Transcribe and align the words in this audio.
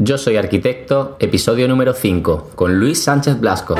Yo 0.00 0.16
soy 0.16 0.36
arquitecto, 0.36 1.16
episodio 1.18 1.66
número 1.66 1.92
5, 1.92 2.52
con 2.54 2.78
Luis 2.78 3.02
Sánchez 3.02 3.40
Blasco. 3.40 3.74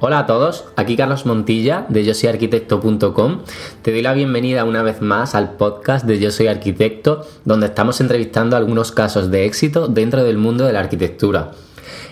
Hola 0.00 0.18
a 0.18 0.26
todos, 0.26 0.64
aquí 0.74 0.96
Carlos 0.96 1.24
Montilla 1.24 1.86
de 1.88 2.04
yo 2.04 2.14
soy 2.14 2.30
arquitecto.com. 2.30 3.42
Te 3.82 3.92
doy 3.92 4.02
la 4.02 4.12
bienvenida 4.12 4.64
una 4.64 4.82
vez 4.82 5.00
más 5.00 5.36
al 5.36 5.52
podcast 5.52 6.04
de 6.04 6.18
Yo 6.18 6.32
soy 6.32 6.48
arquitecto, 6.48 7.24
donde 7.44 7.66
estamos 7.66 8.00
entrevistando 8.00 8.56
algunos 8.56 8.90
casos 8.90 9.30
de 9.30 9.44
éxito 9.44 9.86
dentro 9.86 10.24
del 10.24 10.36
mundo 10.36 10.64
de 10.64 10.72
la 10.72 10.80
arquitectura. 10.80 11.52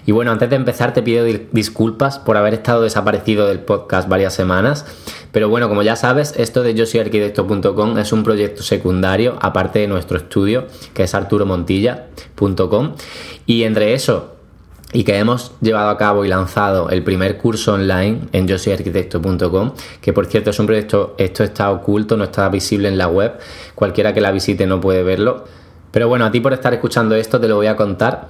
Y 0.06 0.12
bueno, 0.12 0.32
antes 0.32 0.50
de 0.50 0.56
empezar 0.56 0.93
te 0.93 1.02
pido 1.02 1.25
disculpas 1.25 2.18
por 2.18 2.36
haber 2.36 2.54
estado 2.54 2.82
desaparecido 2.82 3.46
del 3.46 3.61
podcast 3.61 4.08
varias 4.08 4.35
semanas. 4.35 4.86
Pero 5.32 5.48
bueno, 5.48 5.68
como 5.68 5.82
ya 5.82 5.96
sabes, 5.96 6.35
esto 6.36 6.62
de 6.62 6.75
yo 6.75 6.86
soy 6.86 7.00
arquitecto.com 7.00 7.98
es 7.98 8.12
un 8.12 8.22
proyecto 8.22 8.62
secundario, 8.62 9.36
aparte 9.40 9.81
de 9.81 9.89
nuestro 9.89 10.18
estudio, 10.18 10.67
que 10.93 11.04
es 11.04 11.14
arturomontilla.com. 11.14 12.93
Y 13.46 13.64
entre 13.64 13.95
eso 13.95 14.34
y 14.95 15.03
que 15.03 15.18
hemos 15.18 15.53
llevado 15.61 15.90
a 15.90 15.98
cabo 15.98 16.25
y 16.25 16.29
lanzado 16.29 16.89
el 16.89 17.03
primer 17.03 17.36
curso 17.36 17.75
online 17.75 18.20
en 18.32 18.46
yo 18.46 18.59
soy 18.59 18.75
arquitecto.com, 18.75 19.72
que 20.00 20.12
por 20.12 20.26
cierto 20.26 20.50
es 20.50 20.59
un 20.61 20.67
proyecto, 20.67 21.17
esto 21.18 21.43
está 21.43 21.70
oculto, 21.72 22.17
no 22.17 22.25
está 22.25 22.48
visible 22.48 22.89
en 22.89 22.96
la 22.96 23.09
web, 23.09 23.32
cualquiera 23.75 24.14
que 24.14 24.20
la 24.20 24.31
visite 24.31 24.67
no 24.67 24.81
puede 24.81 25.03
verlo. 25.03 25.45
Pero 25.90 26.09
bueno, 26.09 26.25
a 26.25 26.31
ti 26.31 26.40
por 26.40 26.53
estar 26.53 26.72
escuchando 26.72 27.17
esto 27.17 27.40
te 27.40 27.48
lo 27.48 27.56
voy 27.56 27.67
a 27.67 27.76
contar. 27.76 28.29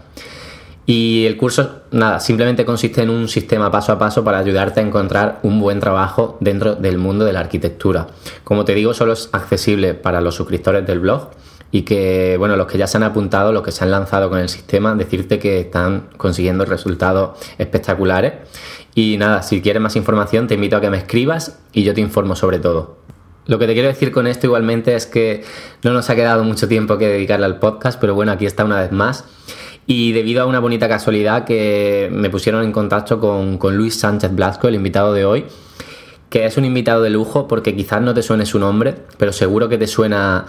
Y 0.87 1.25
el 1.25 1.37
curso, 1.39 1.83
nada, 1.93 2.21
simplemente 2.21 2.65
consiste 2.65 3.03
en 3.03 3.11
un 3.11 3.29
sistema 3.29 3.71
paso 3.71 3.93
a 3.93 3.99
paso 3.99 4.23
para 4.23 4.39
ayudarte 4.39 4.81
a 4.81 4.83
encontrar 4.83 5.41
un 5.43 5.61
buen 5.61 5.81
trabajo 5.81 6.37
dentro 6.41 6.75
del 6.75 6.99
mundo 6.99 7.25
de 7.25 7.33
la 7.33 7.41
arquitectura. 7.41 8.09
Como 8.45 8.65
te 8.65 8.75
digo, 8.75 8.93
solo 8.93 9.15
es 9.15 9.31
accesible 9.33 9.95
para 9.95 10.21
los 10.21 10.35
suscriptores 10.35 10.87
del 10.87 11.01
blog 11.01 11.31
y 11.71 11.83
que, 11.83 12.37
bueno, 12.39 12.57
los 12.57 12.67
que 12.67 12.79
ya 12.79 12.87
se 12.87 12.99
han 12.99 13.03
apuntado, 13.03 13.51
los 13.51 13.63
que 13.63 13.73
se 13.73 13.83
han 13.83 13.91
lanzado 13.91 14.29
con 14.29 14.39
el 14.39 14.49
sistema, 14.49 14.95
decirte 14.95 15.39
que 15.39 15.61
están 15.61 16.09
consiguiendo 16.19 16.65
resultados 16.67 17.39
espectaculares. 17.59 18.35
Y 18.95 19.17
nada, 19.17 19.43
si 19.43 19.61
quieres 19.61 19.83
más 19.83 19.97
información, 19.97 20.47
te 20.47 20.55
invito 20.55 20.77
a 20.77 20.81
que 20.81 20.91
me 20.91 20.99
escribas 20.99 21.59
y 21.73 21.83
yo 21.83 21.95
te 21.95 22.01
informo 22.01 22.37
sobre 22.37 22.59
todo. 22.59 22.99
Lo 23.47 23.59
que 23.59 23.67
te 23.67 23.75
quiero 23.75 23.89
decir 23.89 24.13
con 24.13 24.27
esto 24.27 24.47
igualmente 24.47 24.95
es 24.95 25.07
que 25.07 25.45
no 25.83 25.93
nos 25.93 26.09
ha 26.11 26.15
quedado 26.15 26.45
mucho 26.45 26.69
tiempo 26.69 26.97
que 26.97 27.09
dedicarle 27.09 27.45
al 27.45 27.59
podcast, 27.59 28.01
pero 28.01 28.15
bueno, 28.15 28.33
aquí 28.33 28.47
está 28.47 28.65
una 28.65 28.81
vez 28.81 28.93
más. 28.93 29.25
Y 29.87 30.13
debido 30.13 30.43
a 30.43 30.47
una 30.47 30.61
bonita 30.61 30.89
casualidad 30.89 31.45
que 31.45 32.09
me 32.11 32.31
pusieron 32.31 32.65
en 32.65 32.73
contacto 32.73 33.21
con, 33.21 33.77
Luis 33.77 33.99
Sánchez 33.99 34.35
Blasco, 34.35 34.69
el 34.69 34.77
invitado 34.77 35.13
de 35.13 35.25
hoy, 35.27 35.45
que 36.31 36.47
es 36.47 36.57
un 36.57 36.65
invitado 36.65 37.03
de 37.03 37.11
lujo 37.11 37.47
porque 37.47 37.77
quizás 37.77 38.01
no 38.01 38.15
te 38.15 38.23
suene 38.23 38.47
su 38.47 38.59
nombre, 38.59 38.95
pero 39.19 39.33
seguro 39.33 39.69
que 39.69 39.77
te 39.77 39.87
suena 39.87 40.47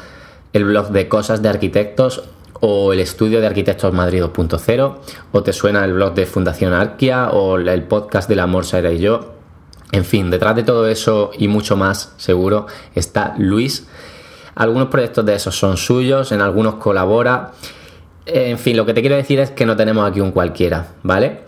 el 0.54 0.64
blog 0.64 0.90
de 0.90 1.10
cosas 1.10 1.42
de 1.42 1.50
arquitectos 1.50 2.24
o 2.62 2.94
el 2.94 3.02
estudio 3.02 3.42
de 3.42 3.48
arquitectos 3.48 3.94
Madrid 3.94 4.24
2.0 4.24 4.96
o 5.34 5.44
te 5.44 5.52
suena 5.52 5.84
el 5.84 5.94
blog 5.94 6.14
de 6.14 6.26
Fundación 6.26 6.72
Arquia 6.72 7.30
o 7.32 7.58
el 7.58 7.84
podcast 7.84 8.30
del 8.30 8.40
amor 8.40 8.66
Sara 8.66 8.92
y 8.92 9.00
yo. 9.00 9.34
En 9.92 10.06
fin, 10.06 10.32
detrás 10.32 10.56
de 10.56 10.64
todo 10.64 10.88
eso 10.88 11.32
y 11.38 11.50
mucho 11.50 11.76
más, 11.76 12.14
seguro, 12.18 12.68
está 12.96 13.36
Luis. 13.38 13.86
Algunos 14.56 14.88
proyectos 14.88 15.26
de 15.26 15.36
esos 15.36 15.58
son 15.58 15.76
suyos, 15.76 16.32
en 16.32 16.42
algunos 16.42 16.76
colabora 16.76 17.52
en 18.26 18.58
fin, 18.58 18.76
lo 18.76 18.86
que 18.86 18.94
te 18.94 19.02
quiero 19.02 19.16
decir 19.16 19.40
es 19.40 19.52
que 19.52 19.66
no 19.66 19.76
tenemos 19.76 20.10
aquí 20.10 20.22
un 20.22 20.32
cualquiera, 20.32 20.88
¿vale? 21.04 21.42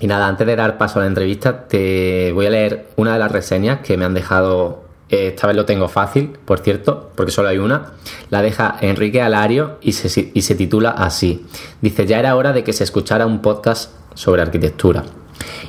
Y 0.00 0.06
nada, 0.06 0.28
antes 0.28 0.46
de 0.46 0.56
dar 0.56 0.76
paso 0.78 0.98
a 0.98 1.02
la 1.02 1.08
entrevista, 1.08 1.68
te 1.68 2.32
voy 2.32 2.46
a 2.46 2.50
leer 2.50 2.88
una 2.96 3.14
de 3.14 3.18
las 3.18 3.32
reseñas 3.32 3.80
que 3.80 3.96
me 3.96 4.04
han 4.04 4.14
dejado. 4.14 4.84
Eh, 5.08 5.28
esta 5.28 5.46
vez 5.46 5.56
lo 5.56 5.64
tengo 5.64 5.88
fácil, 5.88 6.36
por 6.44 6.58
cierto, 6.58 7.12
porque 7.14 7.32
solo 7.32 7.48
hay 7.48 7.58
una. 7.58 7.92
La 8.28 8.42
deja 8.42 8.76
Enrique 8.80 9.22
Alario 9.22 9.78
y 9.80 9.92
se, 9.92 10.30
y 10.34 10.42
se 10.42 10.54
titula 10.54 10.90
así. 10.90 11.46
Dice, 11.80 12.06
ya 12.06 12.18
era 12.18 12.36
hora 12.36 12.52
de 12.52 12.64
que 12.64 12.72
se 12.72 12.84
escuchara 12.84 13.24
un 13.24 13.40
podcast 13.40 13.92
sobre 14.14 14.42
arquitectura. 14.42 15.04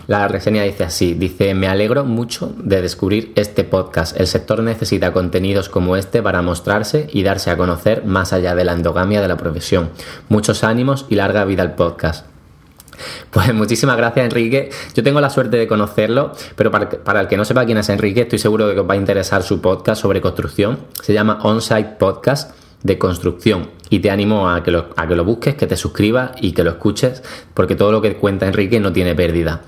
La 0.08 0.28
reseña 0.28 0.64
dice 0.64 0.84
así, 0.84 1.14
dice, 1.14 1.54
me 1.54 1.68
alegro 1.68 2.06
mucho 2.06 2.54
de 2.58 2.82
descubrir 2.82 3.32
este 3.36 3.64
podcast. 3.64 4.20
El 4.20 4.28
sector 4.28 4.62
necesita 4.64 5.14
contenidos 5.14 5.70
como 5.70 5.96
este 5.96 6.22
para 6.22 6.42
mostrarse 6.42 7.08
y 7.12 7.24
darse 7.24 7.52
a 7.52 7.58
conocer 7.58 8.06
más 8.06 8.34
allá 8.34 8.56
de 8.56 8.66
la 8.66 8.74
endogamia 8.74 9.22
de 9.22 9.28
la 9.28 9.38
profesión. 9.38 9.90
Muchos 10.30 10.64
ánimos 10.64 11.06
y 11.10 11.16
larga 11.16 11.46
vida 11.46 11.64
al 11.64 11.76
podcast. 11.76 12.26
Pues 13.32 13.54
muchísimas 13.54 13.98
gracias 13.98 14.26
Enrique. 14.26 14.70
Yo 14.96 15.04
tengo 15.04 15.22
la 15.22 15.30
suerte 15.30 15.58
de 15.58 15.68
conocerlo, 15.68 16.32
pero 16.56 16.72
para, 16.72 17.22
el 17.22 17.28
que 17.28 17.38
no 17.38 17.46
sepa 17.46 17.66
quién 17.66 17.78
es 17.78 17.90
Enrique, 17.90 18.22
estoy 18.22 18.40
seguro 18.40 18.68
de 18.68 18.74
que 18.74 18.80
os 18.80 18.90
va 18.90 18.94
a 18.94 18.98
interesar 18.98 19.44
su 19.44 19.62
podcast 19.62 20.02
sobre 20.02 20.22
construcción. 20.22 20.80
Se 21.02 21.14
llama 21.14 21.40
Onsite 21.44 21.96
Podcast 22.00 22.52
de 22.88 22.98
construcción 22.98 23.70
y 23.90 24.00
te 24.00 24.10
animo 24.10 24.50
a 24.50 24.64
que, 24.64 24.72
lo, 24.72 24.90
a 24.96 25.08
que 25.08 25.16
lo 25.16 25.24
busques, 25.24 25.56
que 25.56 25.68
te 25.68 25.78
suscribas 25.78 26.32
y 26.42 26.54
que 26.54 26.64
lo 26.64 26.72
escuches 26.72 27.22
porque 27.54 27.76
todo 27.76 27.92
lo 27.92 28.02
que 28.02 28.16
cuenta 28.16 28.48
Enrique 28.48 28.80
no 28.80 28.92
tiene 28.92 29.14
pérdida. 29.14 29.62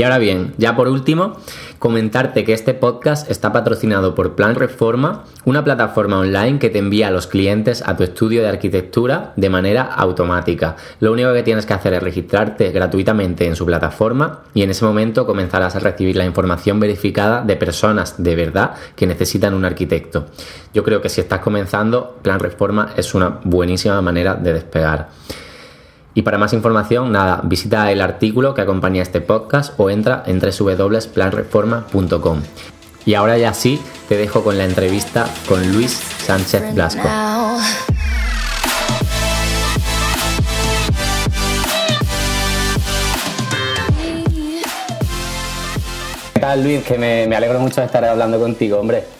Y 0.00 0.02
ahora 0.02 0.16
bien, 0.16 0.54
ya 0.56 0.76
por 0.76 0.88
último, 0.88 1.36
comentarte 1.78 2.42
que 2.42 2.54
este 2.54 2.72
podcast 2.72 3.30
está 3.30 3.52
patrocinado 3.52 4.14
por 4.14 4.34
Plan 4.34 4.54
Reforma, 4.54 5.24
una 5.44 5.62
plataforma 5.62 6.20
online 6.20 6.58
que 6.58 6.70
te 6.70 6.78
envía 6.78 7.08
a 7.08 7.10
los 7.10 7.26
clientes 7.26 7.82
a 7.84 7.98
tu 7.98 8.04
estudio 8.04 8.40
de 8.40 8.48
arquitectura 8.48 9.34
de 9.36 9.50
manera 9.50 9.82
automática. 9.82 10.76
Lo 11.00 11.12
único 11.12 11.34
que 11.34 11.42
tienes 11.42 11.66
que 11.66 11.74
hacer 11.74 11.92
es 11.92 12.02
registrarte 12.02 12.72
gratuitamente 12.72 13.46
en 13.46 13.54
su 13.54 13.66
plataforma 13.66 14.44
y 14.54 14.62
en 14.62 14.70
ese 14.70 14.86
momento 14.86 15.26
comenzarás 15.26 15.76
a 15.76 15.80
recibir 15.80 16.16
la 16.16 16.24
información 16.24 16.80
verificada 16.80 17.42
de 17.42 17.56
personas 17.56 18.14
de 18.16 18.36
verdad 18.36 18.76
que 18.96 19.06
necesitan 19.06 19.52
un 19.52 19.66
arquitecto. 19.66 20.28
Yo 20.72 20.82
creo 20.82 21.02
que 21.02 21.10
si 21.10 21.20
estás 21.20 21.40
comenzando, 21.40 22.16
Plan 22.22 22.40
Reforma 22.40 22.94
es 22.96 23.12
una 23.12 23.38
buenísima 23.44 24.00
manera 24.00 24.34
de 24.34 24.54
despegar. 24.54 25.08
Y 26.12 26.22
para 26.22 26.38
más 26.38 26.52
información, 26.52 27.12
nada, 27.12 27.40
visita 27.44 27.92
el 27.92 28.00
artículo 28.00 28.52
que 28.54 28.62
acompaña 28.62 29.00
este 29.02 29.20
podcast 29.20 29.78
o 29.78 29.90
entra 29.90 30.24
en 30.26 30.40
www.planreforma.com. 30.40 32.42
Y 33.06 33.14
ahora 33.14 33.38
ya 33.38 33.54
sí, 33.54 33.80
te 34.08 34.16
dejo 34.16 34.42
con 34.42 34.58
la 34.58 34.64
entrevista 34.64 35.28
con 35.48 35.72
Luis 35.72 35.92
Sánchez 35.92 36.74
Blasco. 36.74 37.08
¿Qué 46.34 46.40
tal 46.40 46.64
Luis? 46.64 46.82
Que 46.82 46.98
me, 46.98 47.28
me 47.28 47.36
alegro 47.36 47.60
mucho 47.60 47.80
de 47.80 47.86
estar 47.86 48.04
hablando 48.04 48.40
contigo, 48.40 48.78
hombre. 48.78 49.19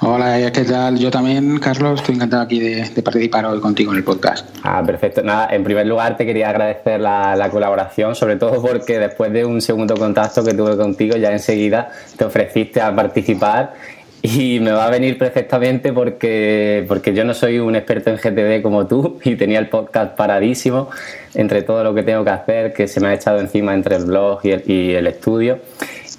Hola, 0.00 0.52
¿qué 0.52 0.62
tal? 0.62 0.96
Yo 0.96 1.10
también, 1.10 1.58
Carlos, 1.58 1.98
estoy 1.98 2.14
encantado 2.14 2.44
aquí 2.44 2.60
de, 2.60 3.02
participar 3.02 3.44
hoy 3.46 3.58
contigo 3.58 3.90
en 3.90 3.98
el 3.98 4.04
podcast. 4.04 4.48
Ah, 4.62 4.80
perfecto. 4.86 5.24
Nada, 5.24 5.48
en 5.50 5.64
primer 5.64 5.88
lugar 5.88 6.16
te 6.16 6.24
quería 6.24 6.50
agradecer 6.50 7.00
la, 7.00 7.48
colaboración, 7.50 8.14
sobre 8.14 8.36
todo 8.36 8.62
porque 8.62 9.00
después 9.00 9.32
de 9.32 9.44
un 9.44 9.60
segundo 9.60 9.96
contacto 9.96 10.44
que 10.44 10.54
tuve 10.54 10.76
contigo, 10.76 11.16
ya 11.16 11.32
enseguida 11.32 11.90
te 12.16 12.24
ofreciste 12.24 12.80
a 12.80 12.94
participar 12.94 13.74
y 14.22 14.60
me 14.60 14.70
va 14.70 14.86
a 14.86 14.90
venir 14.90 15.18
perfectamente 15.18 15.92
porque, 15.92 16.84
porque 16.86 17.12
yo 17.12 17.24
no 17.24 17.34
soy 17.34 17.58
un 17.58 17.74
experto 17.74 18.10
en 18.10 18.18
GTD 18.18 18.62
como 18.62 18.86
tú 18.86 19.18
y 19.24 19.34
tenía 19.34 19.58
el 19.58 19.68
podcast 19.68 20.16
paradísimo 20.16 20.90
entre 21.34 21.62
todo 21.62 21.82
lo 21.82 21.92
que 21.92 22.04
tengo 22.04 22.22
que 22.22 22.30
hacer, 22.30 22.72
que 22.72 22.86
se 22.86 23.00
me 23.00 23.08
ha 23.08 23.14
echado 23.14 23.40
encima 23.40 23.74
entre 23.74 23.96
el 23.96 24.04
blog 24.04 24.38
y 24.44 24.50
el, 24.52 24.62
y 24.64 24.92
el 24.92 25.08
estudio. 25.08 25.58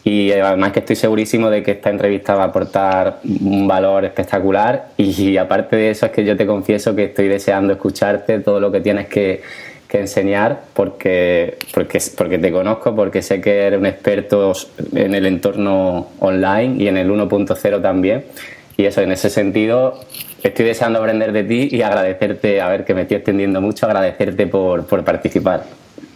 Y 0.04 0.32
además 0.32 0.72
que 0.72 0.80
estoy 0.80 0.96
segurísimo 0.96 1.50
de 1.50 1.62
que 1.62 1.72
esta 1.72 1.90
entrevista 1.90 2.34
va 2.34 2.44
a 2.44 2.48
aportar 2.48 3.20
un 3.42 3.68
valor 3.68 4.06
espectacular 4.06 4.90
y 4.98 5.38
aparte 5.38 5.76
de 5.76 5.90
eso 5.90 6.06
es 6.06 6.12
que 6.12 6.24
yo 6.24 6.38
te 6.38 6.46
confieso 6.46 6.96
que 6.96 7.06
estoy 7.06 7.28
deseando 7.28 7.74
escucharte 7.74 8.40
todo 8.40 8.60
lo 8.60 8.72
que 8.72 8.80
tienes 8.80 9.08
que, 9.08 9.42
enseñar 9.92 10.62
porque, 10.74 11.58
porque, 11.74 12.00
porque 12.16 12.38
te 12.38 12.52
conozco, 12.52 12.96
porque 12.96 13.24
sé 13.24 13.42
que 13.42 13.62
eres 13.62 13.80
un 13.80 13.88
experto 13.88 14.54
en 14.94 15.16
el 15.16 15.26
entorno 15.26 16.10
online 16.20 16.76
y 16.84 16.88
en 16.88 16.98
el 16.98 17.10
1.0 17.10 17.82
también. 17.82 18.24
Y 18.78 18.86
eso, 18.86 19.02
en 19.02 19.12
ese 19.12 19.32
sentido, 19.32 20.00
estoy 20.44 20.66
deseando 20.66 21.00
aprender 21.00 21.32
de 21.32 21.44
ti 21.44 21.70
y 21.72 21.82
agradecerte, 21.82 22.62
a 22.62 22.70
ver 22.70 22.86
que 22.86 22.94
me 22.94 23.02
estoy 23.02 23.18
extendiendo 23.18 23.62
mucho, 23.62 23.88
agradecerte 23.88 24.46
por, 24.46 24.86
por 24.86 25.04
participar. 25.04 25.64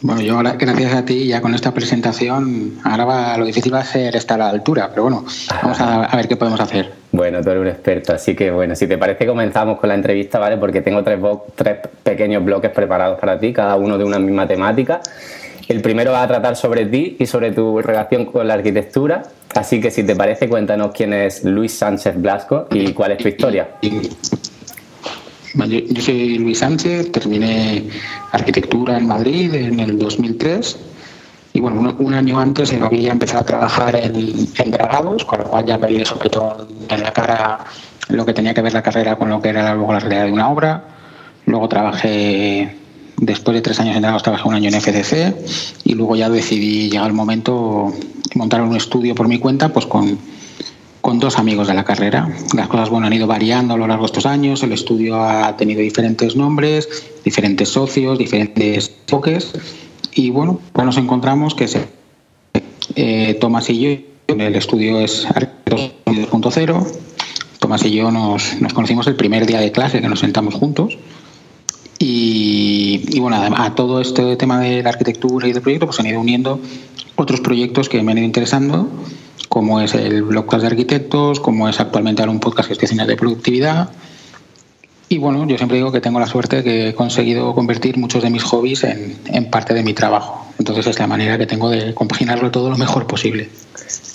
Bueno, 0.01 0.21
yo 0.21 0.35
ahora, 0.35 0.53
gracias 0.59 0.93
a 0.93 1.05
ti, 1.05 1.27
ya 1.27 1.41
con 1.41 1.53
esta 1.55 1.73
presentación, 1.73 2.79
ahora 2.83 3.05
va, 3.05 3.37
lo 3.37 3.45
difícil 3.45 3.73
va 3.73 3.79
a 3.79 3.85
ser 3.85 4.15
estar 4.15 4.41
a 4.41 4.45
la 4.45 4.49
altura, 4.49 4.89
pero 4.89 5.03
bueno, 5.03 5.25
vamos 5.61 5.79
a, 5.79 6.15
ver 6.15 6.27
qué 6.27 6.35
podemos 6.35 6.59
hacer. 6.59 6.91
Bueno, 7.11 7.41
tú 7.41 7.49
eres 7.51 7.61
un 7.61 7.67
experto, 7.67 8.13
así 8.13 8.35
que 8.35 8.51
bueno, 8.51 8.75
si 8.75 8.85
te 8.87 8.97
parece 8.97 9.25
comenzamos 9.25 9.79
con 9.79 9.87
la 9.89 9.95
entrevista, 9.95 10.39
¿vale? 10.39 10.57
Porque 10.57 10.81
tengo 10.81 11.03
tres, 11.03 11.19
tres 11.55 11.77
pequeños 12.03 12.43
bloques 12.43 12.71
preparados 12.71 13.19
para 13.19 13.39
ti, 13.39 13.53
cada 13.53 13.75
uno 13.77 13.97
de 13.97 14.03
una 14.03 14.19
misma 14.19 14.47
temática. 14.47 15.01
El 15.67 15.81
primero 15.81 16.11
va 16.11 16.23
a 16.23 16.27
tratar 16.27 16.57
sobre 16.57 16.85
ti 16.85 17.15
y 17.19 17.25
sobre 17.25 17.51
tu 17.51 17.81
relación 17.81 18.25
con 18.25 18.47
la 18.47 18.55
arquitectura, 18.55 19.23
así 19.55 19.79
que 19.79 19.89
si 19.89 20.03
te 20.03 20.15
parece, 20.15 20.49
cuéntanos 20.49 20.91
quién 20.93 21.13
es 21.13 21.43
Luis 21.45 21.73
Sánchez 21.73 22.21
Blasco 22.21 22.67
y 22.71 22.91
cuál 22.91 23.13
es 23.13 23.19
tu 23.19 23.29
historia. 23.29 23.69
Yo, 25.55 26.01
soy 26.01 26.39
Luis 26.39 26.59
Sánchez, 26.59 27.11
terminé 27.11 27.83
arquitectura 28.31 28.97
en 28.97 29.07
Madrid 29.07 29.53
en 29.53 29.79
el 29.79 29.99
2003 29.99 30.77
y 31.53 31.59
bueno, 31.59 31.95
un, 31.99 32.13
año 32.15 32.39
antes 32.39 32.73
había 32.73 33.11
empezado 33.11 33.41
a 33.41 33.45
trabajar 33.45 33.95
en, 33.95 34.47
en 34.57 34.71
dragados, 34.71 35.23
con 35.25 35.39
lo 35.39 35.45
cual 35.45 35.65
ya 35.65 35.77
vi 35.77 36.03
sobre 36.05 36.29
todo 36.29 36.67
en 36.89 37.03
la 37.03 37.13
cara 37.13 37.59
lo 38.09 38.25
que 38.25 38.33
tenía 38.33 38.55
que 38.55 38.61
ver 38.61 38.73
la 38.73 38.81
carrera 38.81 39.15
con 39.15 39.29
lo 39.29 39.39
que 39.41 39.49
era 39.49 39.75
luego 39.75 39.93
la 39.93 39.99
realidad 39.99 40.25
de 40.25 40.31
una 40.31 40.49
obra. 40.49 40.83
Luego 41.45 41.69
trabajé, 41.69 42.75
después 43.17 43.53
de 43.53 43.61
tres 43.61 43.79
años 43.79 43.95
en 43.95 44.01
dragados, 44.01 44.23
trabajé 44.23 44.47
un 44.47 44.55
año 44.55 44.69
en 44.69 44.81
FDC 44.81 45.83
y 45.83 45.93
luego 45.93 46.15
ya 46.15 46.29
decidí, 46.29 46.89
llegar 46.89 47.07
el 47.07 47.13
momento, 47.13 47.93
montar 48.33 48.61
un 48.61 48.75
estudio 48.75 49.13
por 49.13 49.27
mi 49.27 49.37
cuenta, 49.37 49.69
pues 49.69 49.85
con, 49.85 50.17
con 51.03 51.19
dos 51.19 51.37
amigos 51.37 51.67
de 51.67 51.73
la 51.73 51.83
carrera. 51.83 52.29
Las 52.55 52.69
cosas 52.69 52.89
bueno, 52.89 53.07
han 53.07 53.13
ido 53.13 53.27
variando 53.27 53.73
a 53.73 53.77
lo 53.77 53.87
largo 53.87 54.03
de 54.03 54.05
estos 54.05 54.25
años, 54.25 54.63
el 54.63 54.71
estudio 54.71 55.21
ha 55.21 55.57
tenido 55.57 55.81
diferentes 55.81 56.37
nombres, 56.37 56.87
diferentes 57.25 57.67
socios, 57.67 58.17
diferentes 58.17 58.89
enfoques 59.01 59.51
y 60.13 60.29
bueno, 60.29 60.61
pues 60.71 60.85
nos 60.85 60.95
encontramos 60.95 61.55
que 61.55 61.67
se, 61.67 61.87
eh, 62.95 63.37
Tomás 63.41 63.69
y 63.69 63.79
yo, 63.79 63.89
el 64.29 64.55
estudio 64.55 65.01
es 65.01 65.27
2.0. 65.27 66.87
Tomás 67.59 67.83
y 67.83 67.91
yo 67.91 68.09
nos, 68.09 68.61
nos, 68.61 68.73
conocimos 68.73 69.05
el 69.07 69.17
primer 69.17 69.45
día 69.45 69.59
de 69.59 69.73
clase 69.73 69.99
que 69.99 70.07
nos 70.07 70.21
sentamos 70.21 70.53
juntos. 70.53 70.97
Y, 71.99 73.19
bueno, 73.19 73.37
a 73.37 73.75
todo 73.75 73.99
este 73.99 74.37
tema 74.37 74.59
de 74.59 74.83
la 74.83 74.89
arquitectura 74.89 75.47
y 75.49 75.53
del 75.53 75.61
proyecto, 75.61 75.85
pues 75.85 75.99
han 75.99 76.05
ido 76.05 76.19
uniendo 76.21 76.59
otros 77.15 77.41
proyectos 77.41 77.89
que 77.89 78.01
me 78.03 78.11
han 78.11 78.19
ido 78.19 78.25
interesando, 78.25 78.89
como 79.49 79.81
es 79.81 79.93
el 79.95 80.23
Blogcast 80.23 80.61
de 80.61 80.67
Arquitectos, 80.67 81.39
como 81.39 81.69
es 81.69 81.79
actualmente 81.79 82.21
ahora 82.21 82.31
un 82.31 82.39
podcast 82.39 82.67
que 82.67 82.73
estoy 82.73 82.85
haciendo 82.85 83.05
de 83.05 83.15
productividad, 83.15 83.89
y 85.13 85.19
bueno, 85.19 85.45
yo 85.45 85.57
siempre 85.57 85.77
digo 85.77 85.91
que 85.91 86.01
tengo 86.01 86.19
la 86.19 86.25
suerte 86.25 86.63
que 86.63 86.89
he 86.89 86.95
conseguido 86.95 87.53
convertir 87.53 87.99
muchos 87.99 88.23
de 88.23 88.31
mis 88.31 88.41
hobbies 88.41 88.83
en, 88.83 89.51
parte 89.51 89.75
de 89.75 89.83
mi 89.83 89.93
trabajo. 89.93 90.47
Entonces 90.57 90.87
es 90.87 90.97
la 90.97 91.05
manera 91.05 91.37
que 91.37 91.45
tengo 91.45 91.69
de 91.69 91.93
compaginarlo 91.93 92.49
todo 92.49 92.71
lo 92.71 92.77
mejor 92.77 93.05
posible. 93.05 93.47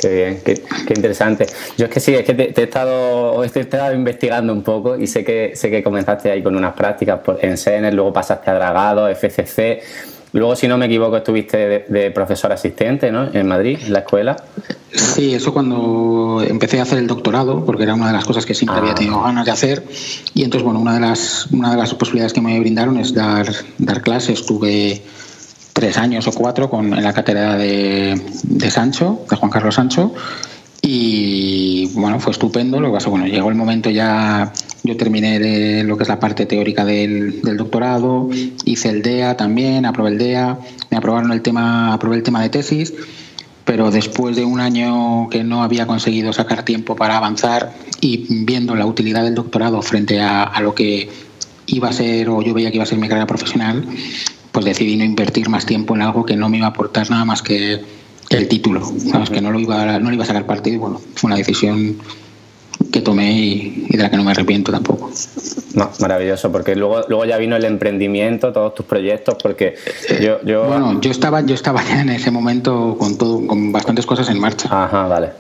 Qué 0.01 0.09
bien, 0.09 0.41
qué, 0.45 0.95
interesante. 0.97 1.47
Yo 1.77 1.87
es 1.87 1.93
que 1.93 2.01
sí, 2.01 2.15
es 2.15 2.25
que 2.25 2.35
te, 2.35 2.61
he, 2.61 2.65
estado, 2.65 3.45
he 3.45 3.47
estado 3.47 3.95
investigando 3.95 4.53
un 4.53 4.63
poco 4.63 4.99
y 4.99 5.07
sé 5.07 5.23
que, 5.23 5.53
sé 5.55 5.71
que 5.71 5.85
comenzaste 5.85 6.33
ahí 6.33 6.43
con 6.43 6.57
unas 6.57 6.75
prácticas 6.75 7.21
en 7.43 7.57
SENER, 7.57 7.95
luego 7.95 8.13
pasaste 8.13 8.51
a 8.51 8.55
Dragado, 8.55 9.09
FCC. 9.09 9.81
Luego, 10.33 10.57
si 10.57 10.69
no 10.69 10.77
me 10.77 10.87
equivoco, 10.87 11.17
estuviste 11.17 11.87
de, 11.89 12.11
profesor 12.11 12.53
asistente 12.53 13.11
¿no? 13.11 13.33
en 13.33 13.47
Madrid, 13.47 13.79
en 13.83 13.93
la 13.93 14.01
escuela. 14.01 14.37
Sí, 14.93 15.35
eso 15.35 15.53
cuando 15.53 16.43
empecé 16.47 16.81
a 16.81 16.83
hacer 16.83 16.99
el 16.99 17.07
doctorado, 17.07 17.65
porque 17.65 17.85
era 17.85 17.95
una 17.95 18.09
de 18.09 18.13
las 18.13 18.25
cosas 18.25 18.45
que 18.45 18.55
siempre 18.55 18.79
había 18.79 18.93
ah. 18.93 18.97
tenido 18.97 19.23
ganas 19.23 19.47
de 19.47 19.51
hacer. 19.51 19.83
Y 20.35 20.45
entonces, 20.45 20.65
bueno, 20.65 20.81
una 20.81 20.95
de 20.95 21.01
las, 21.01 21.47
una 21.51 21.71
de 21.71 21.77
las 21.77 21.95
posibilidades 21.95 22.33
que 22.33 22.41
me 22.41 22.59
brindaron 22.61 22.99
es 22.99 23.15
dar, 23.15 23.49
dar 23.79 24.03
clases. 24.03 24.41
Estuve 24.41 25.03
tres 25.73 25.97
años 25.97 26.27
o 26.27 26.33
cuatro 26.33 26.69
con, 26.69 26.93
en 26.93 27.03
la 27.03 27.13
cátedra 27.13 27.57
de, 27.57 28.21
de 28.43 28.71
Sancho, 28.71 29.25
de 29.31 29.37
Juan 29.37 29.51
Carlos 29.51 29.75
Sancho. 29.75 30.13
Y 30.83 31.91
bueno, 31.95 32.21
fue 32.21 32.33
estupendo. 32.33 32.81
Lo 32.81 32.89
que 32.89 32.95
pasa, 32.95 33.11
bueno, 33.11 33.27
llegó 33.27 33.49
el 33.49 33.55
momento 33.55 33.91
ya 33.91 34.53
yo 34.89 34.97
terminé 34.97 35.39
de 35.39 35.85
lo 35.85 35.99
que 35.99 36.05
es 36.05 36.09
la 36.09 36.19
parte 36.19 36.47
teórica 36.47 36.83
del, 36.87 37.43
doctorado, 37.43 38.31
hice 38.65 38.89
el 38.89 39.03
DEA 39.03 39.37
también, 39.37 39.85
aprobé 39.85 40.13
el 40.13 40.19
DEA, 40.19 40.59
me 40.91 40.97
aprobaron 40.97 41.31
el 41.31 41.43
tema, 41.43 41.93
aprobé 41.93 42.17
el 42.17 42.23
tema 42.23 42.41
de 42.41 42.49
tesis, 42.49 42.95
pero 43.67 43.91
después 43.91 44.35
de 44.35 44.47
un 44.47 44.61
año 44.61 45.29
que 45.29 45.45
no 45.45 45.63
había 45.63 45.87
conseguido 45.87 46.33
sacar 46.33 46.65
tiempo 46.65 46.97
para 46.97 47.19
avanzar 47.19 47.75
y 48.01 48.45
viendo 48.47 48.75
la 48.75 48.87
utilidad 48.87 49.25
del 49.25 49.35
doctorado 49.35 49.83
frente 49.83 50.23
a, 50.23 50.59
lo 50.63 50.75
que 50.75 51.11
iba 51.67 51.91
a 51.91 51.93
ser 51.93 52.31
o 52.31 52.41
yo 52.41 52.55
veía 52.55 52.71
que 52.71 52.77
iba 52.77 52.85
a 52.85 52.87
ser 52.87 52.97
mi 52.97 53.09
carrera 53.09 53.27
profesional, 53.27 53.87
pues 54.53 54.65
decidí 54.65 54.97
no 54.97 55.05
invertir 55.05 55.51
más 55.51 55.67
tiempo 55.67 55.95
en 55.97 56.01
algo 56.01 56.25
que 56.25 56.35
no 56.35 56.49
me 56.49 56.57
iba 56.57 56.67
a 56.67 56.71
aportar 56.71 57.11
nada 57.11 57.27
más 57.27 57.43
que 57.43 57.83
el 58.31 58.49
título, 58.49 58.91
que 59.31 59.41
no 59.43 59.51
lo 59.51 59.61
iba, 59.61 59.99
no 59.99 60.09
lo 60.09 60.15
iba 60.15 60.25
a 60.25 60.27
sacar 60.27 60.47
partido 60.47 60.77
y 60.77 60.79
bueno, 60.79 61.01
fue 61.15 61.29
una 61.29 61.37
decisión 61.37 61.99
que 62.93 63.01
tomé 63.01 63.33
y, 63.33 63.87
de 63.91 63.99
la 63.99 64.11
que 64.11 64.17
no 64.17 64.25
me 64.25 64.31
arrepiento 64.31 64.73
tampoco. 64.73 65.11
No, 65.75 65.91
maravilloso, 66.01 66.51
porque 66.51 66.75
luego, 66.75 67.03
luego 67.09 67.25
ya 67.25 67.37
vino 67.37 67.57
el 67.57 67.65
emprendimiento, 67.65 68.53
todos 68.53 68.75
tus 68.75 68.87
proyectos, 68.87 69.37
porque 69.43 69.75
yo, 70.21 70.43
yo... 70.45 70.67
Bueno, 70.67 71.01
yo 71.01 71.11
estaba, 71.11 71.41
yo 71.43 71.55
estaba 71.55 71.85
ya 71.85 72.01
en 72.01 72.11
ese 72.11 72.31
momento 72.31 72.97
con 72.99 73.19
todo, 73.19 73.47
con 73.47 73.73
bastantes 73.73 74.07
cosas 74.07 74.29
en 74.31 74.41
marcha. 74.41 74.69
Ajá, 74.71 75.07
vale. 75.07 75.31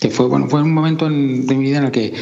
Que 0.00 0.10
fue, 0.10 0.26
bueno, 0.26 0.48
fue 0.48 0.62
un 0.62 0.72
momento 0.72 1.06
en, 1.06 1.46
de 1.46 1.54
mi 1.54 1.64
vida 1.64 1.78
en 1.78 1.84
el 1.84 1.90
que 1.90 2.14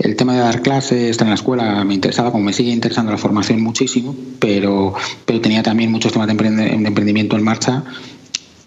el 0.00 0.16
tema 0.16 0.32
de 0.34 0.40
dar 0.40 0.62
clases, 0.62 1.10
estar 1.10 1.26
en 1.26 1.30
la 1.30 1.34
escuela, 1.34 1.84
me 1.84 1.94
interesaba, 1.94 2.32
como 2.32 2.44
me 2.44 2.52
sigue 2.52 2.70
interesando 2.70 3.12
la 3.12 3.18
formación 3.18 3.60
muchísimo, 3.60 4.16
pero, 4.38 4.94
pero 5.26 5.40
tenía 5.40 5.62
también 5.62 5.92
muchos 5.92 6.12
temas 6.12 6.26
de, 6.26 6.32
emprendimiento 6.32 7.36
en 7.36 7.44
marcha 7.44 7.84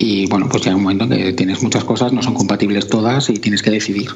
y 0.06 0.26
bueno, 0.28 0.50
pues 0.50 0.66
llega 0.66 0.76
un 0.76 0.84
momento 0.84 1.06
en 1.06 1.12
que 1.12 1.32
tienes 1.32 1.64
muchas 1.64 1.86
cosas, 1.86 2.12
no 2.12 2.22
son 2.22 2.34
compatibles 2.34 2.90
todas 2.90 3.30
y 3.30 3.36
tienes 3.36 3.62
que 3.62 3.72
decidir. 3.72 4.10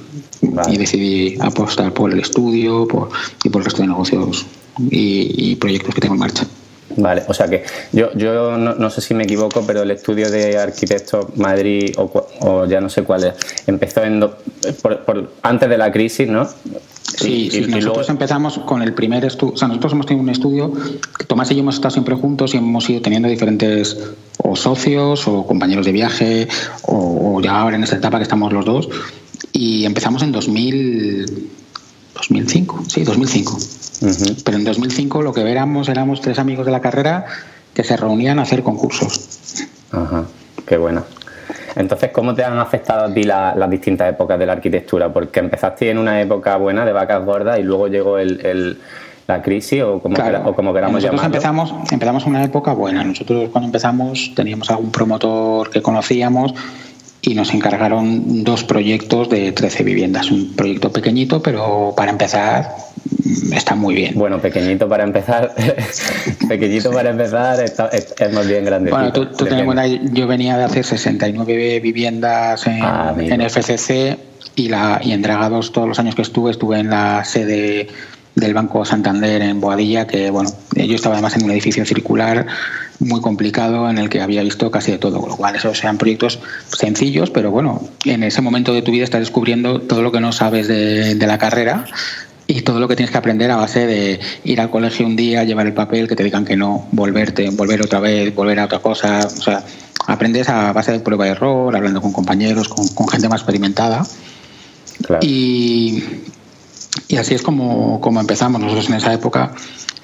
Y 0.70 0.76
decidí 0.76 1.38
apostar 1.40 1.94
por 1.94 2.12
el 2.12 2.20
estudio 2.20 2.86
por, 2.86 3.10
y 3.42 3.50
por 3.50 3.62
el 3.62 3.66
resto 3.66 3.84
de 3.84 3.88
negocios 3.88 4.46
y, 4.92 5.56
proyectos 5.56 5.96
que 5.96 6.02
tengo 6.02 6.16
en 6.16 6.20
marcha. 6.20 6.46
Vale, 6.98 7.24
o 7.28 7.34
sea 7.34 7.48
que 7.48 7.64
yo, 7.92 8.12
yo 8.16 8.58
no, 8.58 8.90
sé 8.90 9.02
si 9.02 9.14
me 9.14 9.24
equivoco, 9.24 9.64
pero 9.66 9.84
el 9.84 9.92
estudio 9.92 10.32
de 10.32 10.58
arquitecto 10.58 11.30
Madrid, 11.36 11.94
o, 11.98 12.66
ya 12.66 12.82
no 12.82 12.90
sé 12.90 13.04
cuál 13.04 13.24
es, 13.24 13.34
empezó 13.68 14.04
en 14.04 14.20
por, 14.82 15.32
antes 15.44 15.70
de 15.70 15.78
la 15.78 15.92
crisis, 15.92 16.28
¿no? 16.28 16.48
Sí, 17.18 17.50
sí 17.52 17.62
nosotros 17.62 18.10
empezamos 18.10 18.58
con 18.60 18.82
el 18.82 18.94
primer 18.94 19.24
estudio, 19.26 19.54
o 19.54 19.58
sea, 19.58 19.68
nosotros 19.68 19.94
hemos 19.94 20.06
tenido 20.08 20.24
un 20.24 20.30
estudio, 20.30 20.74
Tomás 21.28 21.52
y 21.52 21.56
yo 21.56 21.62
hemos 21.62 21.76
estado 21.76 21.92
siempre 21.92 22.16
juntos 22.16 22.54
y 22.56 22.58
hemos 22.58 22.90
ido 22.90 23.02
teniendo 23.02 23.30
diferentes 23.30 23.98
o 24.40 24.56
socios 24.56 25.28
o 25.28 25.46
compañeros 25.46 25.86
de 25.86 25.92
viaje 25.92 26.48
o, 26.84 27.40
ya 27.42 27.60
ahora 27.60 27.76
en 27.76 27.84
esta 27.84 27.98
etapa 27.98 28.18
que 28.18 28.24
estamos 28.24 28.52
los 28.52 28.66
dos 28.66 28.90
y 29.54 29.86
empezamos 29.86 30.24
en 30.24 30.32
2000, 30.32 31.50
2005, 32.18 32.84
sí, 32.88 33.04
2005. 33.04 33.58
Pero 34.44 34.58
en 34.58 34.64
2005 34.64 35.22
lo 35.22 35.34
que 35.34 35.50
éramos 35.50 35.90
éramos 35.90 36.22
tres 36.22 36.40
amigos 36.40 36.66
de 36.66 36.72
la 36.72 36.82
carrera 36.82 37.26
que 37.74 37.84
se 37.84 37.96
reunían 37.96 38.40
a 38.40 38.44
hacer 38.44 38.64
concursos. 38.64 39.66
Ajá, 39.92 40.26
qué 40.66 40.78
bueno. 40.78 41.04
Entonces, 41.76 42.10
¿cómo 42.12 42.34
te 42.34 42.44
han 42.44 42.58
afectado 42.58 43.06
a 43.06 43.14
ti 43.14 43.24
las 43.24 43.70
distintas 43.70 44.10
épocas 44.10 44.40
de 44.40 44.48
la 44.48 44.54
arquitectura? 44.54 45.14
Porque 45.14 45.40
empezaste 45.40 45.92
en 45.92 46.00
una 46.00 46.20
época 46.20 46.58
buena 46.58 46.86
de 46.86 46.92
vacas 46.92 47.24
gordas 47.24 47.60
y 47.60 47.64
luego 47.64 47.88
llegó 47.88 48.18
el, 48.18 48.80
la 49.28 49.42
crisis 49.42 49.84
o 49.84 50.00
como, 50.00 50.18
o 50.46 50.56
como 50.56 50.74
queramos 50.74 51.04
Nosotros 51.04 51.24
empezamos, 51.24 51.74
empezamos 51.92 52.26
una 52.26 52.44
época 52.44 52.74
buena. 52.74 53.04
Nosotros 53.04 53.50
cuando 53.52 53.68
empezamos 53.68 54.32
teníamos 54.36 54.72
algún 54.72 54.92
promotor 54.92 55.70
que 55.70 55.82
conocíamos 55.82 56.56
y 57.22 57.34
nos 57.36 57.54
encargaron 57.54 58.44
dos 58.44 58.64
proyectos 58.64 59.30
de 59.30 59.52
13 59.52 59.84
viviendas. 59.84 60.32
Un 60.32 60.56
proyecto 60.56 60.92
pequeñito, 60.92 61.42
pero 61.42 61.94
para 61.96 62.12
empezar 62.12 62.76
está 63.54 63.76
muy 63.76 63.96
bien. 63.96 64.14
Bueno, 64.16 64.40
pequeñito 64.40 64.88
para 64.88 65.04
empezar, 65.04 65.54
pequeñito 66.48 66.92
para 66.92 67.10
empezar 67.10 67.64
es, 67.64 68.34
más 68.34 68.48
bien 68.48 68.66
grande. 68.66 68.92
Bueno, 68.92 69.12
tú, 69.12 69.26
tú 69.26 69.48
yo 70.14 70.28
venía 70.28 70.58
de 70.58 70.64
hacer 70.64 70.86
69 70.86 71.80
viviendas 71.80 72.66
en, 72.68 72.80
ah, 72.82 73.16
en 73.18 73.42
FCC 73.42 74.18
y, 74.56 74.70
la, 74.70 75.00
y 75.04 75.12
en 75.12 75.22
Dragados 75.22 75.72
todos 75.72 75.88
los 75.88 76.00
años 76.00 76.16
que 76.16 76.22
estuve, 76.22 76.52
estuve 76.52 76.80
en 76.80 76.90
la 76.90 77.24
sede 77.24 77.88
del 78.38 78.54
Banco 78.54 78.86
Santander 78.86 79.42
en 79.42 79.60
Boadilla, 79.60 80.06
que 80.06 80.30
bueno, 80.30 80.52
yo 80.76 80.96
estaba 80.96 81.16
además 81.16 81.36
en 81.36 81.44
un 81.44 81.52
edificio 81.52 81.84
circular 81.86 82.46
muy 83.00 83.20
complicado 83.20 83.90
en 83.90 83.98
el 83.98 84.10
que 84.10 84.22
había 84.22 84.44
visto 84.44 84.70
casi 84.70 84.92
de 84.92 85.00
todo, 85.00 85.20
con 85.20 85.30
lo 85.30 85.36
cual 85.36 85.56
esos 85.56 85.80
sean 85.80 85.98
proyectos 85.98 86.40
sencillos, 86.68 87.32
pero 87.32 87.50
bueno, 87.50 87.82
en 88.06 88.22
ese 88.22 88.42
momento 88.44 88.74
de 88.74 88.84
tu 88.84 88.92
vida 88.92 89.04
estás 89.04 89.22
descubriendo 89.22 89.82
todo 89.82 90.04
lo 90.04 90.12
que 90.12 90.20
no 90.20 90.32
sabes 90.32 90.68
de, 90.68 91.16
la 91.20 91.40
carrera 91.40 91.86
y 92.46 92.62
todo 92.62 92.80
lo 92.80 92.88
que 92.88 92.96
tienes 92.96 93.12
que 93.12 93.18
aprender 93.18 93.50
a 93.50 93.58
base 93.58 93.88
de 93.88 94.20
ir 94.44 94.62
al 94.62 94.70
colegio 94.70 95.08
un 95.08 95.16
día, 95.16 95.44
llevar 95.44 95.66
el 95.66 95.74
papel, 95.74 96.08
que 96.08 96.16
te 96.16 96.24
digan 96.24 96.46
que 96.46 96.56
no, 96.56 96.88
volverte, 96.92 97.50
volver 97.50 97.82
otra 97.82 98.00
vez, 98.00 98.34
volver 98.36 98.60
a 98.60 98.66
otra 98.66 98.80
cosa, 98.80 99.20
o 99.26 99.42
sea, 99.42 99.64
aprendes 100.06 100.48
a 100.48 100.72
base 100.74 100.92
de 100.92 101.00
prueba 101.00 101.26
y 101.26 101.32
error, 101.32 101.76
hablando 101.76 102.02
con 102.04 102.14
compañeros, 102.14 102.70
con, 102.70 103.10
gente 103.10 103.30
más 103.30 103.42
experimentada. 103.42 104.06
Y, 105.22 106.04
y 107.08 107.18
así 107.18 107.34
es 107.34 107.42
como, 107.42 108.00
como 108.02 108.20
empezamos. 108.20 108.62
Nosotros 108.62 108.90
en 108.90 108.96
esa 108.96 109.14
época 109.14 109.54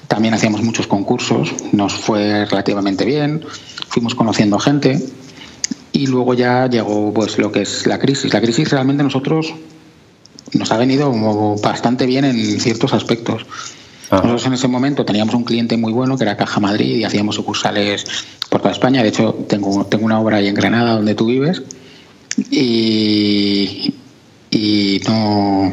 también 0.08 0.34
hacíamos 0.34 0.62
muchos 0.62 0.86
concursos, 0.86 1.54
nos 1.72 1.94
fue 1.94 2.44
relativamente 2.44 3.04
bien, 3.04 3.44
fuimos 3.88 4.14
conociendo 4.14 4.58
gente 4.58 5.04
y 5.92 6.06
luego 6.06 6.34
ya 6.34 6.68
llegó 6.68 7.12
pues 7.12 7.38
lo 7.38 7.52
que 7.52 7.62
es 7.62 7.86
la 7.86 7.98
crisis. 7.98 8.32
La 8.32 8.40
crisis 8.40 8.70
realmente 8.70 9.02
nosotros 9.02 9.54
nos 10.52 10.70
ha 10.70 10.76
venido 10.76 11.12
bastante 11.62 12.06
bien 12.06 12.24
en 12.24 12.60
ciertos 12.60 12.92
aspectos. 12.92 13.46
Nosotros 14.10 14.46
en 14.46 14.52
ese 14.52 14.68
momento 14.68 15.04
teníamos 15.04 15.34
un 15.34 15.44
cliente 15.44 15.76
muy 15.76 15.92
bueno 15.92 16.16
que 16.16 16.24
era 16.24 16.36
Caja 16.36 16.60
Madrid 16.60 16.96
y 16.96 17.04
hacíamos 17.04 17.34
sucursales 17.34 18.04
por 18.48 18.60
toda 18.60 18.72
España. 18.72 19.02
De 19.02 19.08
hecho, 19.08 19.34
tengo, 19.48 19.86
tengo 19.86 20.04
una 20.04 20.20
obra 20.20 20.36
ahí 20.36 20.46
en 20.46 20.54
Granada 20.54 20.94
donde 20.94 21.14
tú 21.14 21.26
vives. 21.26 21.62
Y, 22.50 23.94
y 24.54 25.00
no 25.06 25.72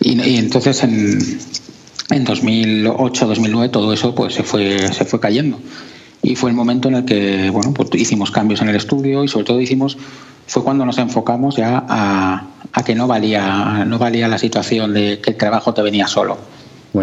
y, 0.00 0.36
entonces 0.36 0.82
en, 0.82 1.18
en 2.10 2.24
2008 2.24 3.26
2009 3.26 3.68
todo 3.68 3.92
eso 3.92 4.14
pues 4.14 4.34
se 4.34 4.42
fue 4.42 4.92
se 4.92 5.04
fue 5.04 5.20
cayendo. 5.20 5.60
Y 6.22 6.34
fue 6.34 6.50
el 6.50 6.56
momento 6.56 6.88
en 6.88 6.96
el 6.96 7.04
que 7.04 7.50
bueno 7.50 7.72
pues 7.72 7.90
hicimos 7.94 8.30
cambios 8.30 8.62
en 8.62 8.68
el 8.68 8.76
estudio 8.76 9.22
y 9.22 9.28
sobre 9.28 9.44
todo 9.44 9.60
hicimos 9.60 9.96
fue 10.46 10.62
cuando 10.62 10.86
nos 10.86 10.98
enfocamos 10.98 11.56
ya 11.56 11.84
a, 11.88 12.46
a 12.72 12.84
que 12.84 12.94
no 12.94 13.06
valía 13.06 13.84
no 13.86 13.98
valía 13.98 14.28
la 14.28 14.38
situación 14.38 14.94
de 14.94 15.20
que 15.20 15.30
el 15.30 15.36
trabajo 15.36 15.74
te 15.74 15.82
venía 15.82 16.06
solo. 16.06 16.38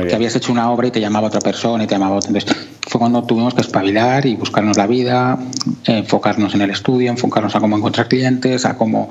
Que 0.02 0.16
habías 0.16 0.36
hecho 0.36 0.52
una 0.52 0.72
obra 0.72 0.88
y 0.88 0.92
te 0.92 1.00
llamaba 1.00 1.28
otra 1.28 1.40
persona 1.40 1.84
y 1.84 1.88
te 1.88 1.94
llamaba 1.94 2.16
otra. 2.16 2.30
Entonces, 2.30 2.58
fue 2.88 3.00
cuando 3.00 3.24
tuvimos 3.24 3.54
que 3.54 3.62
espabilar 3.62 4.26
y 4.26 4.36
buscarnos 4.36 4.76
la 4.76 4.88
vida, 4.88 5.38
enfocarnos 5.86 6.56
en 6.56 6.62
el 6.64 6.72
estudio, 6.72 7.12
enfocarnos 7.12 7.56
a 7.56 7.60
cómo 7.60 7.78
encontrar 7.78 8.08
clientes, 8.08 8.66
a 8.66 8.76
cómo, 8.76 9.10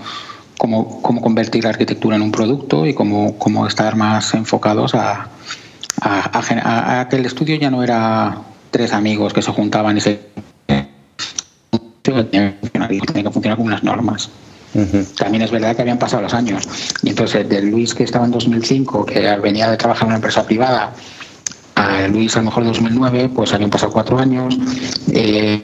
cómo, 0.58 1.02
cómo 1.02 1.20
convertir 1.20 1.64
la 1.64 1.70
arquitectura 1.70 2.16
en 2.16 2.22
un 2.22 2.32
producto 2.32 2.86
y 2.86 2.94
cómo, 2.94 3.38
cómo 3.38 3.66
estar 3.66 3.96
más 3.96 4.34
enfocados 4.34 4.94
a, 4.94 5.28
a, 6.00 7.00
a, 7.00 7.08
que 7.08 7.16
el 7.16 7.26
estudio 7.26 7.56
ya 7.56 7.70
no 7.70 7.82
era 7.82 8.38
tres 8.70 8.92
amigos 8.92 9.32
que 9.32 9.42
se 9.42 9.52
juntaban 9.52 9.96
y 9.96 10.00
se 10.00 10.20
tenía 12.02 12.54
que 12.58 13.30
funcionar 13.30 13.56
con 13.56 13.66
unas 13.66 13.82
normas. 13.82 14.30
También 15.18 15.42
es 15.42 15.50
verdad 15.50 15.76
que 15.76 15.82
habían 15.82 15.98
pasado 15.98 16.22
los 16.22 16.32
años. 16.32 16.66
Y 17.02 17.10
entonces, 17.10 17.46
de 17.48 17.60
Luis 17.62 17.94
que 17.94 18.04
estaba 18.04 18.24
en 18.24 18.30
2005, 18.30 19.04
que 19.04 19.36
venía 19.36 19.70
de 19.70 19.76
trabajar 19.76 20.04
en 20.04 20.08
una 20.08 20.16
empresa 20.16 20.44
privada, 20.46 20.92
a 21.74 22.08
Luis 22.08 22.34
a 22.36 22.38
lo 22.40 22.46
mejor 22.46 22.64
2009, 22.64 23.30
pues 23.34 23.52
habían 23.52 23.70
pasado 23.70 23.92
cuatro 23.92 24.18
años. 24.18 24.56
Eh, 25.12 25.62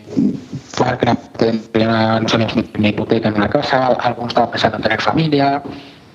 los 0.79 2.35
años 2.35 2.55
una 2.79 2.89
hipoteca 2.89 3.29
en 3.29 3.35
una 3.35 3.49
casa, 3.49 3.89
algunos 3.89 4.31
estaban 4.31 4.51
pensando 4.51 4.77
en 4.77 4.83
tener 4.83 5.01
familia. 5.01 5.63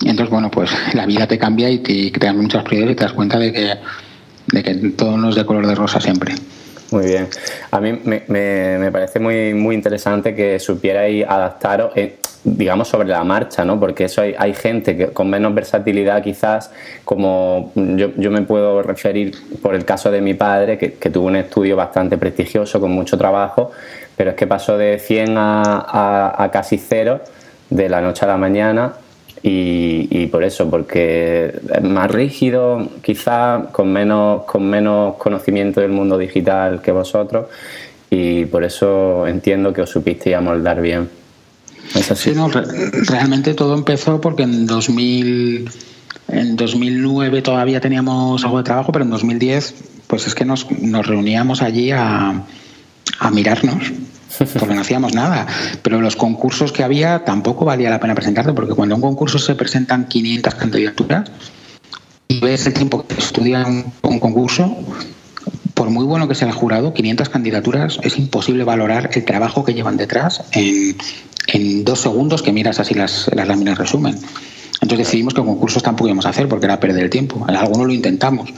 Y 0.01 0.09
entonces, 0.09 0.31
bueno, 0.31 0.49
pues 0.51 0.71
la 0.93 1.05
vida 1.05 1.27
te 1.27 1.37
cambia 1.37 1.69
y 1.69 1.79
te 1.79 2.11
crean 2.11 2.37
muchas 2.37 2.63
prioridades 2.63 2.93
y 2.93 2.95
te 2.97 3.03
das 3.03 3.13
cuenta 3.13 3.39
de 3.39 3.53
que, 3.53 3.73
de 4.47 4.63
que 4.63 4.73
todo 4.91 5.17
no 5.17 5.29
es 5.29 5.35
de 5.35 5.45
color 5.45 5.65
de 5.65 5.75
rosa 5.75 6.01
siempre. 6.01 6.35
Muy 6.91 7.05
bien. 7.05 7.27
A 7.71 7.79
mí 7.79 7.99
me, 8.03 8.23
me, 8.27 8.91
parece 8.91 9.19
muy, 9.19 9.53
muy 9.55 9.73
interesante 9.73 10.35
que 10.35 10.59
supierais 10.59 11.25
adaptaros, 11.27 11.91
eh, 11.95 12.17
digamos, 12.43 12.87
sobre 12.87 13.07
la 13.07 13.23
marcha, 13.23 13.65
¿no? 13.65 13.79
Porque 13.79 14.05
eso 14.05 14.21
hay, 14.21 14.35
hay 14.37 14.53
gente 14.53 14.95
que 14.95 15.07
con 15.07 15.27
menos 15.27 15.55
versatilidad 15.55 16.21
quizás, 16.21 16.69
como 17.03 17.71
yo, 17.75 18.11
yo, 18.15 18.29
me 18.29 18.43
puedo 18.43 18.83
referir 18.83 19.33
por 19.61 19.73
el 19.73 19.85
caso 19.85 20.11
de 20.11 20.21
mi 20.21 20.35
padre, 20.35 20.77
que, 20.77 20.93
que, 20.93 21.09
tuvo 21.09 21.27
un 21.27 21.37
estudio 21.37 21.75
bastante 21.75 22.17
prestigioso, 22.17 22.79
con 22.79 22.91
mucho 22.91 23.17
trabajo, 23.17 23.71
pero 24.15 24.31
es 24.31 24.35
que 24.35 24.47
pasó 24.47 24.77
de 24.77 24.99
100 24.99 25.35
a, 25.37 26.49
casi 26.51 26.77
cero 26.77 27.21
de 27.69 27.89
la 27.89 28.01
noche 28.01 28.25
a 28.25 28.27
la 28.27 28.37
mañana 28.37 28.93
y, 29.45 30.27
por 30.27 30.43
eso, 30.45 30.69
porque 30.69 31.53
es 31.75 31.83
más 31.83 32.09
rígido, 32.09 32.87
quizá 33.01 33.65
con 33.73 33.91
menos, 33.91 34.43
con 34.43 34.69
menos 34.69 35.15
conocimiento 35.15 35.81
del 35.81 35.91
mundo 35.91 36.17
digital 36.17 36.81
que 36.81 36.93
vosotros, 36.93 37.47
y 38.09 38.45
por 38.45 38.63
eso 38.63 39.27
entiendo 39.27 39.73
que 39.73 39.81
os 39.81 39.89
supisteis 39.89 40.37
amoldar 40.37 40.79
bien. 40.81 41.09
¿Es 41.93 42.09
así? 42.09 42.29
Sí, 42.29 42.35
no, 42.35 42.47
realmente 42.47 43.53
todo 43.53 43.73
empezó 43.73 44.21
porque 44.21 44.43
en 44.43 44.65
2000, 44.65 45.69
en 46.29 46.55
2009 46.55 47.41
todavía 47.41 47.81
teníamos 47.81 48.45
algo 48.45 48.59
de 48.59 48.63
trabajo, 48.63 48.93
pero 48.93 49.03
en 49.03 49.11
2010 49.11 49.75
pues 50.07 50.25
es 50.25 50.35
que 50.35 50.45
nos 50.45 50.67
reuníamos 51.05 51.61
allí 51.61 51.91
a, 51.91 52.43
a 53.23 53.31
mirarnos 53.31 53.91
porque 54.59 54.75
no 54.75 54.81
hacíamos 54.81 55.13
nada. 55.13 55.47
Pero 55.81 56.01
los 56.01 56.15
concursos 56.15 56.71
que 56.71 56.83
había 56.83 57.23
tampoco 57.23 57.65
valía 57.65 57.89
la 57.89 57.99
pena 57.99 58.15
presentarte, 58.15 58.53
porque 58.53 58.73
cuando 58.73 58.95
un 58.95 59.01
concurso 59.01 59.39
se 59.39 59.55
presentan 59.55 60.07
500 60.07 60.55
candidaturas 60.55 61.31
y 62.27 62.39
ves 62.39 62.65
el 62.67 62.73
tiempo 62.73 63.05
que 63.05 63.15
estudia 63.15 63.65
un, 64.01 64.19
concurso, 64.19 64.75
por 65.73 65.89
muy 65.89 66.05
bueno 66.05 66.27
que 66.27 66.35
sea 66.35 66.47
el 66.47 66.53
jurado, 66.53 66.93
500 66.93 67.29
candidaturas 67.29 67.99
es 68.03 68.17
imposible 68.17 68.63
valorar 68.63 69.09
el 69.13 69.25
trabajo 69.25 69.63
que 69.63 69.73
llevan 69.73 69.97
detrás 69.97 70.43
en, 70.51 70.97
en 71.47 71.83
dos 71.83 71.99
segundos 71.99 72.41
que 72.41 72.51
miras 72.51 72.79
así 72.79 72.93
las, 72.93 73.29
las 73.33 73.47
láminas 73.47 73.77
resumen. 73.77 74.17
Entonces 74.81 75.07
decidimos 75.07 75.33
que 75.33 75.41
concursos 75.41 75.81
tampoco 75.81 76.09
íbamos 76.09 76.25
hacer 76.25 76.49
porque 76.49 76.65
era 76.65 76.79
perder 76.79 77.03
el 77.03 77.09
tiempo. 77.09 77.45
Algunos 77.47 77.87
lo 77.87 77.93
intentamos, 77.93 78.49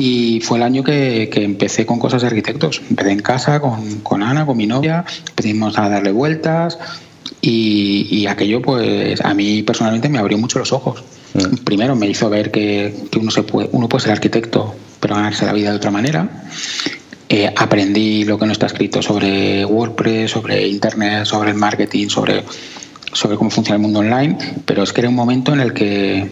y 0.00 0.40
fue 0.40 0.58
el 0.58 0.62
año 0.62 0.84
que, 0.84 1.28
empecé 1.34 1.84
con 1.84 1.98
cosas 1.98 2.22
de 2.22 2.28
arquitectos. 2.28 2.80
Empecé 2.88 3.10
en 3.10 3.18
casa 3.18 3.58
con, 3.58 3.98
con 4.00 4.22
Ana, 4.22 4.46
con 4.46 4.56
mi 4.56 4.66
novia, 4.66 5.04
empezamos 5.30 5.76
a 5.76 5.88
darle 5.88 6.12
vueltas 6.12 6.78
y, 7.40 8.24
aquello 8.26 8.62
pues 8.62 9.20
a 9.24 9.34
mí 9.34 9.62
personalmente 9.64 10.08
me 10.08 10.18
abrió 10.18 10.38
mucho 10.38 10.60
los 10.60 10.72
ojos. 10.72 11.02
Mm. 11.34 11.64
Primero 11.64 11.96
me 11.96 12.06
hizo 12.06 12.30
ver 12.30 12.52
que, 12.52 12.94
uno, 13.18 13.32
se 13.32 13.42
puede, 13.42 13.70
uno 13.72 13.88
puede 13.88 14.04
ser 14.04 14.12
arquitecto 14.12 14.74
pero 15.00 15.16
ganarse 15.16 15.44
la 15.46 15.52
vida 15.52 15.70
de 15.70 15.76
otra 15.76 15.90
manera. 15.90 16.44
Eh, 17.28 17.52
aprendí 17.56 18.24
lo 18.24 18.38
que 18.38 18.46
no 18.46 18.52
está 18.52 18.66
escrito 18.66 19.02
sobre 19.02 19.64
WordPress, 19.64 20.30
sobre 20.30 20.66
Internet, 20.66 21.24
sobre 21.24 21.50
el 21.50 21.56
marketing, 21.56 22.08
sobre, 22.08 22.44
sobre 23.12 23.36
cómo 23.36 23.50
funciona 23.50 23.76
el 23.76 23.82
mundo 23.82 23.98
online, 23.98 24.38
pero 24.64 24.84
es 24.84 24.92
que 24.92 25.00
era 25.00 25.10
un 25.10 25.16
momento 25.16 25.52
en 25.52 25.60
el 25.60 25.72
que 25.72 26.30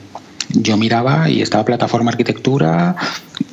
yo 0.62 0.76
miraba 0.76 1.28
y 1.28 1.42
estaba 1.42 1.64
plataforma 1.64 2.10
arquitectura, 2.10 2.96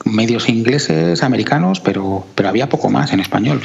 medios 0.06 0.50
ingleses, 0.50 1.24
americanos, 1.24 1.80
pero, 1.80 2.26
pero 2.36 2.50
había 2.50 2.70
poco 2.70 2.90
más 2.90 3.14
en 3.14 3.20
español. 3.20 3.62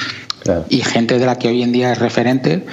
Y 0.68 0.80
gente 0.80 1.18
de 1.18 1.26
la 1.26 1.36
que 1.36 1.48
hoy 1.48 1.62
en 1.62 1.72
día 1.72 1.92
es 1.92 1.98
referente, 1.98 2.64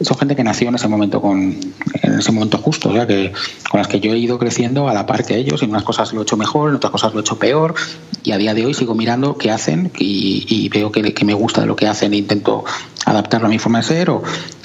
son 0.00 0.18
gente 0.18 0.36
que 0.36 0.44
nació 0.44 0.68
en 0.68 0.74
ese 0.74 0.88
momento 0.88 1.20
con 1.20 1.56
en 2.02 2.18
ese 2.18 2.32
momento 2.32 2.58
justo, 2.58 2.90
o 2.90 2.92
sea 2.92 3.06
que 3.06 3.32
con 3.70 3.78
las 3.78 3.88
que 3.88 4.00
yo 4.00 4.12
he 4.12 4.18
ido 4.18 4.38
creciendo 4.38 4.88
a 4.88 4.94
la 4.94 5.06
par 5.06 5.24
que 5.24 5.36
ellos, 5.36 5.62
en 5.62 5.70
unas 5.70 5.82
cosas 5.82 6.12
lo 6.12 6.20
he 6.20 6.22
hecho 6.22 6.36
mejor, 6.36 6.70
en 6.70 6.76
otras 6.76 6.90
cosas 6.90 7.12
lo 7.12 7.20
he 7.20 7.22
hecho 7.22 7.38
peor, 7.38 7.74
y 8.22 8.32
a 8.32 8.38
día 8.38 8.54
de 8.54 8.66
hoy 8.66 8.74
sigo 8.74 8.94
mirando 8.94 9.36
qué 9.36 9.50
hacen 9.50 9.90
y, 9.98 10.68
veo 10.68 10.90
que, 10.90 11.14
que, 11.14 11.24
me 11.24 11.34
gusta 11.34 11.60
de 11.60 11.66
lo 11.66 11.76
que 11.76 11.86
hacen 11.86 12.12
e 12.14 12.16
intento 12.16 12.64
adaptarlo 13.04 13.46
a 13.46 13.50
mi 13.50 13.58
forma 13.58 13.78
de 13.78 13.84
ser, 13.84 14.10
o, 14.10 14.22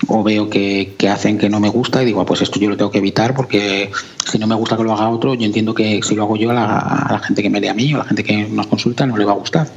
o 0.07 0.23
veo 0.23 0.49
que, 0.49 0.95
que, 0.97 1.09
hacen 1.09 1.37
que 1.37 1.49
no 1.49 1.59
me 1.59 1.69
gusta 1.69 2.01
y 2.01 2.05
digo, 2.05 2.21
ah, 2.21 2.25
pues 2.25 2.41
esto 2.41 2.59
yo 2.59 2.69
lo 2.69 2.77
tengo 2.77 2.91
que 2.91 2.97
evitar 2.97 3.35
porque 3.35 3.91
si 4.29 4.37
no 4.39 4.47
me 4.47 4.55
gusta 4.55 4.77
que 4.77 4.83
lo 4.83 4.93
haga 4.93 5.09
otro, 5.09 5.33
yo 5.35 5.45
entiendo 5.45 5.73
que 5.73 6.01
si 6.03 6.15
lo 6.15 6.23
hago 6.23 6.35
yo 6.35 6.51
a 6.51 6.53
la, 6.53 7.19
gente 7.19 7.41
que 7.43 7.49
me 7.49 7.59
lee 7.59 7.67
a 7.67 7.73
mí 7.73 7.93
o 7.93 7.97
a 7.97 7.99
la 7.99 8.05
gente 8.05 8.23
que 8.23 8.47
nos 8.47 8.67
consulta 8.67 9.05
no 9.05 9.17
le 9.17 9.25
va 9.25 9.33
a 9.33 9.35
gustar. 9.35 9.67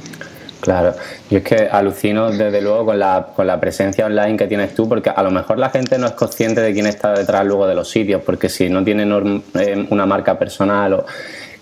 Claro, 0.63 0.93
yo 1.29 1.39
es 1.39 1.43
que 1.43 1.67
alucino 1.69 2.31
desde 2.31 2.61
luego 2.61 2.85
con 2.85 2.97
la, 2.97 3.27
con 3.35 3.45
la 3.45 3.59
presencia 3.59 4.05
online 4.05 4.37
que 4.37 4.47
tienes 4.47 4.73
tú, 4.73 4.87
porque 4.87 5.09
a 5.09 5.21
lo 5.21 5.29
mejor 5.29 5.59
la 5.59 5.69
gente 5.69 5.97
no 5.97 6.05
es 6.07 6.13
consciente 6.13 6.61
de 6.61 6.71
quién 6.71 6.85
está 6.85 7.11
detrás 7.11 7.45
luego 7.45 7.67
de 7.67 7.75
los 7.75 7.89
sitios, 7.89 8.21
porque 8.21 8.47
si 8.47 8.69
no 8.69 8.81
tienen 8.81 9.43
eh, 9.55 9.85
una 9.89 10.05
marca 10.05 10.39
personal 10.39 10.93
o 10.93 11.05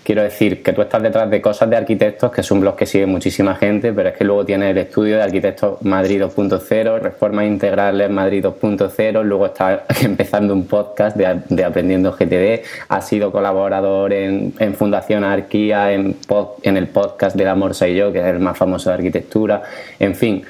Quiero 0.04 0.22
decir 0.22 0.64
que 0.64 0.72
tú 0.72 0.82
estás 0.82 1.00
detrás 1.00 1.30
de 1.30 1.40
cosas 1.40 1.70
de 1.70 1.76
arquitectos, 1.76 2.32
que 2.32 2.40
es 2.40 2.50
un 2.50 2.60
blog 2.60 2.74
que 2.74 2.86
sigue 2.86 3.06
muchísima 3.06 3.54
gente, 3.54 3.92
pero 3.92 4.08
es 4.08 4.16
que 4.16 4.24
luego 4.24 4.44
tienes 4.44 4.72
el 4.72 4.78
estudio 4.78 5.16
de 5.16 5.22
arquitectos 5.22 5.80
Madrid 5.82 6.20
2.0, 6.20 6.98
Reformas 6.98 7.44
Integrales 7.46 8.10
Madrid 8.10 8.44
2.0, 8.44 9.22
luego 9.22 9.46
estás 9.46 9.82
empezando 10.02 10.54
un 10.54 10.66
podcast 10.66 11.16
de, 11.16 11.64
Aprendiendo 11.64 12.10
GTD, 12.10 12.64
has 12.88 13.06
sido 13.06 13.30
colaborador 13.30 14.12
en, 14.12 14.52
Fundación 14.74 15.22
Arquía, 15.22 15.92
en, 15.92 16.16
en 16.62 16.76
el 16.76 16.88
podcast 16.88 17.36
de 17.36 17.48
Amor 17.48 17.72
Soy 17.74 17.94
Yo, 17.94 18.12
que 18.12 18.18
es 18.18 18.26
el 18.26 18.40
más 18.40 18.58
famoso 18.58 18.90
de 18.90 18.94
arquitectura, 18.94 19.62
en 20.00 20.16
fin. 20.16 20.44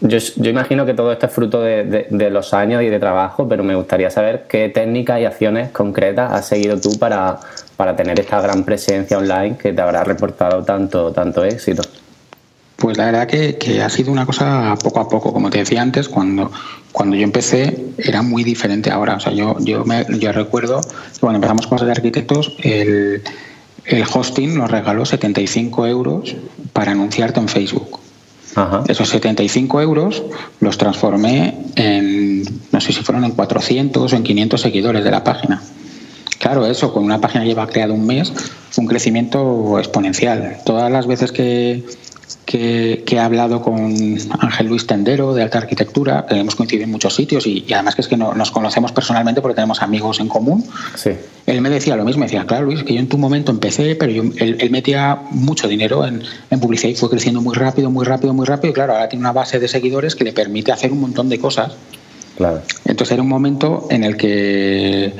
Yo, 0.00 0.18
yo, 0.36 0.50
imagino 0.50 0.86
que 0.86 0.94
todo 0.94 1.10
esto 1.10 1.26
es 1.26 1.32
fruto 1.32 1.60
de, 1.60 2.06
de, 2.08 2.30
los 2.30 2.54
años 2.54 2.84
y 2.84 2.86
de 2.86 3.00
trabajo, 3.00 3.48
pero 3.48 3.64
me 3.64 3.74
gustaría 3.74 4.10
saber 4.10 4.44
qué 4.48 4.68
técnicas 4.68 5.20
y 5.20 5.24
acciones 5.24 5.70
concretas 5.70 6.32
has 6.32 6.46
seguido 6.46 6.80
tú 6.80 6.96
para, 7.00 7.40
para 7.78 7.94
tener 7.94 8.18
esta 8.18 8.40
gran 8.40 8.64
presencia 8.64 9.16
online 9.16 9.56
que 9.56 9.72
te 9.72 9.80
habrá 9.80 10.02
reportado 10.02 10.64
tanto, 10.64 11.12
tanto 11.12 11.44
éxito? 11.44 11.82
Pues 12.74 12.98
la 12.98 13.04
verdad 13.06 13.28
que, 13.28 13.56
que, 13.56 13.80
ha 13.82 13.88
sido 13.88 14.10
una 14.10 14.26
cosa 14.26 14.74
poco 14.82 14.98
a 14.98 15.08
poco. 15.08 15.32
Como 15.32 15.48
te 15.48 15.58
decía 15.58 15.80
antes, 15.80 16.08
cuando, 16.08 16.50
cuando 16.90 17.14
yo 17.14 17.22
empecé 17.22 17.86
era 17.96 18.22
muy 18.22 18.42
diferente 18.42 18.90
ahora. 18.90 19.14
O 19.14 19.20
sea, 19.20 19.32
yo, 19.32 19.56
yo, 19.60 19.84
me, 19.84 20.04
yo 20.18 20.32
recuerdo 20.32 20.80
que 20.80 21.20
cuando 21.20 21.36
empezamos 21.36 21.68
cosas 21.68 21.86
de 21.86 21.92
arquitectos, 21.92 22.56
el, 22.64 23.22
el 23.84 24.04
hosting 24.12 24.58
nos 24.58 24.68
regaló 24.72 25.06
75 25.06 25.86
euros 25.86 26.34
para 26.72 26.90
anunciarte 26.90 27.38
en 27.38 27.48
Facebook. 27.48 28.00
Esos 28.88 29.08
75 29.10 29.80
euros 29.80 30.24
los 30.58 30.78
transformé 30.78 31.66
en, 31.76 32.42
no 32.72 32.80
sé 32.80 32.92
si 32.92 33.04
fueron 33.04 33.24
en 33.24 33.30
400 33.30 34.12
o 34.12 34.16
en 34.16 34.24
500 34.24 34.60
seguidores 34.60 35.04
de 35.04 35.10
la 35.12 35.22
página. 35.22 35.62
Claro, 36.38 36.66
eso, 36.66 36.92
con 36.92 37.04
una 37.04 37.20
página 37.20 37.42
que 37.42 37.48
lleva 37.48 37.66
creada 37.66 37.92
un 37.92 38.06
mes, 38.06 38.32
fue 38.70 38.82
un 38.82 38.88
crecimiento 38.88 39.78
exponencial. 39.78 40.58
Todas 40.64 40.90
las 40.90 41.06
veces 41.06 41.32
que, 41.32 41.84
que, 42.48 43.04
he 43.06 43.18
hablado 43.18 43.60
con 43.60 43.94
Ángel 44.40 44.68
Luis 44.68 44.86
Tendero 44.86 45.34
de 45.34 45.42
Alta 45.42 45.58
Arquitectura, 45.58 46.26
que 46.26 46.36
hemos 46.36 46.54
coincidido 46.54 46.84
en 46.84 46.90
muchos 46.90 47.14
sitios 47.14 47.46
y, 47.46 47.66
además 47.72 47.94
que 47.94 48.02
es 48.02 48.08
que 48.08 48.16
no, 48.16 48.34
nos 48.34 48.50
conocemos 48.50 48.92
personalmente 48.92 49.42
porque 49.42 49.56
tenemos 49.56 49.82
amigos 49.82 50.20
en 50.20 50.28
común. 50.28 50.64
Sí. 50.94 51.10
Él 51.46 51.60
me 51.60 51.70
decía 51.70 51.96
lo 51.96 52.04
mismo, 52.04 52.20
me 52.20 52.26
decía, 52.26 52.46
claro 52.46 52.66
Luis, 52.66 52.84
que 52.84 52.94
yo 52.94 53.00
en 53.00 53.08
tu 53.08 53.18
momento 53.18 53.52
empecé, 53.52 53.96
pero 53.96 54.12
yo, 54.12 54.22
él, 54.36 54.70
metía 54.70 55.20
mucho 55.30 55.68
dinero 55.68 56.06
en, 56.06 56.22
en, 56.50 56.60
publicidad 56.60 56.90
y 56.90 56.94
fue 56.94 57.10
creciendo 57.10 57.40
muy 57.40 57.54
rápido, 57.54 57.90
muy 57.90 58.06
rápido, 58.06 58.32
muy 58.32 58.46
rápido 58.46 58.70
y 58.70 58.74
claro, 58.74 58.94
ahora 58.94 59.08
tiene 59.08 59.20
una 59.20 59.32
base 59.32 59.58
de 59.58 59.68
seguidores 59.68 60.14
que 60.14 60.24
le 60.24 60.32
permite 60.32 60.72
hacer 60.72 60.92
un 60.92 61.00
montón 61.00 61.28
de 61.28 61.38
cosas. 61.38 61.72
Claro. 62.36 62.62
Entonces 62.84 63.12
era 63.12 63.22
un 63.22 63.28
momento 63.28 63.88
en 63.90 64.04
el 64.04 64.16
que 64.16 65.12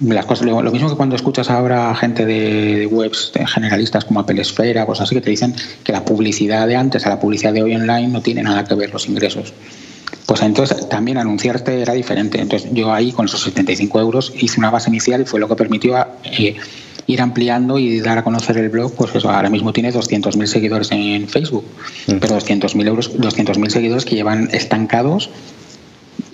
las 0.00 0.24
cosas, 0.24 0.46
lo, 0.46 0.62
mismo 0.70 0.88
que 0.88 0.96
cuando 0.96 1.16
escuchas 1.16 1.50
ahora 1.50 1.90
a 1.90 1.94
gente 1.94 2.24
de, 2.24 2.86
webs 2.86 3.32
generalistas 3.46 4.04
como 4.04 4.20
Apple 4.20 4.40
Esfera, 4.40 4.86
cosas 4.86 5.04
así, 5.04 5.14
que 5.14 5.20
te 5.20 5.30
dicen 5.30 5.54
que 5.84 5.92
la 5.92 6.04
publicidad 6.04 6.66
de 6.66 6.76
antes 6.76 7.06
a 7.06 7.10
la 7.10 7.20
publicidad 7.20 7.52
de 7.52 7.62
hoy 7.62 7.74
online 7.74 8.08
no 8.08 8.22
tiene 8.22 8.42
nada 8.42 8.64
que 8.64 8.74
ver 8.74 8.90
los 8.92 9.08
ingresos. 9.08 9.52
Pues 10.26 10.42
entonces 10.42 10.88
también 10.88 11.18
anunciarte 11.18 11.82
era 11.82 11.92
diferente. 11.92 12.40
Entonces 12.40 12.70
yo 12.72 12.92
ahí 12.92 13.12
con 13.12 13.26
esos 13.26 13.42
75 13.42 14.00
euros 14.00 14.32
hice 14.38 14.58
una 14.58 14.70
base 14.70 14.88
inicial 14.88 15.20
y 15.20 15.24
fue 15.24 15.40
lo 15.40 15.48
que 15.48 15.56
permitió 15.56 15.96
eh, 16.24 16.56
ir 17.06 17.20
ampliando 17.20 17.78
y 17.78 18.00
dar 18.00 18.18
a 18.18 18.24
conocer 18.24 18.56
el 18.56 18.68
blog. 18.68 18.94
Pues 18.94 19.14
eso, 19.14 19.28
ahora 19.28 19.50
mismo 19.50 19.72
tiene 19.72 19.92
200.000 19.92 20.46
seguidores 20.46 20.92
en 20.92 21.28
Facebook, 21.28 21.64
mm. 22.06 22.14
pero 22.20 22.38
200.000 22.38 22.86
euros, 22.86 23.18
200.000 23.18 23.70
seguidores 23.70 24.04
que 24.04 24.14
llevan 24.14 24.48
estancados 24.52 25.30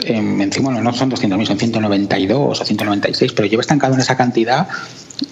encima 0.04 0.72
no 0.80 0.92
son 0.92 1.10
200.000, 1.10 1.46
son 1.46 1.58
192 1.58 2.60
o 2.60 2.64
196, 2.64 3.32
pero 3.32 3.48
lleva 3.48 3.60
estancado 3.60 3.94
en 3.94 4.00
esa 4.00 4.16
cantidad 4.16 4.68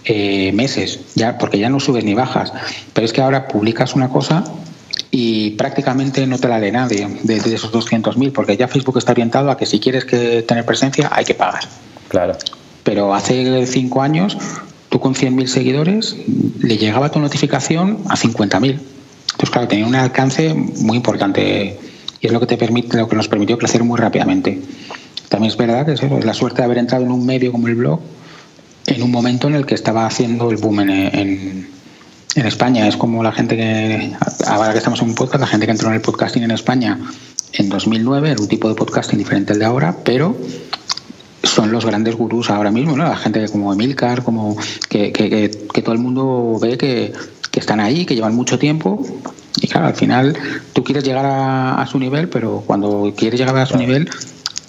eh, 0.04 0.52
meses, 0.52 1.00
ya 1.14 1.38
porque 1.38 1.59
ya 1.59 1.68
no 1.68 1.80
subes 1.80 2.04
ni 2.04 2.14
bajas. 2.14 2.52
Pero 2.92 3.04
es 3.04 3.12
que 3.12 3.21
ahora 3.21 3.49
publicas 3.49 3.94
una 3.94 4.09
cosa 4.09 4.44
y 5.11 5.50
prácticamente 5.52 6.26
no 6.26 6.38
te 6.38 6.49
la 6.49 6.59
lee 6.59 6.73
nadie 6.73 7.06
de, 7.23 7.37
esos 7.37 7.73
200.000, 7.73 8.33
porque 8.33 8.56
ya 8.56 8.68
Facebook 8.68 8.99
está 8.99 9.12
orientado 9.12 9.50
a 9.50 9.56
que 9.56 9.66
si 9.66 9.80
quieres 9.80 10.04
que 10.04 10.42
tener 10.42 10.64
presencia 10.64 11.11
hay 11.12 11.25
que 11.25 11.35
pagar. 11.35 11.64
Claro. 12.09 12.37
Pero 12.83 13.14
hace 13.14 13.66
cinco 13.66 14.02
años, 14.02 14.37
tú 14.88 15.00
con 15.00 15.14
100.000 15.14 15.47
seguidores 15.47 16.16
le 16.61 16.76
llegaba 16.76 17.11
tu 17.11 17.18
notificación 17.18 17.99
a 18.09 18.16
50.000. 18.16 18.61
Entonces, 18.61 19.50
claro, 19.50 19.68
tenía 19.68 19.87
un 19.87 19.94
alcance 19.94 20.54
muy 20.54 20.97
importante 20.97 21.78
y 22.25 22.26
es 22.26 22.33
lo 22.33 22.40
que 22.40 22.47
te 22.47 22.57
permite, 22.57 22.97
lo 22.97 23.07
que 23.07 23.16
nos 23.16 23.28
permitió 23.28 23.59
crecer 23.59 23.85
muy 23.85 23.99
rápidamente. 23.99 24.59
También 25.28 25.50
es 25.50 25.59
verdad 25.59 25.85
que 25.85 25.93
es, 25.93 26.25
la 26.25 26.33
suerte 26.33 26.62
de 26.62 26.64
haber 26.64 26.78
entrado 26.78 27.04
en 27.04 27.12
un 27.12 27.26
medio 27.26 27.52
como 27.52 27.69
el 27.69 27.75
blog 27.75 28.00
en 28.87 29.02
un 29.02 29.11
momento 29.11 29.47
en 29.49 29.54
el 29.57 29.66
que 29.66 29.75
estaba 29.75 30.07
haciendo 30.07 30.50
el 30.50 30.57
boom 30.57 30.81
en, 30.81 30.90
en, 30.90 32.47
España. 32.47 32.88
Es 32.88 32.97
como 32.97 33.23
la 33.23 33.31
gente 33.31 33.59
que, 33.59 34.11
ahora 34.47 34.73
que 34.73 34.78
estamos 34.78 35.02
en 35.02 35.09
un 35.11 35.14
podcast, 35.14 35.38
la 35.43 35.47
gente 35.47 35.66
que 35.66 35.73
entró 35.73 35.88
en 35.88 35.97
el 35.97 36.00
podcasting 36.00 36.45
en 36.45 36.50
España 36.52 36.99
en 37.52 37.69
2009, 37.69 38.31
era 38.31 38.40
un 38.40 38.49
tipo 38.49 38.71
de 38.71 38.75
podcasting 38.75 39.19
diferente 39.19 39.52
al 39.52 39.59
de 39.59 39.66
ahora, 39.66 39.95
pero 40.02 40.35
son 41.43 41.73
los 41.73 41.85
grandes 41.85 42.16
gurús 42.16 42.49
ahora 42.49 42.71
mismo, 42.71 42.97
¿no? 42.97 43.04
La 43.04 43.16
gente 43.16 43.47
como 43.50 43.71
Emilcar, 43.71 44.25
como 44.25 44.57
que, 44.88 45.12
que, 45.12 45.50
que 45.71 45.83
todo 45.83 45.93
el 45.93 46.00
mundo 46.00 46.59
ve 46.59 46.78
que, 46.78 47.12
que 47.50 47.61
están 47.61 47.81
ahí, 47.81 48.07
que 48.07 48.14
llevan 48.14 48.35
mucho 48.35 48.59
tiempo 48.59 49.07
y 49.61 49.68
claro, 49.68 49.87
al 49.87 49.94
final 49.94 50.37
tú 50.73 50.82
quieres 50.82 51.04
llegar 51.04 51.25
a, 51.26 51.87
su 51.87 51.99
nivel, 51.99 52.28
pero 52.28 52.62
cuando 52.66 53.12
quieres 53.16 53.38
llegar 53.38 53.56
a 53.56 53.66
su 53.66 53.76
nivel, 53.76 54.08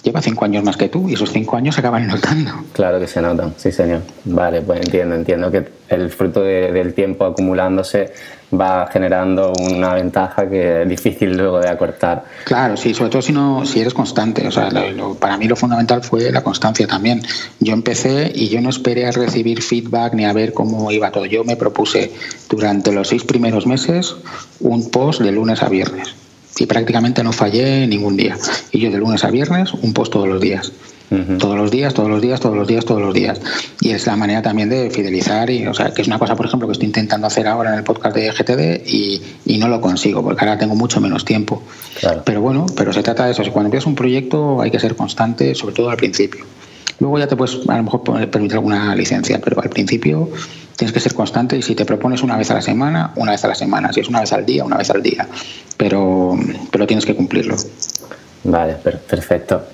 lleva 0.06 0.22
cinco 0.22 0.44
años 0.44 0.62
más 0.62 0.76
que 0.76 0.88
tú 0.88 1.08
y 1.08 1.14
esos 1.14 1.32
cinco 1.32 1.56
años 1.56 1.74
se 1.74 1.80
acaban 1.80 2.06
notando. 2.06 2.52
Claro 2.72 3.00
que 3.00 3.08
se 3.08 3.20
notan, 3.20 3.54
sí 3.56 3.72
señor. 3.72 4.02
Vale, 4.24 4.62
pues 4.62 4.80
entiendo, 4.80 5.16
entiendo 5.16 5.50
que 5.50 5.66
el 5.88 6.10
fruto 6.10 6.42
del 6.42 6.94
tiempo 6.94 7.24
acumulándose 7.24 8.12
va 8.54 8.86
generando 8.86 9.52
una 9.52 9.94
ventaja 9.94 10.48
que 10.48 10.82
es 10.82 10.88
difícil 10.88 11.36
luego 11.36 11.58
de 11.58 11.68
acortar. 11.68 12.24
Claro, 12.44 12.76
sí, 12.76 12.94
sobre 12.94 13.10
todo 13.10 13.20
si 13.20 13.32
no, 13.32 13.66
si 13.66 13.80
eres 13.80 13.94
constante. 13.94 14.46
O 14.46 14.52
sea, 14.52 14.68
para 15.18 15.36
mí 15.36 15.48
lo 15.48 15.56
fundamental 15.56 16.04
fue 16.04 16.30
la 16.30 16.44
constancia 16.44 16.86
también. 16.86 17.22
Yo 17.58 17.72
empecé 17.72 18.30
y 18.32 18.48
yo 18.48 18.60
no 18.60 18.70
esperé 18.70 19.08
a 19.08 19.10
recibir 19.10 19.60
feedback 19.60 20.14
ni 20.14 20.24
a 20.24 20.32
ver 20.32 20.52
cómo 20.52 20.92
iba 20.92 21.10
todo. 21.10 21.26
Yo 21.26 21.42
me 21.42 21.56
propuse 21.56 22.12
durante 22.48 22.92
los 22.92 23.08
seis 23.08 23.24
primeros 23.24 23.66
meses 23.66 24.14
un 24.60 24.88
post 24.88 25.20
de 25.20 25.32
lunes 25.32 25.64
a 25.64 25.68
viernes 25.68 26.14
y 26.58 26.66
prácticamente 26.66 27.22
no 27.22 27.32
fallé 27.32 27.86
ningún 27.86 28.16
día. 28.16 28.36
Y 28.72 28.80
yo 28.80 28.90
de 28.90 28.98
lunes 28.98 29.24
a 29.24 29.30
viernes 29.30 29.72
un 29.74 29.92
post 29.92 30.12
todos 30.12 30.28
los 30.28 30.40
días. 30.40 30.72
Todos 31.38 31.56
los 31.56 31.70
días, 31.70 31.94
todos 31.94 32.10
los 32.10 32.20
días, 32.20 32.40
todos 32.40 32.56
los 32.56 32.66
días, 32.66 32.84
todos 32.84 33.00
los 33.00 33.14
días. 33.14 33.40
Y 33.80 33.90
es 33.90 34.06
la 34.08 34.16
manera 34.16 34.42
también 34.42 34.68
de 34.68 34.90
fidelizar, 34.90 35.48
y, 35.50 35.64
o 35.64 35.72
sea, 35.72 35.94
que 35.94 36.02
es 36.02 36.08
una 36.08 36.18
cosa, 36.18 36.34
por 36.34 36.46
ejemplo, 36.46 36.66
que 36.66 36.72
estoy 36.72 36.86
intentando 36.86 37.28
hacer 37.28 37.46
ahora 37.46 37.70
en 37.72 37.78
el 37.78 37.84
podcast 37.84 38.16
de 38.16 38.32
GTD 38.32 38.88
y, 38.88 39.22
y 39.44 39.58
no 39.58 39.68
lo 39.68 39.80
consigo, 39.80 40.20
porque 40.24 40.44
ahora 40.44 40.58
tengo 40.58 40.74
mucho 40.74 41.00
menos 41.00 41.24
tiempo. 41.24 41.62
Pero 42.24 42.40
bueno, 42.40 42.66
pero 42.76 42.92
se 42.92 43.04
trata 43.04 43.24
de 43.26 43.32
eso. 43.32 43.42
Cuando 43.52 43.68
empiezas 43.68 43.86
un 43.86 43.94
proyecto 43.94 44.60
hay 44.60 44.72
que 44.72 44.80
ser 44.80 44.96
constante, 44.96 45.54
sobre 45.54 45.76
todo 45.76 45.90
al 45.90 45.96
principio. 45.96 46.44
Luego 46.98 47.18
ya 47.18 47.28
te 47.28 47.36
puedes 47.36 47.56
a 47.68 47.76
lo 47.76 47.82
mejor 47.84 48.02
permitir 48.02 48.54
alguna 48.54 48.94
licencia, 48.96 49.40
pero 49.40 49.60
al 49.60 49.68
principio 49.68 50.28
tienes 50.76 50.92
que 50.92 51.00
ser 51.00 51.14
constante 51.14 51.56
y 51.56 51.62
si 51.62 51.74
te 51.74 51.84
propones 51.84 52.22
una 52.22 52.36
vez 52.36 52.50
a 52.50 52.54
la 52.54 52.62
semana, 52.62 53.12
una 53.16 53.32
vez 53.32 53.44
a 53.44 53.48
la 53.48 53.54
semana. 53.54 53.92
Si 53.92 54.00
es 54.00 54.08
una 54.08 54.20
vez 54.20 54.32
al 54.32 54.44
día, 54.44 54.64
una 54.64 54.76
vez 54.76 54.90
al 54.90 55.02
día. 55.02 55.26
Pero, 55.76 56.36
pero 56.70 56.86
tienes 56.86 57.04
que 57.04 57.16
cumplirlo. 57.16 57.56
Vale, 58.44 58.74
perfecto. 58.74 59.64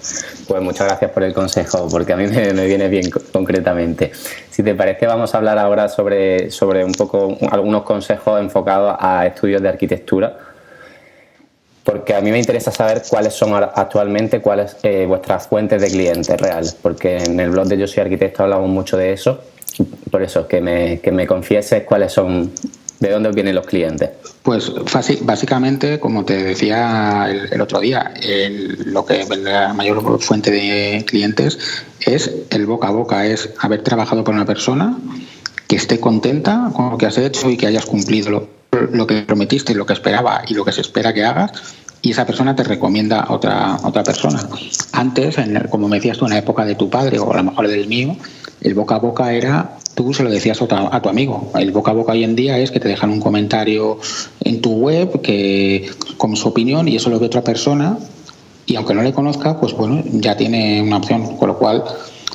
Pues 0.48 0.62
muchas 0.62 0.86
gracias 0.86 1.10
por 1.10 1.22
el 1.24 1.34
consejo, 1.34 1.88
porque 1.90 2.14
a 2.14 2.16
mí 2.16 2.26
me, 2.28 2.66
viene 2.66 2.88
bien 2.88 3.10
concretamente. 3.32 4.12
Si 4.50 4.62
te 4.62 4.74
parece, 4.74 5.06
vamos 5.06 5.34
a 5.34 5.38
hablar 5.38 5.58
ahora 5.58 5.88
sobre, 5.88 6.50
sobre 6.50 6.84
un 6.84 6.92
poco 6.92 7.36
algunos 7.50 7.82
consejos 7.82 8.40
enfocados 8.40 8.96
a 8.98 9.26
estudios 9.26 9.60
de 9.60 9.68
arquitectura, 9.68 10.38
porque 11.84 12.14
a 12.14 12.20
mí 12.20 12.30
me 12.30 12.38
interesa 12.38 12.70
saber 12.70 13.02
cuáles 13.10 13.34
son 13.34 13.52
actualmente 13.54 14.40
cuáles 14.40 14.76
eh, 14.84 15.04
vuestras 15.06 15.48
fuentes 15.48 15.82
de 15.82 15.88
clientes 15.88 16.40
reales, 16.40 16.74
porque 16.80 17.18
en 17.18 17.40
el 17.40 17.50
blog 17.50 17.66
de 17.66 17.76
Yo 17.76 17.86
Soy 17.86 18.04
Arquitecto 18.04 18.44
hablamos 18.44 18.70
mucho 18.70 18.96
de 18.96 19.12
eso. 19.12 19.42
Por 20.10 20.22
eso, 20.22 20.46
que 20.46 20.60
me, 20.60 21.00
que 21.00 21.12
me 21.12 21.26
confieses 21.26 21.84
cuáles 21.84 22.12
son 22.12 22.52
¿De 23.02 23.10
dónde 23.10 23.32
vienen 23.32 23.56
los 23.56 23.66
clientes? 23.66 24.10
Pues 24.44 24.70
básicamente, 25.22 25.98
como 25.98 26.24
te 26.24 26.40
decía 26.40 27.28
el, 27.50 27.60
otro 27.60 27.80
día, 27.80 28.14
lo 28.84 29.04
que 29.04 29.26
la 29.42 29.74
mayor 29.74 30.20
fuente 30.20 30.52
de 30.52 31.04
clientes 31.04 31.58
es 32.06 32.30
el 32.50 32.64
boca 32.64 32.86
a 32.86 32.90
boca, 32.92 33.26
es 33.26 33.50
haber 33.58 33.82
trabajado 33.82 34.22
con 34.22 34.36
una 34.36 34.44
persona 34.44 34.96
que 35.66 35.74
esté 35.74 35.98
contenta 35.98 36.70
con 36.76 36.90
lo 36.90 36.98
que 36.98 37.06
has 37.06 37.18
hecho 37.18 37.50
y 37.50 37.56
que 37.56 37.66
hayas 37.66 37.86
cumplido 37.86 38.48
lo, 38.70 39.06
que 39.08 39.22
prometiste, 39.22 39.74
lo 39.74 39.84
que 39.84 39.94
esperaba 39.94 40.42
y 40.46 40.54
lo 40.54 40.64
que 40.64 40.70
se 40.70 40.82
espera 40.82 41.12
que 41.12 41.24
hagas 41.24 41.50
y 42.02 42.10
esa 42.10 42.26
persona 42.26 42.54
te 42.56 42.64
recomienda 42.64 43.20
a 43.20 43.32
otra, 43.32 43.78
otra 43.84 44.02
persona. 44.02 44.46
Antes, 44.92 45.38
en 45.38 45.68
como 45.70 45.88
me 45.88 45.96
decías 45.96 46.18
tú, 46.18 46.24
en 46.24 46.32
la 46.32 46.38
época 46.38 46.64
de 46.64 46.74
tu 46.74 46.90
padre 46.90 47.20
o 47.20 47.32
a 47.32 47.36
lo 47.36 47.44
mejor 47.44 47.68
del 47.68 47.86
mío, 47.86 48.16
el 48.60 48.74
boca 48.74 48.96
a 48.96 48.98
boca 48.98 49.32
era 49.32 49.78
tú 49.94 50.14
se 50.14 50.22
lo 50.22 50.30
decías 50.30 50.60
a 50.62 51.00
tu, 51.00 51.08
amigo. 51.08 51.52
El 51.54 51.70
boca 51.70 51.90
a 51.90 51.94
boca 51.94 52.12
hoy 52.12 52.24
en 52.24 52.34
día 52.34 52.58
es 52.58 52.70
que 52.70 52.80
te 52.80 52.88
dejan 52.88 53.10
un 53.10 53.20
comentario 53.20 53.98
en 54.40 54.60
tu 54.60 54.72
web 54.72 55.20
que 55.20 55.90
con 56.16 56.36
su 56.36 56.48
opinión 56.48 56.88
y 56.88 56.96
eso 56.96 57.10
lo 57.10 57.18
ve 57.18 57.26
otra 57.26 57.42
persona 57.42 57.98
y 58.66 58.76
aunque 58.76 58.94
no 58.94 59.02
le 59.02 59.12
conozca, 59.12 59.60
pues 59.60 59.72
bueno, 59.74 60.02
ya 60.12 60.36
tiene 60.36 60.82
una 60.82 60.98
opción, 60.98 61.36
con 61.36 61.48
lo 61.48 61.58
cual 61.58 61.84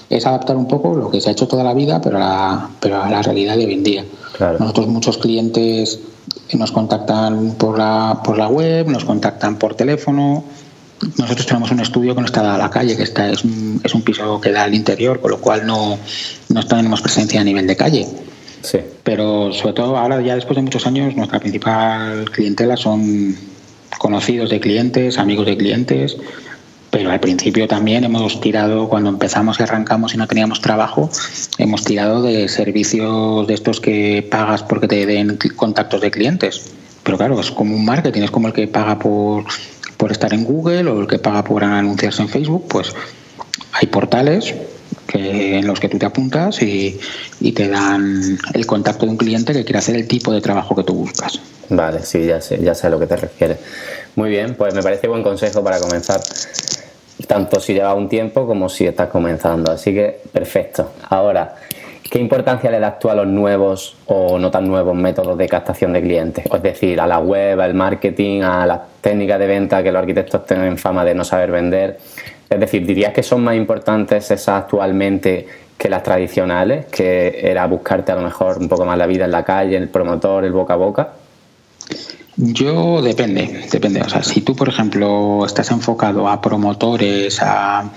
es 0.10 0.26
adaptar 0.26 0.56
un 0.56 0.68
poco 0.68 0.96
lo 0.96 1.10
que 1.10 1.22
se 1.22 1.30
ha 1.30 1.32
hecho 1.32 1.48
toda 1.48 1.64
la 1.64 1.74
vida, 1.74 2.02
pero 2.02 2.18
a 2.18 2.20
la, 2.20 2.70
pero 2.80 3.02
a 3.02 3.10
la 3.10 3.22
realidad 3.22 3.58
de 3.58 3.66
hoy 3.66 3.74
en 3.74 3.84
día. 3.84 4.06
Nosotros 4.60 4.88
muchos 4.88 5.18
clientes 5.18 6.00
nos 6.54 6.72
contactan 6.72 7.56
por 7.58 7.78
la, 7.78 8.22
por 8.24 8.38
la 8.38 8.48
web, 8.48 8.88
nos 8.88 9.04
contactan 9.06 9.58
por 9.58 9.76
teléfono, 9.76 10.44
nosotros 11.18 11.46
tenemos 11.46 11.72
un 11.72 11.80
estudio 11.80 12.16
que 12.16 12.22
no 12.22 12.26
está 12.26 12.56
a 12.56 12.58
la 12.58 12.70
calle, 12.70 12.96
que 12.96 13.04
está, 13.04 13.30
es, 13.30 13.44
un, 13.44 13.80
es 13.84 13.94
un 13.94 14.02
piso 14.02 14.42
que 14.42 14.52
da 14.52 14.64
al 14.64 14.74
interior, 14.74 15.20
con 15.20 15.32
lo 15.32 15.40
cual 15.40 15.66
no, 15.66 15.98
no 16.50 16.64
tenemos 16.66 17.02
presencia 17.02 17.42
a 17.42 17.44
nivel 17.44 17.68
de 17.68 17.76
calle. 17.76 18.08
Sí. 18.62 18.80
Pero 19.04 19.54
sobre 19.54 19.74
todo 19.74 19.98
ahora, 19.98 20.22
ya 20.22 20.36
después 20.36 20.56
de 20.56 20.64
muchos 20.64 20.88
años, 20.88 21.16
nuestra 21.16 21.40
principal 21.40 22.30
clientela 22.32 22.76
son 22.78 23.36
conocidos 24.00 24.50
de 24.50 24.60
clientes, 24.60 25.18
amigos 25.20 25.46
de 25.46 25.58
clientes, 25.58 26.18
pero 26.98 27.12
al 27.12 27.20
principio 27.20 27.68
también 27.68 28.04
hemos 28.04 28.42
tirado, 28.42 28.90
cuando 28.90 29.10
empezamos 29.10 29.60
y 29.60 29.64
arrancamos 29.64 30.14
y 30.14 30.18
no 30.18 30.28
teníamos 30.28 30.62
trabajo, 30.62 31.10
hemos 31.58 31.84
tirado 31.84 32.24
de 32.24 32.48
servicios 32.48 33.46
de 33.46 33.54
estos 33.54 33.80
que 33.80 34.28
pagas 34.30 34.64
porque 34.64 34.88
te 34.88 35.06
den 35.06 35.38
contactos 35.56 36.02
de 36.02 36.12
clientes. 36.12 36.72
Pero 37.04 37.18
claro, 37.18 37.40
es 37.40 37.52
como 37.52 37.76
un 37.76 37.86
marketing, 37.86 38.24
es 38.24 38.32
como 38.32 38.48
el 38.48 38.54
que 38.54 38.68
paga 38.68 38.98
por 38.98 39.46
por 39.98 40.12
estar 40.12 40.34
en 40.34 40.44
Google 40.44 40.90
o 40.90 41.02
el 41.02 41.08
que 41.08 41.20
paga 41.20 41.44
por 41.44 41.64
anunciarse 41.64 42.22
en 42.22 42.30
Facebook, 42.30 42.68
pues 42.68 42.94
hay 43.74 43.88
portales 43.88 44.54
que, 45.08 45.58
en 45.58 45.68
los 45.68 45.80
que 45.80 45.90
tú 45.90 45.98
te 45.98 46.06
apuntas 46.06 46.62
y, 46.62 47.00
te 47.56 47.68
dan 47.68 48.38
el 48.54 48.66
contacto 48.66 49.06
de 49.06 49.12
un 49.12 49.18
cliente 49.18 49.54
que 49.54 49.64
quiere 49.64 49.80
hacer 49.80 49.96
el 49.96 50.08
tipo 50.08 50.32
de 50.32 50.42
trabajo 50.42 50.76
que 50.76 50.84
tú 50.84 50.94
buscas. 50.94 51.40
Vale, 51.70 52.04
sí, 52.04 52.26
ya 52.26 52.40
sé, 52.40 52.62
ya 52.62 52.76
sé 52.76 52.88
a 52.88 52.90
lo 52.90 53.00
que 53.00 53.08
te 53.08 53.16
refieres. 53.16 53.58
Muy 54.16 54.30
bien, 54.30 54.56
pues 54.56 54.74
me 54.74 54.84
parece 54.84 55.08
buen 55.08 55.24
consejo 55.24 55.64
para 55.64 55.80
comenzar, 55.80 56.22
tanto 57.26 57.60
si 57.60 57.74
lleva 57.74 57.94
un 57.94 58.08
tiempo 58.08 58.46
como 58.46 58.70
si 58.70 58.86
estás 58.86 59.10
comenzando. 59.10 59.72
Así 59.72 59.94
que, 59.94 60.20
perfecto. 60.32 60.92
Ahora, 61.10 61.56
¿Qué 62.10 62.20
importancia 62.20 62.72
le 62.72 62.80
das 62.80 63.00
tú 63.00 63.10
a 63.10 63.16
los 63.16 63.28
nuevos 63.28 63.98
o 64.06 64.40
no 64.40 64.50
tan 64.50 64.66
nuevos 64.66 64.96
métodos 64.96 65.38
de 65.38 65.48
captación 65.50 65.92
de 65.92 66.02
clientes? 66.02 66.46
Es 66.46 66.64
decir, 66.64 67.02
a 67.02 67.08
la 67.08 67.20
web, 67.20 67.60
al 67.60 67.74
marketing, 67.74 68.44
a 68.44 68.66
las 68.66 68.80
técnicas 69.02 69.38
de 69.38 69.48
venta 69.48 69.84
que 69.84 69.92
los 69.92 70.00
arquitectos 70.00 70.46
tienen 70.46 70.78
fama 70.78 71.04
de 71.04 71.14
no 71.14 71.26
saber 71.26 71.52
vender. 71.52 71.98
Es 72.50 72.60
decir, 72.60 72.86
¿dirías 72.86 73.12
que 73.12 73.24
son 73.24 73.44
más 73.44 73.56
importantes 73.56 74.32
esas 74.32 74.64
actualmente 74.64 75.46
que 75.78 75.90
las 75.90 76.02
tradicionales, 76.02 76.86
que 76.86 77.42
era 77.44 77.68
buscarte 77.68 78.14
a 78.14 78.16
lo 78.16 78.22
mejor 78.22 78.58
un 78.58 78.70
poco 78.70 78.86
más 78.86 78.98
la 78.98 79.06
vida 79.06 79.26
en 79.26 79.32
la 79.32 79.44
calle, 79.44 79.76
el 79.76 79.90
promotor, 79.90 80.46
el 80.46 80.54
boca 80.54 80.76
a 80.76 80.78
boca? 80.78 81.10
Yo 82.38 83.02
depende, 83.02 83.68
depende. 83.72 84.02
O 84.02 84.10
sea, 84.10 84.24
si 84.24 84.42
tú, 84.42 84.56
por 84.56 84.70
ejemplo, 84.70 85.44
estás 85.46 85.72
enfocado 85.72 86.30
a 86.30 86.40
promotores, 86.40 87.42
a 87.42 87.92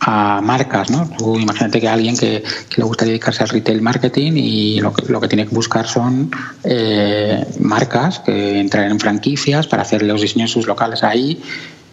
a 0.00 0.40
marcas, 0.40 0.90
¿no? 0.90 1.08
Tú 1.16 1.38
imagínate 1.38 1.80
que 1.80 1.88
alguien 1.88 2.16
que, 2.16 2.42
le 2.76 2.84
gusta 2.84 3.04
dedicarse 3.04 3.42
al 3.42 3.48
retail 3.48 3.80
marketing 3.80 4.32
y 4.36 4.80
lo 4.80 4.92
que, 4.92 5.10
lo 5.10 5.20
que 5.20 5.28
tiene 5.28 5.46
que 5.46 5.54
buscar 5.54 5.86
son 5.86 6.30
eh, 6.62 7.44
marcas 7.60 8.20
que 8.20 8.60
entran 8.60 8.90
en 8.90 9.00
franquicias 9.00 9.66
para 9.66 9.82
hacer 9.82 10.02
los 10.02 10.20
diseños 10.20 10.50
sus 10.50 10.66
locales 10.66 11.02
ahí 11.02 11.42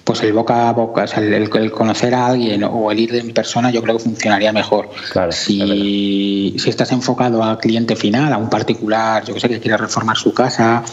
pues 0.03 0.23
el 0.23 0.33
boca 0.33 0.67
a 0.67 0.73
boca, 0.73 1.05
el, 1.05 1.71
conocer 1.71 2.15
a 2.15 2.25
alguien 2.25 2.63
o 2.63 2.91
el 2.91 2.99
ir 2.99 3.15
en 3.15 3.33
persona, 3.33 3.69
yo 3.69 3.83
creo 3.83 3.97
que 3.97 4.03
funcionaría 4.03 4.51
mejor. 4.51 4.89
si, 5.29 6.55
si 6.57 6.69
estás 6.69 6.91
enfocado 6.91 7.43
al 7.43 7.59
cliente 7.59 7.95
final, 7.95 8.33
a 8.33 8.37
un 8.37 8.49
particular, 8.49 9.23
yo 9.23 9.35
que 9.35 9.39
sé, 9.39 9.47
que 9.47 9.59
quiere 9.59 9.77
reformar 9.77 10.17
su 10.17 10.33
casa, 10.33 10.83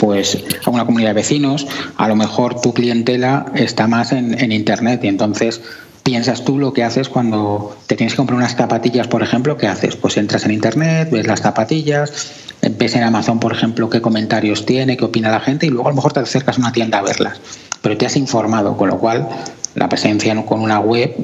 pues 0.00 0.42
a 0.64 0.70
una 0.70 0.86
comunidad 0.86 1.10
de 1.10 1.14
vecinos, 1.14 1.66
a 1.98 2.08
lo 2.08 2.16
mejor 2.16 2.58
tu 2.62 2.72
clientela 2.72 3.44
está 3.54 3.86
más 3.86 4.12
en, 4.12 4.40
en 4.40 4.50
Internet 4.50 5.04
y 5.04 5.08
entonces 5.08 5.60
piensas 6.02 6.42
tú 6.42 6.58
lo 6.58 6.72
que 6.72 6.82
haces 6.82 7.10
cuando 7.10 7.76
te 7.86 7.96
tienes 7.96 8.14
que 8.14 8.16
comprar 8.16 8.38
unas 8.38 8.56
zapatillas, 8.56 9.08
por 9.08 9.22
ejemplo, 9.22 9.58
¿qué 9.58 9.66
haces? 9.66 9.96
Pues 9.96 10.16
entras 10.16 10.46
en 10.46 10.52
Internet, 10.52 11.10
ves 11.12 11.26
las 11.26 11.42
zapatillas, 11.42 12.32
ves 12.62 12.96
en 12.96 13.02
Amazon, 13.02 13.40
por 13.40 13.52
ejemplo, 13.52 13.90
qué 13.90 14.00
comentarios 14.00 14.64
tiene, 14.64 14.96
qué 14.96 15.04
opina 15.04 15.30
la 15.30 15.40
gente 15.40 15.66
y 15.66 15.68
luego 15.68 15.88
a 15.88 15.90
lo 15.90 15.96
mejor 15.96 16.14
te 16.14 16.20
acercas 16.20 16.56
a 16.56 16.60
una 16.62 16.72
tienda 16.72 16.98
a 16.98 17.02
verlas. 17.02 17.38
Pero 17.82 17.98
te 17.98 18.06
has 18.06 18.16
informado, 18.16 18.78
con 18.78 18.88
lo 18.88 18.98
cual 18.98 19.28
la 19.74 19.88
presencia 19.90 20.34
con 20.46 20.60
una 20.60 20.80
web 20.80 21.14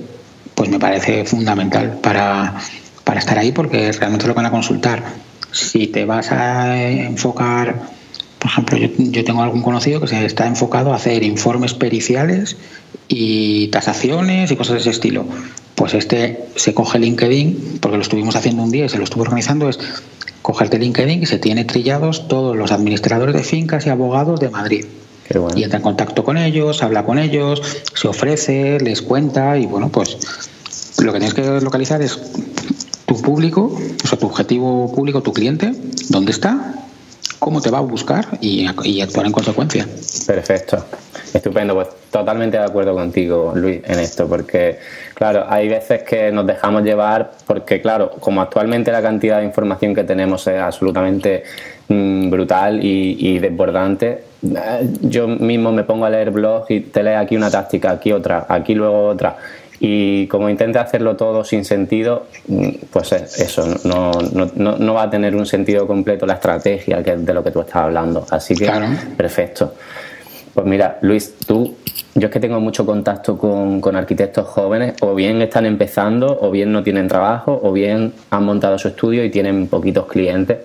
pues 0.54 0.68
me 0.68 0.78
parece 0.78 1.24
fundamental 1.24 1.98
para, 2.02 2.54
para 3.04 3.20
estar 3.20 3.38
ahí 3.38 3.52
porque 3.52 3.90
realmente 3.92 4.26
lo 4.26 4.34
van 4.34 4.46
a 4.46 4.50
consultar. 4.50 5.02
Si 5.50 5.86
te 5.86 6.04
vas 6.04 6.30
a 6.30 6.76
enfocar, 6.86 7.95
por 8.46 8.52
ejemplo, 8.52 8.78
yo, 8.78 8.88
yo 9.10 9.24
tengo 9.24 9.42
algún 9.42 9.62
conocido 9.62 10.00
que 10.00 10.06
se 10.06 10.24
está 10.24 10.46
enfocado 10.46 10.92
a 10.92 10.96
hacer 10.96 11.22
informes 11.24 11.74
periciales 11.74 12.56
y 13.08 13.68
tasaciones 13.68 14.50
y 14.50 14.56
cosas 14.56 14.74
de 14.74 14.80
ese 14.80 14.90
estilo. 14.90 15.24
Pues 15.74 15.94
este 15.94 16.46
se 16.54 16.72
coge 16.72 16.98
LinkedIn, 16.98 17.78
porque 17.80 17.96
lo 17.96 18.02
estuvimos 18.02 18.36
haciendo 18.36 18.62
un 18.62 18.70
día 18.70 18.86
y 18.86 18.88
se 18.88 18.98
lo 18.98 19.04
estuvo 19.04 19.22
organizando, 19.22 19.68
es 19.68 19.78
cogerte 20.42 20.78
LinkedIn 20.78 21.22
y 21.22 21.26
se 21.26 21.38
tiene 21.38 21.64
trillados 21.64 22.28
todos 22.28 22.56
los 22.56 22.70
administradores 22.70 23.34
de 23.34 23.42
fincas 23.42 23.86
y 23.86 23.90
abogados 23.90 24.38
de 24.40 24.48
Madrid. 24.48 24.86
Y 25.56 25.64
entra 25.64 25.78
en 25.78 25.82
contacto 25.82 26.22
con 26.22 26.38
ellos, 26.38 26.84
habla 26.84 27.04
con 27.04 27.18
ellos, 27.18 27.60
se 27.94 28.06
ofrece, 28.06 28.78
les 28.78 29.02
cuenta 29.02 29.58
y 29.58 29.66
bueno, 29.66 29.88
pues 29.88 30.16
lo 31.02 31.12
que 31.12 31.18
tienes 31.18 31.34
que 31.34 31.60
localizar 31.60 32.00
es 32.00 32.18
tu 33.06 33.20
público, 33.20 33.76
o 34.04 34.06
sea, 34.06 34.18
tu 34.18 34.26
objetivo 34.26 34.92
público, 34.94 35.22
tu 35.22 35.32
cliente, 35.32 35.72
dónde 36.10 36.30
está, 36.30 36.85
cómo 37.38 37.60
te 37.60 37.70
va 37.70 37.78
a 37.78 37.82
buscar 37.82 38.26
y, 38.40 38.66
y 38.84 39.00
actuar 39.00 39.26
en 39.26 39.32
consecuencia. 39.32 39.86
Perfecto. 40.26 40.84
Estupendo, 41.32 41.74
pues 41.74 41.88
totalmente 42.10 42.56
de 42.56 42.64
acuerdo 42.64 42.94
contigo, 42.94 43.52
Luis, 43.54 43.80
en 43.84 43.98
esto, 43.98 44.26
porque, 44.26 44.78
claro, 45.14 45.44
hay 45.48 45.68
veces 45.68 46.02
que 46.02 46.32
nos 46.32 46.46
dejamos 46.46 46.82
llevar, 46.82 47.32
porque, 47.46 47.80
claro, 47.82 48.12
como 48.20 48.40
actualmente 48.40 48.90
la 48.90 49.02
cantidad 49.02 49.40
de 49.40 49.44
información 49.44 49.94
que 49.94 50.04
tenemos 50.04 50.46
es 50.46 50.58
absolutamente 50.58 51.44
mm, 51.88 52.30
brutal 52.30 52.82
y, 52.82 53.38
desbordante, 53.38 54.24
eh, 54.42 54.88
yo 55.02 55.28
mismo 55.28 55.72
me 55.72 55.84
pongo 55.84 56.06
a 56.06 56.10
leer 56.10 56.30
blogs 56.30 56.70
y 56.70 56.80
te 56.80 57.02
lees 57.02 57.18
aquí 57.18 57.36
una 57.36 57.50
táctica, 57.50 57.90
aquí 57.90 58.12
otra, 58.12 58.46
aquí 58.48 58.74
luego 58.74 59.08
otra. 59.08 59.36
Y 59.78 60.26
como 60.28 60.48
intenta 60.48 60.80
hacerlo 60.80 61.16
todo 61.16 61.44
sin 61.44 61.64
sentido, 61.64 62.26
mm, 62.48 62.68
pues 62.90 63.12
eso, 63.12 63.66
no, 63.84 64.12
no, 64.32 64.76
no, 64.78 64.94
va 64.94 65.02
a 65.02 65.10
tener 65.10 65.34
un 65.36 65.44
sentido 65.44 65.86
completo 65.86 66.24
la 66.26 66.34
estrategia 66.34 67.02
que 67.02 67.16
de 67.16 67.34
lo 67.34 67.44
que 67.44 67.50
tú 67.50 67.60
estás 67.60 67.76
hablando. 67.76 68.26
Así 68.30 68.54
que, 68.54 68.70
perfecto. 69.16 69.74
Pues 70.56 70.66
mira, 70.66 70.96
Luis, 71.02 71.34
tú, 71.46 71.74
yo 72.14 72.28
es 72.28 72.32
que 72.32 72.40
tengo 72.40 72.58
mucho 72.60 72.86
contacto 72.86 73.36
con, 73.36 73.94
arquitectos 73.94 74.46
jóvenes, 74.48 74.94
o 75.02 75.14
bien 75.14 75.42
están 75.42 75.66
empezando, 75.66 76.38
o 76.40 76.50
bien 76.50 76.72
no 76.72 76.82
tienen 76.82 77.08
trabajo, 77.08 77.60
o 77.62 77.72
bien 77.72 78.14
han 78.30 78.44
montado 78.44 78.78
su 78.78 78.88
estudio 78.88 79.22
y 79.22 79.30
tienen 79.30 79.68
poquitos 79.68 80.06
clientes. 80.06 80.56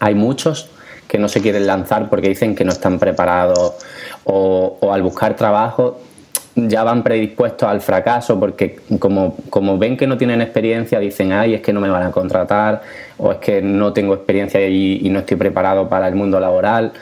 Hay 0.00 0.16
muchos 0.16 0.68
que 1.06 1.16
no 1.16 1.28
se 1.28 1.40
quieren 1.40 1.64
lanzar 1.64 2.08
porque 2.08 2.28
dicen 2.28 2.56
que 2.56 2.64
no 2.64 2.72
están 2.72 2.98
preparados 2.98 3.74
o, 4.24 4.90
al 4.92 5.02
buscar 5.02 5.36
trabajo 5.36 6.00
ya 6.56 6.82
van 6.82 7.02
predispuestos 7.02 7.68
al 7.68 7.80
fracaso 7.80 8.38
porque 8.38 8.80
como, 8.98 9.36
como, 9.50 9.78
ven 9.78 9.96
que 9.96 10.06
no 10.06 10.18
tienen 10.18 10.40
experiencia 10.42 10.98
dicen, 10.98 11.32
ay, 11.32 11.54
es 11.54 11.60
que 11.60 11.72
no 11.72 11.80
me 11.80 11.88
van 11.88 12.02
a 12.02 12.10
contratar 12.10 12.82
o 13.18 13.32
es 13.32 13.38
que 13.38 13.62
no 13.62 13.92
tengo 13.92 14.14
experiencia 14.14 14.66
y 14.66 15.08
no 15.10 15.20
estoy 15.20 15.36
preparado 15.36 15.88
para 15.88 16.08
el 16.08 16.14
mundo 16.14 16.40
laboral. 16.40 16.92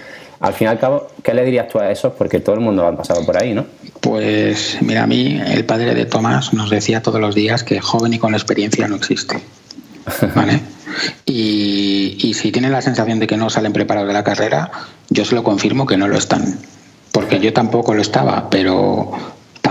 Al 0.40 0.54
fin 0.54 0.66
y 0.66 0.68
al 0.68 0.78
cabo, 0.78 1.08
¿qué 1.22 1.34
le 1.34 1.44
dirías 1.44 1.66
tú 1.68 1.80
a 1.80 1.90
esos? 1.90 2.12
Porque 2.12 2.38
todo 2.38 2.54
el 2.54 2.60
mundo 2.60 2.86
ha 2.86 2.96
pasado 2.96 3.24
por 3.26 3.36
ahí, 3.42 3.54
¿no? 3.54 3.66
Pues 4.00 4.78
mira, 4.80 5.02
a 5.02 5.06
mí 5.06 5.40
el 5.44 5.64
padre 5.64 5.94
de 5.94 6.04
Tomás 6.04 6.54
nos 6.54 6.70
decía 6.70 7.02
todos 7.02 7.20
los 7.20 7.34
días 7.34 7.64
que 7.64 7.80
joven 7.80 8.12
y 8.12 8.18
con 8.18 8.34
experiencia 8.34 8.86
no 8.86 8.96
existe. 8.96 9.40
¿Vale? 10.34 10.60
y, 11.26 12.32
si 12.34 12.52
tienen 12.52 12.72
la 12.72 12.82
sensación 12.82 13.18
de 13.18 13.26
que 13.26 13.36
no 13.36 13.50
salen 13.50 13.72
preparados 13.72 14.08
de 14.08 14.14
la 14.14 14.22
carrera, 14.22 14.70
yo 15.10 15.24
se 15.24 15.34
lo 15.34 15.42
confirmo 15.42 15.86
que 15.86 15.96
no 15.96 16.06
lo 16.06 16.16
están. 16.16 16.58
Porque 17.10 17.40
yo 17.40 17.52
tampoco 17.52 17.94
lo 17.94 18.02
estaba, 18.02 18.48
pero 18.48 19.10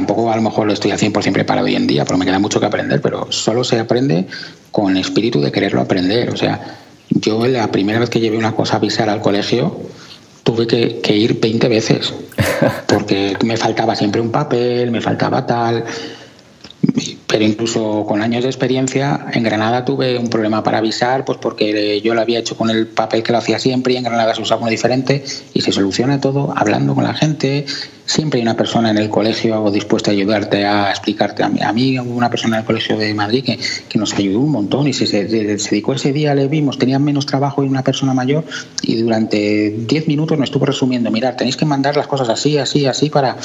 tampoco 0.07 0.31
a 0.31 0.37
lo 0.37 0.41
mejor 0.41 0.65
lo 0.67 0.73
estoy 0.73 0.91
al 0.91 0.99
100% 0.99 1.33
preparado 1.33 1.65
hoy 1.65 1.75
en 1.75 1.85
día, 1.85 2.05
porque 2.05 2.19
me 2.19 2.25
queda 2.25 2.39
mucho 2.39 2.61
que 2.61 2.65
aprender, 2.65 3.01
pero 3.01 3.27
solo 3.29 3.65
se 3.65 3.77
aprende 3.77 4.25
con 4.71 4.95
espíritu 4.95 5.41
de 5.41 5.51
quererlo 5.51 5.81
aprender. 5.81 6.29
O 6.29 6.37
sea, 6.37 6.77
yo 7.09 7.45
la 7.45 7.69
primera 7.71 7.99
vez 7.99 8.09
que 8.09 8.21
llevé 8.21 8.37
una 8.37 8.53
cosa 8.53 8.75
a 8.75 8.77
avisar 8.77 9.09
al 9.09 9.19
colegio, 9.19 9.77
tuve 10.43 10.65
que, 10.65 11.13
ir 11.13 11.41
20 11.41 11.67
veces, 11.67 12.13
porque 12.87 13.35
me 13.43 13.57
faltaba 13.57 13.97
siempre 13.97 14.21
un 14.21 14.31
papel, 14.31 14.91
me 14.91 15.01
faltaba 15.01 15.45
tal. 15.45 15.83
Pero 17.27 17.43
incluso 17.43 18.05
con 18.07 18.21
años 18.21 18.43
de 18.43 18.49
experiencia, 18.49 19.25
en 19.33 19.43
Granada 19.43 19.83
tuve 19.83 20.17
un 20.17 20.29
problema 20.29 20.63
para 20.63 20.77
avisar, 20.77 21.25
pues 21.25 21.37
porque 21.37 21.99
yo 22.01 22.13
lo 22.13 22.21
había 22.21 22.39
hecho 22.39 22.55
con 22.55 22.69
el 22.69 22.87
papel 22.87 23.21
que 23.21 23.33
lo 23.33 23.39
hacía 23.39 23.59
siempre 23.59 23.93
y 23.93 23.97
en 23.97 24.03
Granada 24.03 24.33
se 24.33 24.41
usaba 24.41 24.61
uno 24.61 24.69
diferente 24.69 25.25
y 25.53 25.61
se 25.61 25.73
soluciona 25.73 26.21
todo 26.21 26.53
hablando 26.55 26.95
con 26.95 27.03
la 27.03 27.13
gente. 27.13 27.65
Siempre 28.05 28.39
hay 28.39 28.43
una 28.43 28.55
persona 28.55 28.91
en 28.91 28.97
el 28.97 29.09
colegio 29.09 29.69
dispuesta 29.71 30.11
a 30.11 30.13
ayudarte, 30.13 30.65
a 30.65 30.89
explicarte. 30.89 31.43
A 31.43 31.49
mí, 31.49 31.59
a 31.61 31.73
mí 31.73 31.99
una 31.99 32.29
persona 32.29 32.55
en 32.55 32.61
el 32.61 32.65
colegio 32.65 32.95
de 32.97 33.13
Madrid 33.13 33.43
que, 33.43 33.59
que 33.89 33.99
nos 33.99 34.13
ayudó 34.13 34.39
un 34.39 34.51
montón 34.51 34.87
y 34.87 34.93
se, 34.93 35.25
dedicó 35.25 35.93
ese 35.93 36.13
día, 36.13 36.33
le 36.33 36.47
vimos, 36.47 36.77
tenían 36.79 37.03
menos 37.03 37.25
trabajo 37.25 37.61
y 37.61 37.67
una 37.67 37.83
persona 37.83 38.13
mayor 38.13 38.45
y 38.83 39.01
durante 39.01 39.75
10 39.85 40.07
minutos 40.07 40.37
nos 40.37 40.45
estuvo 40.45 40.65
resumiendo, 40.65 41.11
mirar, 41.11 41.35
tenéis 41.35 41.57
que 41.57 41.65
mandar 41.65 41.97
las 41.97 42.07
cosas 42.07 42.29
así, 42.29 42.57
así, 42.57 42.85
así 42.85 43.09
para 43.09 43.35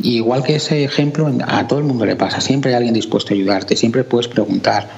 igual 0.00 0.42
que 0.42 0.56
ese 0.56 0.84
ejemplo, 0.84 1.30
a 1.46 1.66
todo 1.66 1.78
el 1.78 1.84
mundo 1.84 2.04
le 2.04 2.16
pasa. 2.16 2.40
Siempre 2.40 2.70
hay 2.70 2.76
alguien 2.76 2.94
dispuesto 2.94 3.32
a 3.32 3.36
ayudarte, 3.36 3.76
siempre 3.76 4.04
puedes 4.04 4.28
preguntar. 4.28 4.88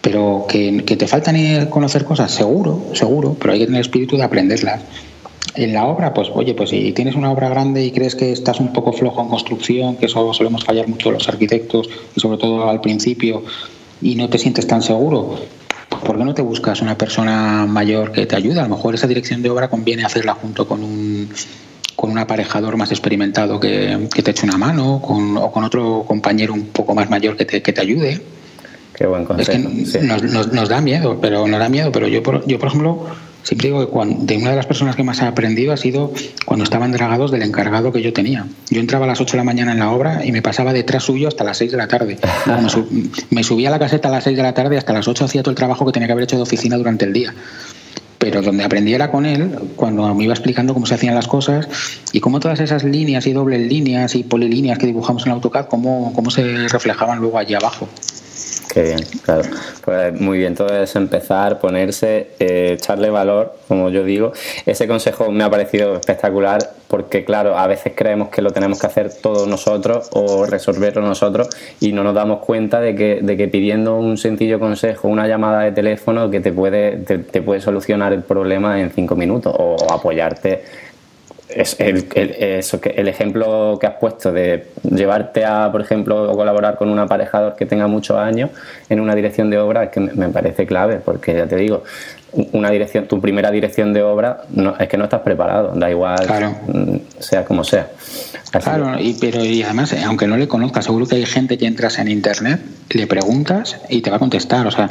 Pero 0.00 0.46
que, 0.48 0.84
que 0.84 0.96
te 0.96 1.06
faltan 1.06 1.66
conocer 1.66 2.04
cosas, 2.04 2.32
seguro, 2.32 2.86
seguro, 2.94 3.36
pero 3.38 3.52
hay 3.52 3.60
que 3.60 3.66
tener 3.66 3.80
espíritu 3.80 4.16
de 4.16 4.22
aprenderlas. 4.22 4.82
En 5.54 5.72
la 5.72 5.86
obra, 5.86 6.14
pues 6.14 6.28
oye, 6.32 6.54
pues 6.54 6.70
si 6.70 6.92
tienes 6.92 7.16
una 7.16 7.32
obra 7.32 7.48
grande 7.48 7.84
y 7.84 7.90
crees 7.90 8.14
que 8.14 8.30
estás 8.30 8.60
un 8.60 8.72
poco 8.72 8.92
flojo 8.92 9.22
en 9.22 9.28
construcción, 9.28 9.96
que 9.96 10.06
eso 10.06 10.32
solemos 10.32 10.64
fallar 10.64 10.88
mucho 10.88 11.10
los 11.10 11.28
arquitectos 11.28 11.88
y 12.14 12.20
sobre 12.20 12.38
todo 12.38 12.68
al 12.68 12.80
principio, 12.80 13.42
y 14.00 14.14
no 14.14 14.28
te 14.28 14.38
sientes 14.38 14.66
tan 14.66 14.82
seguro, 14.82 15.34
¿por 16.04 16.16
qué 16.16 16.24
no 16.24 16.34
te 16.34 16.42
buscas 16.42 16.80
una 16.80 16.96
persona 16.96 17.66
mayor 17.66 18.12
que 18.12 18.26
te 18.26 18.36
ayude? 18.36 18.60
A 18.60 18.64
lo 18.64 18.76
mejor 18.76 18.94
esa 18.94 19.06
dirección 19.06 19.42
de 19.42 19.50
obra 19.50 19.68
conviene 19.68 20.04
hacerla 20.04 20.34
junto 20.34 20.66
con 20.68 20.82
un 20.82 21.28
con 21.98 22.12
un 22.12 22.18
aparejador 22.18 22.76
más 22.76 22.92
experimentado 22.92 23.58
que, 23.58 24.08
te 24.22 24.30
eche 24.30 24.46
una 24.46 24.56
mano 24.56 25.02
con, 25.04 25.36
o 25.36 25.50
con 25.50 25.64
otro 25.64 26.04
compañero 26.06 26.54
un 26.54 26.66
poco 26.66 26.94
más 26.94 27.10
mayor 27.10 27.36
que 27.36 27.44
te, 27.44 27.60
que 27.60 27.72
te 27.72 27.80
ayude. 27.80 28.20
Qué 28.94 29.04
buen 29.04 29.24
consejo. 29.24 29.50
Es 29.50 29.92
que 29.94 29.98
nos, 29.98 30.52
nos, 30.52 30.68
da 30.68 30.80
miedo, 30.80 31.18
pero 31.20 31.48
nos 31.48 31.58
da 31.58 31.68
miedo. 31.68 31.90
Pero 31.90 32.06
yo, 32.06 32.22
por, 32.22 32.46
yo 32.46 32.56
por 32.60 32.68
ejemplo, 32.68 33.06
siempre 33.42 33.70
digo 33.70 33.80
que 33.84 33.90
cuando, 33.90 34.24
de 34.24 34.36
una 34.36 34.50
de 34.50 34.56
las 34.56 34.66
personas 34.66 34.94
que 34.94 35.02
más 35.02 35.20
he 35.22 35.24
aprendido 35.24 35.72
ha 35.72 35.76
sido 35.76 36.12
cuando 36.44 36.62
estaban 36.62 36.92
dragados 36.92 37.32
del 37.32 37.42
encargado 37.42 37.90
que 37.90 38.00
yo 38.00 38.12
tenía. 38.12 38.46
Yo 38.70 38.78
entraba 38.78 39.04
a 39.04 39.08
las 39.08 39.20
8 39.20 39.32
de 39.32 39.38
la 39.38 39.44
mañana 39.44 39.72
en 39.72 39.80
la 39.80 39.90
obra 39.90 40.24
y 40.24 40.30
me 40.30 40.40
pasaba 40.40 40.72
detrás 40.72 41.02
suyo 41.02 41.26
hasta 41.26 41.42
las 41.42 41.58
6 41.58 41.72
de 41.72 41.78
la 41.78 41.88
tarde. 41.88 42.16
me, 43.30 43.42
subía 43.42 43.70
a 43.70 43.72
la 43.72 43.80
caseta 43.80 44.06
a 44.06 44.12
las 44.12 44.22
6 44.22 44.36
de 44.36 44.42
la 44.44 44.54
tarde 44.54 44.76
y 44.76 44.78
hasta 44.78 44.92
las 44.92 45.08
8 45.08 45.24
hacía 45.24 45.42
todo 45.42 45.50
el 45.50 45.56
trabajo 45.56 45.84
que 45.84 45.90
tenía 45.90 46.06
que 46.06 46.12
haber 46.12 46.22
hecho 46.22 46.36
de 46.36 46.42
oficina 46.42 46.76
durante 46.76 47.06
el 47.06 47.12
día 47.12 47.34
pero 48.18 48.42
donde 48.42 48.64
aprendí 48.64 48.94
era 48.94 49.10
con 49.10 49.26
él, 49.26 49.56
cuando 49.76 50.14
me 50.14 50.24
iba 50.24 50.34
explicando 50.34 50.74
cómo 50.74 50.86
se 50.86 50.94
hacían 50.94 51.14
las 51.14 51.28
cosas 51.28 51.68
y 52.12 52.20
cómo 52.20 52.40
todas 52.40 52.60
esas 52.60 52.84
líneas 52.84 53.26
y 53.26 53.32
dobles 53.32 53.60
líneas 53.60 54.14
y 54.14 54.24
polilíneas 54.24 54.78
que 54.78 54.86
dibujamos 54.86 55.24
en 55.26 55.32
AutoCAD, 55.32 55.66
cómo, 55.66 56.12
cómo 56.14 56.30
se 56.30 56.68
reflejaban 56.68 57.20
luego 57.20 57.38
allí 57.38 57.54
abajo. 57.54 57.88
Qué 58.78 58.84
bien, 58.84 59.00
claro. 59.24 59.42
Pues 59.84 60.20
muy 60.20 60.38
bien, 60.38 60.54
todo 60.54 60.68
es 60.68 60.94
empezar, 60.94 61.58
ponerse, 61.58 62.28
eh, 62.38 62.74
echarle 62.78 63.10
valor, 63.10 63.56
como 63.66 63.90
yo 63.90 64.04
digo. 64.04 64.30
Ese 64.66 64.86
consejo 64.86 65.32
me 65.32 65.42
ha 65.42 65.50
parecido 65.50 65.96
espectacular 65.96 66.60
porque, 66.86 67.24
claro, 67.24 67.58
a 67.58 67.66
veces 67.66 67.94
creemos 67.96 68.28
que 68.28 68.40
lo 68.40 68.52
tenemos 68.52 68.80
que 68.80 68.86
hacer 68.86 69.12
todos 69.20 69.48
nosotros 69.48 70.08
o 70.12 70.46
resolverlo 70.46 71.02
nosotros 71.02 71.48
y 71.80 71.90
no 71.90 72.04
nos 72.04 72.14
damos 72.14 72.38
cuenta 72.38 72.80
de 72.80 72.94
que, 72.94 73.18
de 73.20 73.36
que 73.36 73.48
pidiendo 73.48 73.96
un 73.96 74.16
sencillo 74.16 74.60
consejo, 74.60 75.08
una 75.08 75.26
llamada 75.26 75.62
de 75.62 75.72
teléfono 75.72 76.30
que 76.30 76.38
te 76.38 76.52
puede, 76.52 76.98
te, 76.98 77.42
puede 77.42 77.60
solucionar 77.60 78.12
el 78.12 78.22
problema 78.22 78.80
en 78.80 78.90
cinco 78.90 79.16
minutos 79.16 79.52
o, 79.58 79.76
apoyarte 79.92 80.62
es 81.48 81.78
el, 81.80 82.06
eso 82.10 82.80
que, 82.80 82.90
el 82.90 83.08
ejemplo 83.08 83.78
que 83.80 83.86
has 83.86 83.94
puesto 83.94 84.32
de 84.32 84.66
llevarte 84.82 85.44
a, 85.44 85.70
por 85.72 85.80
ejemplo, 85.80 86.30
colaborar 86.32 86.76
con 86.76 86.88
un 86.88 86.98
aparejador 86.98 87.56
que 87.56 87.66
tenga 87.66 87.86
muchos 87.86 88.16
años 88.18 88.50
en 88.88 89.00
una 89.00 89.14
dirección 89.14 89.50
de 89.50 89.58
obra 89.58 89.90
que 89.90 90.00
me 90.00 90.28
parece 90.28 90.66
clave, 90.66 91.00
porque 91.04 91.34
ya 91.34 91.46
te 91.46 91.56
digo, 91.56 91.84
una 92.32 92.70
dirección, 92.70 93.06
tu 93.08 93.20
primera 93.20 93.50
dirección 93.50 93.92
de 93.92 94.02
obra 94.02 94.42
no, 94.50 94.76
es 94.78 94.88
que 94.88 94.96
no 94.96 95.04
estás 95.04 95.22
preparado, 95.22 95.72
da 95.74 95.90
igual 95.90 96.18
mm, 96.66 96.96
sea 97.20 97.44
como 97.44 97.64
sea. 97.64 97.90
claro, 98.50 98.98
y, 99.00 99.14
pero 99.14 99.44
y 99.44 99.62
además, 99.62 99.92
eh, 99.92 100.02
aunque 100.04 100.26
no 100.26 100.36
le 100.36 100.46
conozcas, 100.46 100.84
seguro 100.84 101.06
que 101.06 101.16
hay 101.16 101.26
gente 101.26 101.56
que 101.56 101.66
entras 101.66 101.98
en 101.98 102.08
internet, 102.08 102.60
le 102.90 103.06
preguntas 103.06 103.78
y 103.88 104.02
te 104.02 104.10
va 104.10 104.16
a 104.16 104.18
contestar. 104.18 104.66
O 104.66 104.70
sea, 104.70 104.90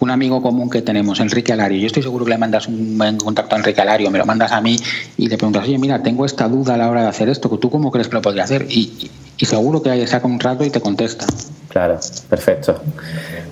un 0.00 0.10
amigo 0.10 0.40
común 0.42 0.70
que 0.70 0.82
tenemos, 0.82 1.20
Enrique 1.20 1.52
Alario, 1.52 1.78
yo 1.78 1.86
estoy 1.86 2.02
seguro 2.02 2.24
que 2.24 2.30
le 2.30 2.38
mandas 2.38 2.66
un, 2.68 2.98
contacto 3.22 3.54
a 3.54 3.58
Enrique 3.58 3.80
Alario, 3.80 4.10
me 4.10 4.18
lo 4.18 4.26
mandas 4.26 4.52
a 4.52 4.60
mí 4.60 4.76
y 5.16 5.28
le 5.28 5.36
preguntas, 5.36 5.64
oye, 5.64 5.78
mira, 5.78 6.02
tengo 6.02 6.24
esta 6.24 6.48
duda 6.48 6.74
a 6.74 6.76
la 6.78 6.88
hora 6.88 7.02
de 7.02 7.08
hacer 7.08 7.28
esto, 7.28 7.48
¿tú 7.58 7.70
cómo 7.70 7.90
crees 7.90 8.08
que 8.08 8.14
lo 8.14 8.22
podría 8.22 8.44
hacer? 8.44 8.66
Y, 8.70 9.10
y 9.36 9.46
seguro 9.46 9.82
que 9.82 10.06
saca 10.06 10.26
un 10.26 10.40
rato 10.40 10.64
y 10.64 10.70
te 10.70 10.80
contesta. 10.80 11.26
Claro, 11.68 11.98
perfecto. 12.30 12.80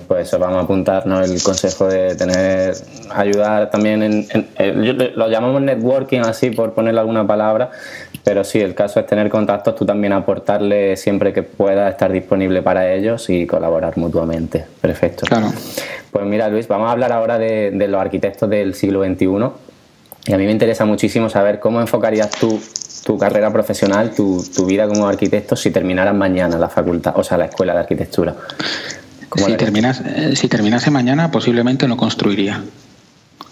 Pues 0.07 0.27
eso, 0.27 0.39
vamos 0.39 0.57
a 0.57 0.61
apuntarnos 0.61 1.29
el 1.29 1.41
consejo 1.43 1.87
de 1.87 2.15
tener, 2.15 2.75
ayudar 3.11 3.69
también 3.69 4.01
en, 4.01 4.47
lo 5.15 5.29
llamamos 5.29 5.61
networking 5.61 6.21
así 6.21 6.49
por 6.49 6.73
ponerle 6.73 6.99
alguna 6.99 7.27
palabra, 7.27 7.69
pero 8.23 8.43
sí, 8.43 8.59
el 8.59 8.73
caso 8.73 8.99
es 8.99 9.05
tener 9.05 9.29
contactos, 9.29 9.75
tú 9.75 9.85
también 9.85 10.13
aportarle 10.13 10.97
siempre 10.97 11.31
que 11.31 11.43
pueda 11.43 11.89
estar 11.89 12.11
disponible 12.11 12.61
para 12.61 12.91
ellos 12.91 13.29
y 13.29 13.45
colaborar 13.45 13.97
mutuamente. 13.97 14.65
Perfecto. 14.81 15.25
Claro. 15.27 15.51
Pues 16.11 16.25
mira, 16.25 16.47
Luis, 16.47 16.67
vamos 16.67 16.89
a 16.89 16.91
hablar 16.91 17.11
ahora 17.11 17.37
de, 17.37 17.71
de 17.71 17.87
los 17.87 18.01
arquitectos 18.01 18.49
del 18.49 18.73
siglo 18.73 19.03
XXI. 19.03 19.27
Y 20.27 20.33
a 20.33 20.37
mí 20.37 20.45
me 20.45 20.51
interesa 20.51 20.85
muchísimo 20.85 21.29
saber 21.29 21.59
cómo 21.59 21.81
enfocarías 21.81 22.29
tú 22.31 22.59
tu 23.07 23.17
carrera 23.17 23.53
profesional, 23.53 24.13
tu, 24.13 24.45
tu, 24.53 24.65
vida 24.65 24.85
como 24.85 25.07
arquitecto 25.07 25.55
si 25.55 25.71
terminaras 25.71 26.13
mañana 26.13 26.57
la 26.57 26.67
facultad, 26.67 27.13
o 27.15 27.23
sea, 27.23 27.37
la 27.37 27.45
escuela 27.45 27.71
de 27.71 27.79
arquitectura? 27.79 28.35
Si, 29.33 29.53
terminas, 29.55 30.01
eh, 30.05 30.35
si 30.35 30.49
terminase 30.49 30.91
mañana, 30.91 31.31
posiblemente 31.31 31.87
no 31.87 31.95
construiría. 31.95 32.61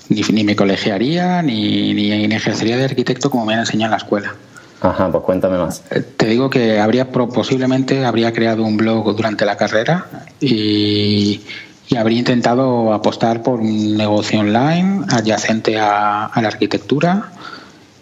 Ni, 0.10 0.22
ni 0.24 0.44
me 0.44 0.58
colegiaría, 0.58 1.42
ni, 1.42 1.94
ni, 1.94 2.36
ejercería 2.36 2.76
de 2.76 2.84
arquitecto 2.84 3.30
como 3.30 3.46
me 3.46 3.54
han 3.54 3.62
enseñado 3.62 3.86
en 3.86 3.92
la 3.92 3.98
escuela. 3.98 4.36
Ajá, 4.82 5.10
pues 5.10 5.24
cuéntame 5.24 5.58
más. 5.58 5.84
Eh, 5.90 6.02
te 6.02 6.26
digo 6.28 6.50
que 6.50 6.82
habría 6.82 7.10
posiblemente 7.10 8.04
habría 8.04 8.34
creado 8.34 8.66
un 8.66 8.76
blog 8.76 9.16
durante 9.16 9.46
la 9.46 9.56
carrera 9.56 10.08
y, 10.42 11.40
y 11.88 11.98
habría 11.98 12.20
intentado 12.20 12.94
apostar 12.94 13.44
por 13.44 13.60
un 13.60 13.96
negocio 13.96 14.40
online 14.40 15.06
adyacente 15.10 15.78
a, 15.80 16.32
la 16.36 16.48
arquitectura 16.48 17.32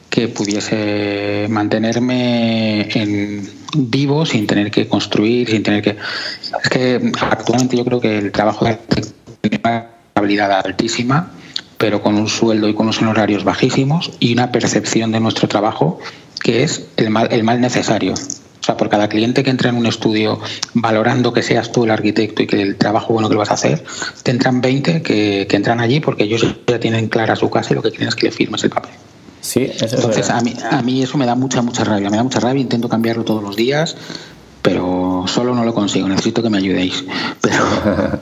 que 0.10 0.28
pudiese 0.28 1.48
mantenerme 1.50 2.88
en 2.98 3.50
vivo 3.76 4.26
sin 4.26 4.46
tener 4.46 4.70
que 4.70 4.88
construir, 4.88 5.50
sin 5.50 5.64
tener 5.64 5.82
que... 5.82 5.98
Es 6.64 6.70
que 6.70 7.12
actualmente 7.20 7.76
yo 7.76 7.84
creo 7.84 8.00
que 8.00 8.20
el 8.20 8.32
trabajo 8.32 8.66
de 8.66 8.78
tiene 9.42 9.60
una 9.64 9.88
habilidad 10.16 10.52
altísima, 10.66 11.32
pero 11.78 12.02
con 12.02 12.16
un 12.16 12.30
sueldo 12.30 12.70
y 12.70 12.76
con 12.76 12.86
unos 12.86 13.02
honorarios 13.02 13.44
bajísimos 13.44 14.12
y 14.20 14.34
una 14.34 14.52
percepción 14.52 15.12
de 15.12 15.20
nuestro 15.20 15.48
trabajo 15.48 16.00
que 16.42 16.64
es 16.64 16.86
el 16.98 17.10
mal, 17.10 17.30
el 17.32 17.44
mal 17.44 17.60
necesario. 17.60 18.14
O 18.64 18.66
sea, 18.66 18.78
por 18.78 18.88
cada 18.88 19.10
cliente 19.10 19.44
que 19.44 19.50
entra 19.50 19.72
en 19.72 19.76
un 19.76 19.86
estudio 19.88 20.40
valorando 20.74 21.34
que 21.34 21.44
seas 21.44 21.74
tú 21.74 21.84
el 21.84 21.92
arquitecto 21.92 22.44
y 22.44 22.48
que 22.48 22.62
el 22.62 22.78
trabajo 22.78 23.12
bueno 23.12 23.28
que 23.28 23.34
lo 23.34 23.40
vas 23.40 23.52
a 23.52 23.56
hacer, 23.56 23.84
te 24.24 24.32
entran 24.32 24.62
20 24.62 25.02
que, 25.02 25.48
que 25.50 25.56
entran 25.58 25.82
allí 25.82 26.00
porque 26.00 26.24
ellos 26.24 26.46
ya 26.66 26.80
tienen 26.80 27.10
clara 27.10 27.36
su 27.36 27.50
casa 27.50 27.74
y 27.74 27.76
lo 27.76 27.82
que 27.82 27.90
quieren 27.90 28.08
es 28.08 28.16
que 28.16 28.28
le 28.28 28.32
firmes 28.32 28.64
el 28.64 28.70
papel. 28.70 28.92
Sí, 29.42 29.70
eso 29.70 29.98
Entonces, 29.98 30.30
a 30.30 30.40
mí, 30.40 30.54
a 30.72 30.82
mí 30.82 31.04
eso 31.04 31.18
me 31.18 31.26
da 31.26 31.36
mucha, 31.36 31.62
mucha 31.62 31.84
rabia. 31.84 32.10
Me 32.10 32.16
da 32.16 32.24
mucha 32.24 32.40
rabia, 32.40 32.62
intento 32.62 32.88
cambiarlo 32.88 33.26
todos 33.26 33.44
los 33.44 33.58
días, 33.58 33.98
pero 34.62 35.26
solo 35.28 35.54
no 35.54 35.66
lo 35.66 35.74
consigo. 35.74 36.08
Necesito 36.08 36.42
que 36.42 36.50
me 36.50 36.60
ayudéis. 36.60 37.04
Pero, 37.42 38.22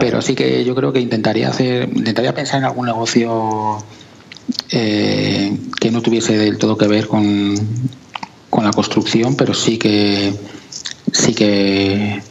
pero 0.00 0.20
sí 0.20 0.34
que 0.34 0.64
yo 0.64 0.74
creo 0.74 0.92
que 0.92 1.00
intentaría 1.00 1.48
hacer, 1.48 1.88
intentaría 1.94 2.34
pensar 2.34 2.58
en 2.58 2.64
algún 2.64 2.86
negocio 2.86 3.78
eh, 4.72 5.56
que 5.80 5.90
no 5.92 6.02
tuviese 6.02 6.36
del 6.36 6.58
todo 6.58 6.76
que 6.76 6.88
ver 6.88 7.06
con, 7.06 7.54
con 8.56 8.64
la 8.64 8.72
construcción, 8.72 9.36
pero 9.36 9.52
sí 9.52 9.76
que 9.76 10.32
sí 11.12 11.34
que 11.34 12.22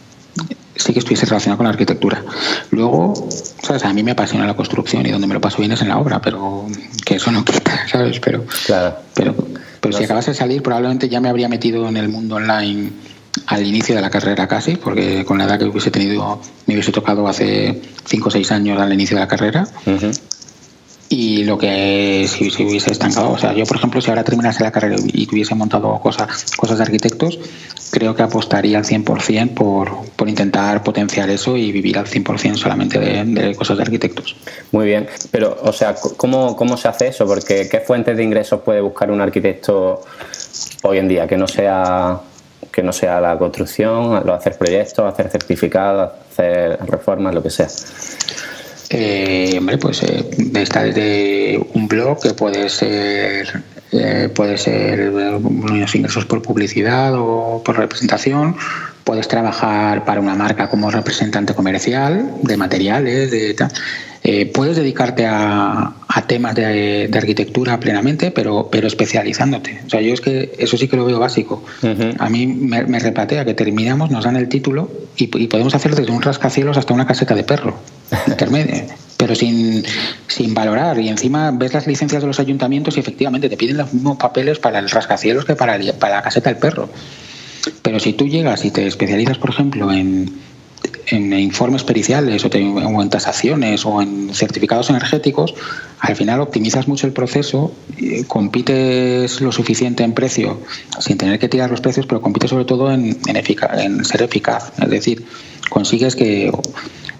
sí 0.75 0.91
que 0.91 0.97
estuviese 0.97 1.27
relacionado 1.27 1.57
con 1.57 1.65
la 1.65 1.69
arquitectura. 1.69 2.23
Luego, 2.71 3.29
¿sabes? 3.61 3.85
A 3.85 3.93
mí 3.93 4.01
me 4.01 4.09
apasiona 4.09 4.47
la 4.47 4.55
construcción 4.55 5.05
y 5.05 5.11
donde 5.11 5.27
me 5.27 5.35
lo 5.35 5.39
paso 5.39 5.59
bien 5.59 5.73
es 5.73 5.83
en 5.83 5.89
la 5.89 5.99
obra, 5.99 6.19
pero 6.23 6.65
que 7.05 7.17
eso 7.17 7.31
no 7.31 7.45
quita, 7.45 7.87
¿sabes? 7.91 8.19
Pero, 8.19 8.43
claro. 8.65 8.95
pero, 9.13 9.35
pero 9.79 9.95
si 9.95 10.03
acabase 10.03 10.31
de 10.31 10.37
salir, 10.37 10.63
probablemente 10.63 11.09
ya 11.09 11.21
me 11.21 11.29
habría 11.29 11.47
metido 11.47 11.87
en 11.87 11.95
el 11.95 12.09
mundo 12.09 12.37
online 12.37 12.89
al 13.45 13.63
inicio 13.63 13.93
de 13.93 14.01
la 14.01 14.09
carrera 14.09 14.47
casi, 14.47 14.77
porque 14.77 15.25
con 15.25 15.37
la 15.37 15.43
edad 15.43 15.59
que 15.59 15.65
hubiese 15.65 15.91
tenido, 15.91 16.41
me 16.65 16.73
hubiese 16.73 16.91
tocado 16.91 17.27
hace 17.27 17.83
5 18.05 18.29
o 18.29 18.31
6 18.31 18.51
años 18.51 18.81
al 18.81 18.91
inicio 18.91 19.15
de 19.15 19.21
la 19.21 19.27
carrera. 19.27 19.67
Y 21.17 21.45
lo 21.45 21.57
que 21.57 22.27
si, 22.27 22.49
hubiese 22.65 22.91
estancado, 22.91 23.31
o 23.31 23.37
sea, 23.37 23.53
yo 23.53 23.65
por 23.65 23.77
ejemplo, 23.77 24.01
si 24.01 24.09
ahora 24.09 24.25
terminase 24.25 24.65
la 24.65 24.71
carrera 24.71 24.97
y 24.99 25.25
tuviese 25.25 25.55
montado 25.55 25.97
cosas, 26.01 26.51
cosas 26.57 26.77
de 26.77 26.83
arquitectos, 26.83 27.39
creo 27.89 28.13
que 28.13 28.21
apostaría 28.21 28.77
al 28.77 28.83
100% 28.83 29.53
por, 29.53 29.91
por 30.17 30.27
intentar 30.27 30.83
potenciar 30.83 31.29
eso 31.29 31.55
y 31.55 31.71
vivir 31.71 31.97
al 31.97 32.05
100% 32.05 32.57
solamente 32.57 32.99
de, 32.99 33.55
cosas 33.55 33.77
de 33.77 33.83
arquitectos. 33.83 34.35
Muy 34.73 34.87
bien, 34.87 35.07
pero, 35.31 35.57
o 35.63 35.71
sea, 35.71 35.95
¿cómo, 36.17 36.53
¿cómo 36.57 36.75
se 36.75 36.89
hace 36.89 37.07
eso? 37.07 37.25
Porque 37.25 37.69
¿qué 37.71 37.79
fuentes 37.79 38.17
de 38.17 38.23
ingresos 38.23 38.59
puede 38.59 38.81
buscar 38.81 39.09
un 39.09 39.21
arquitecto 39.21 40.01
hoy 40.83 40.97
en 40.97 41.07
día 41.07 41.27
que 41.27 41.37
no 41.37 41.47
sea 41.47 42.19
que 42.73 42.83
no 42.83 42.91
sea 42.91 43.21
la 43.21 43.37
construcción, 43.37 44.29
hacer 44.29 44.57
proyectos, 44.57 45.05
hacer 45.05 45.29
certificados, 45.29 46.11
hacer 46.29 46.77
reformas, 46.85 47.33
lo 47.33 47.41
que 47.41 47.51
sea? 47.51 47.69
Eh, 48.89 49.55
hombre, 49.57 49.77
pues 49.77 50.03
eh, 50.03 50.29
está 50.55 50.83
desde 50.83 51.59
un 51.73 51.87
blog 51.87 52.21
que 52.21 52.33
puede 52.33 52.69
ser 52.69 53.63
eh, 53.91 54.29
puede 54.33 54.57
ser 54.57 55.09
unos 55.09 55.95
ingresos 55.95 56.25
por 56.25 56.41
publicidad 56.41 57.13
o 57.15 57.61
por 57.63 57.77
representación. 57.77 58.55
Puedes 59.05 59.29
trabajar 59.29 60.03
para 60.03 60.19
una 60.19 60.35
marca 60.35 60.69
como 60.69 60.91
representante 60.91 61.53
comercial 61.53 62.31
de 62.41 62.57
materiales, 62.57 63.31
de 63.31 63.55
eh, 64.23 64.47
puedes 64.47 64.75
dedicarte 64.75 65.27
a, 65.27 65.93
temas 66.27 66.55
de, 66.55 67.09
arquitectura 67.13 67.79
plenamente, 67.79 68.31
pero, 68.31 68.67
pero 68.71 68.87
especializándote. 68.87 69.81
O 69.85 69.89
sea, 69.89 70.01
yo 70.01 70.13
es 70.13 70.21
que 70.21 70.55
eso 70.57 70.75
sí 70.75 70.87
que 70.87 70.97
lo 70.97 71.05
veo 71.05 71.19
básico. 71.19 71.63
A 72.17 72.29
mí 72.29 72.47
me, 72.47 72.83
me, 72.85 72.99
repatea 72.99 73.45
que 73.45 73.53
terminamos, 73.53 74.09
nos 74.09 74.25
dan 74.25 74.35
el 74.35 74.49
título 74.49 74.89
y, 75.15 75.25
y 75.25 75.47
podemos 75.47 75.75
hacer 75.75 75.95
desde 75.95 76.11
un 76.11 76.23
rascacielos 76.23 76.75
hasta 76.75 76.93
una 76.93 77.05
caseta 77.05 77.35
de 77.35 77.43
perro 77.43 77.77
intermedio 78.27 78.85
pero 79.17 79.35
sin, 79.35 79.83
sin 80.27 80.53
valorar. 80.53 80.99
Y 80.99 81.09
encima 81.09 81.51
ves 81.51 81.73
las 81.73 81.87
licencias 81.87 82.21
de 82.21 82.27
los 82.27 82.39
ayuntamientos 82.39 82.97
y 82.97 82.99
efectivamente 82.99 83.49
te 83.49 83.57
piden 83.57 83.77
los 83.77 83.93
mismos 83.93 84.17
papeles 84.17 84.59
para 84.59 84.79
el 84.79 84.89
rascacielos 84.89 85.45
que 85.45 85.55
para, 85.55 85.79
para 85.99 86.15
la 86.15 86.21
caseta 86.21 86.49
del 86.49 86.59
perro. 86.59 86.89
Pero 87.81 87.99
si 87.99 88.13
tú 88.13 88.27
llegas 88.27 88.65
y 88.65 88.71
te 88.71 88.87
especializas, 88.87 89.37
por 89.37 89.49
ejemplo, 89.49 89.91
en, 89.91 90.31
en 91.07 91.33
informes 91.33 91.83
periciales 91.83 92.43
o, 92.45 92.49
en 93.01 93.09
tasaciones 93.09 93.85
o 93.85 94.01
en 94.01 94.33
certificados 94.33 94.89
energéticos, 94.89 95.53
al 95.99 96.15
final 96.15 96.41
optimizas 96.41 96.87
mucho 96.87 97.07
el 97.07 97.13
proceso, 97.13 97.73
compites 98.27 99.41
lo 99.41 99.51
suficiente 99.51 100.03
en 100.03 100.13
precio 100.13 100.59
sin 100.99 101.17
tener 101.17 101.39
que 101.39 101.49
tirar 101.49 101.69
los 101.69 101.81
precios, 101.81 102.05
pero 102.05 102.21
compites 102.21 102.49
sobre 102.49 102.65
todo 102.65 102.91
en, 102.91 103.17
en 103.27 104.05
ser 104.05 104.21
eficaz. 104.21 104.71
Es 104.81 104.89
decir, 104.89 105.25
consigues 105.69 106.15
que 106.15 106.51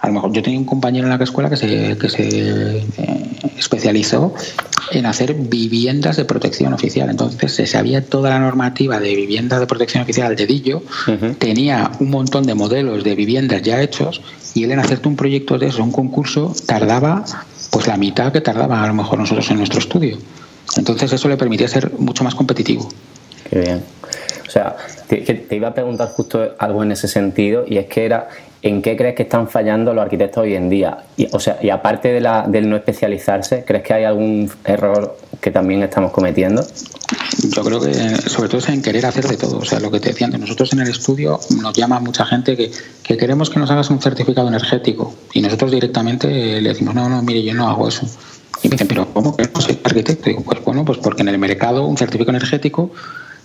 a 0.06 0.08
lo 0.10 0.14
mejor 0.14 0.32
yo 0.32 0.44
tenía 0.44 0.60
un 0.60 0.66
compañero 0.66 1.08
en 1.08 1.18
la 1.18 1.24
escuela 1.24 1.50
que 1.50 1.58
se, 1.58 1.98
que 1.98 2.10
se 2.10 2.30
eh, 2.32 2.86
especializó 3.58 4.36
en 4.92 5.08
hacer 5.08 5.34
viviendas 5.34 6.16
de 6.16 6.26
protección 6.26 6.74
oficial. 6.74 7.10
Entonces 7.10 7.52
se 7.52 7.66
sabía 7.66 8.06
toda 8.06 8.30
la 8.30 8.40
normativa 8.40 9.00
de 9.00 9.16
viviendas 9.16 9.60
de 9.60 9.66
protección 9.66 10.04
oficial 10.04 10.28
al 10.28 10.36
dedillo, 10.36 10.84
tenía 11.40 11.92
un 12.00 12.12
montón 12.12 12.46
de 12.46 12.54
modelos 12.54 13.04
de 13.04 13.16
viviendas 13.16 13.64
ya 13.64 13.82
hechos 13.82 14.22
y 14.54 14.64
él 14.64 14.74
en 14.74 14.80
hacerte 14.80 15.08
un 15.08 15.16
proyecto 15.16 15.58
de 15.58 15.68
eso, 15.68 15.84
un 15.84 15.92
concurso, 15.92 16.54
tardaba 16.68 17.26
pues 17.72 17.88
la 17.88 17.98
mitad 17.98 18.32
que 18.32 18.42
tardaba 18.42 18.84
a 18.84 18.88
lo 18.88 18.94
mejor 18.94 19.18
nosotros 19.18 19.50
en 19.50 19.58
nuestro 19.58 19.80
estudio. 19.80 20.20
Entonces 20.78 21.12
eso 21.12 21.28
le 21.28 21.38
permitía 21.38 21.68
ser 21.68 21.92
mucho 21.98 22.24
más 22.24 22.36
competitivo. 22.36 22.88
Qué 23.50 23.60
bien. 23.60 23.84
O 24.48 24.52
sea, 24.52 24.76
te, 25.08 25.48
iba 25.52 25.70
a 25.70 25.74
preguntar 25.74 26.10
justo 26.10 26.56
algo 26.60 26.84
en 26.84 26.92
ese 26.92 27.08
sentido 27.08 27.66
y 27.68 27.78
es 27.78 27.88
que 27.88 28.06
era 28.06 28.30
¿en 28.66 28.82
qué 28.82 28.98
crees 28.98 29.16
que 29.16 29.24
están 29.24 29.48
fallando 29.48 29.94
los 29.94 30.04
arquitectos 30.04 30.44
hoy 30.44 30.56
en 30.56 30.70
día? 30.70 30.98
Y, 31.18 31.28
o 31.32 31.40
sea, 31.40 31.60
y 31.62 31.70
aparte 31.70 32.10
de 32.10 32.20
la, 32.20 32.48
del 32.48 32.68
no 32.68 32.76
especializarse, 32.76 33.64
¿crees 33.66 33.84
que 33.84 33.94
hay 33.94 34.04
algún 34.06 34.52
error 34.64 35.18
que 35.40 35.52
también 35.52 35.84
estamos 35.84 36.12
cometiendo? 36.12 36.66
Yo 37.56 37.64
creo 37.64 37.80
que 37.80 37.94
sobre 37.94 38.50
todo 38.50 38.58
es 38.58 38.70
en 38.70 38.82
querer 38.82 39.06
hacer 39.06 39.28
de 39.28 39.38
todo. 39.38 39.60
O 39.60 39.66
sea, 39.66 39.80
lo 39.80 39.92
que 39.92 40.00
te 40.00 40.10
decían, 40.10 40.32
nosotros 40.40 40.74
en 40.74 40.80
el 40.80 40.90
estudio 40.90 41.40
nos 41.62 41.74
llama 41.74 42.00
mucha 42.00 42.26
gente 42.26 42.58
que, 42.58 42.72
que 43.04 43.18
queremos 43.18 43.52
que 43.52 43.60
nos 43.60 43.70
hagas 43.70 43.92
un 43.92 44.02
certificado 44.02 44.48
energético 44.48 45.14
y 45.34 45.42
nosotros 45.42 45.72
directamente 45.72 46.28
le 46.60 46.70
decimos, 46.70 46.96
no, 46.96 47.08
no, 47.08 47.22
mire, 47.22 47.44
yo 47.44 47.54
no 47.54 47.70
hago 47.70 47.88
eso. 47.88 48.08
Y 48.64 48.68
me 48.68 48.72
dicen, 48.72 48.88
pero 48.88 49.08
¿cómo 49.14 49.36
que 49.36 49.44
no 49.44 49.62
soy 49.62 49.78
arquitecto? 49.84 50.30
Digo, 50.30 50.42
pues 50.42 50.64
bueno, 50.64 50.84
pues 50.84 50.98
porque 50.98 51.22
en 51.22 51.28
el 51.28 51.38
mercado 51.38 51.86
un 51.86 51.98
certificado 51.98 52.36
energético 52.36 52.92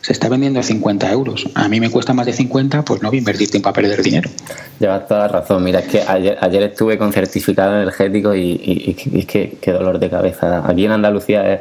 se 0.01 0.13
está 0.13 0.29
vendiendo 0.29 0.61
a 0.61 0.63
50 0.63 1.11
euros. 1.13 1.49
A 1.55 1.69
mí 1.69 1.81
me 1.81 1.91
cuesta 1.91 2.15
más 2.15 2.27
de 2.27 2.33
50, 2.33 2.85
pues 2.85 3.03
no 3.03 3.09
voy 3.09 3.19
a 3.19 3.21
invertir 3.21 3.51
tiempo 3.51 3.69
a 3.69 3.73
perder 3.73 4.03
dinero. 4.03 4.31
Llevas 4.79 5.07
toda 5.07 5.21
la 5.21 5.29
razón. 5.29 5.63
Mira, 5.63 5.81
es 5.81 5.89
que 5.89 6.01
ayer, 6.01 6.39
ayer 6.41 6.63
estuve 6.63 6.97
con 6.97 7.13
certificado 7.13 7.77
energético 7.77 8.35
y, 8.35 8.41
y, 8.41 9.19
es 9.19 9.27
que 9.27 9.59
qué 9.61 9.73
dolor 9.73 9.99
de 9.99 10.09
cabeza. 10.09 10.63
Aquí 10.67 10.87
en 10.87 10.93
Andalucía 10.93 11.53
es, 11.53 11.61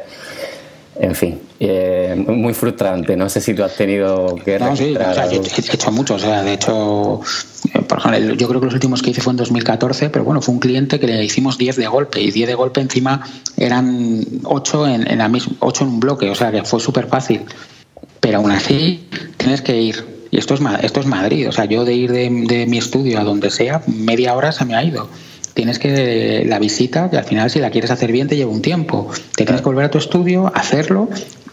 en 0.98 1.14
fin, 1.14 1.38
eh, 1.58 2.14
muy 2.26 2.54
frustrante. 2.54 3.14
No 3.16 3.28
sé 3.28 3.40
si 3.42 3.54
tú 3.54 3.62
has 3.62 3.74
tenido 3.74 4.34
que... 4.36 4.58
No, 4.58 4.74
sí, 4.74 4.94
he, 4.94 5.74
hecho 5.74 5.92
mucho. 5.92 6.14
O 6.14 6.18
sea, 6.18 6.42
de 6.42 6.54
hecho, 6.54 7.20
eh, 7.74 7.82
por 7.82 7.98
ejemplo, 7.98 8.34
yo 8.34 8.48
creo 8.48 8.60
que 8.60 8.66
los 8.66 8.74
últimos 8.74 9.02
que 9.02 9.10
hice 9.10 9.20
fue 9.20 9.32
en 9.32 9.38
2014, 9.38 10.08
pero 10.08 10.24
bueno, 10.24 10.40
fue 10.40 10.54
un 10.54 10.60
cliente 10.60 10.98
que 10.98 11.06
le 11.06 11.24
hicimos 11.24 11.58
10 11.58 11.76
de 11.76 11.86
golpe 11.88 12.20
y 12.20 12.30
10 12.30 12.48
de 12.48 12.54
golpe 12.54 12.80
encima 12.80 13.22
eran 13.56 14.24
8 14.44 14.88
en, 14.88 15.10
en, 15.10 15.18
la 15.18 15.28
misma, 15.28 15.54
8 15.60 15.84
en 15.84 15.90
un 15.90 16.00
bloque. 16.00 16.30
O 16.30 16.34
sea, 16.34 16.50
que 16.50 16.64
fue 16.64 16.80
súper 16.80 17.06
fácil 17.06 17.42
pero 18.20 18.38
aún 18.38 18.50
así 18.50 19.06
tienes 19.36 19.62
que 19.62 19.80
ir. 19.80 20.04
Y 20.30 20.38
esto 20.38 20.54
es, 20.54 20.60
esto 20.82 21.00
es 21.00 21.06
Madrid, 21.06 21.48
o 21.48 21.52
sea, 21.52 21.64
yo 21.64 21.84
de 21.84 21.94
ir 21.94 22.12
de, 22.12 22.66
mi 22.68 22.78
estudio 22.78 23.18
a 23.18 23.24
donde 23.24 23.50
sea, 23.50 23.82
media 23.86 24.34
hora 24.34 24.52
se 24.52 24.64
me 24.64 24.76
ha 24.76 24.84
ido. 24.84 25.08
Tienes 25.54 25.80
que 25.80 26.44
la 26.46 26.60
visita, 26.60 27.10
que 27.10 27.18
al 27.18 27.24
final 27.24 27.50
si 27.50 27.58
la 27.58 27.70
quieres 27.70 27.90
hacer 27.90 28.12
bien 28.12 28.28
te 28.28 28.36
lleva 28.36 28.52
un 28.52 28.62
tiempo. 28.62 29.10
Te 29.34 29.44
tienes 29.44 29.60
que 29.60 29.68
volver 29.68 29.86
a 29.86 29.90
tu 29.90 29.98
estudio, 29.98 30.52
hacerlo 30.54 31.08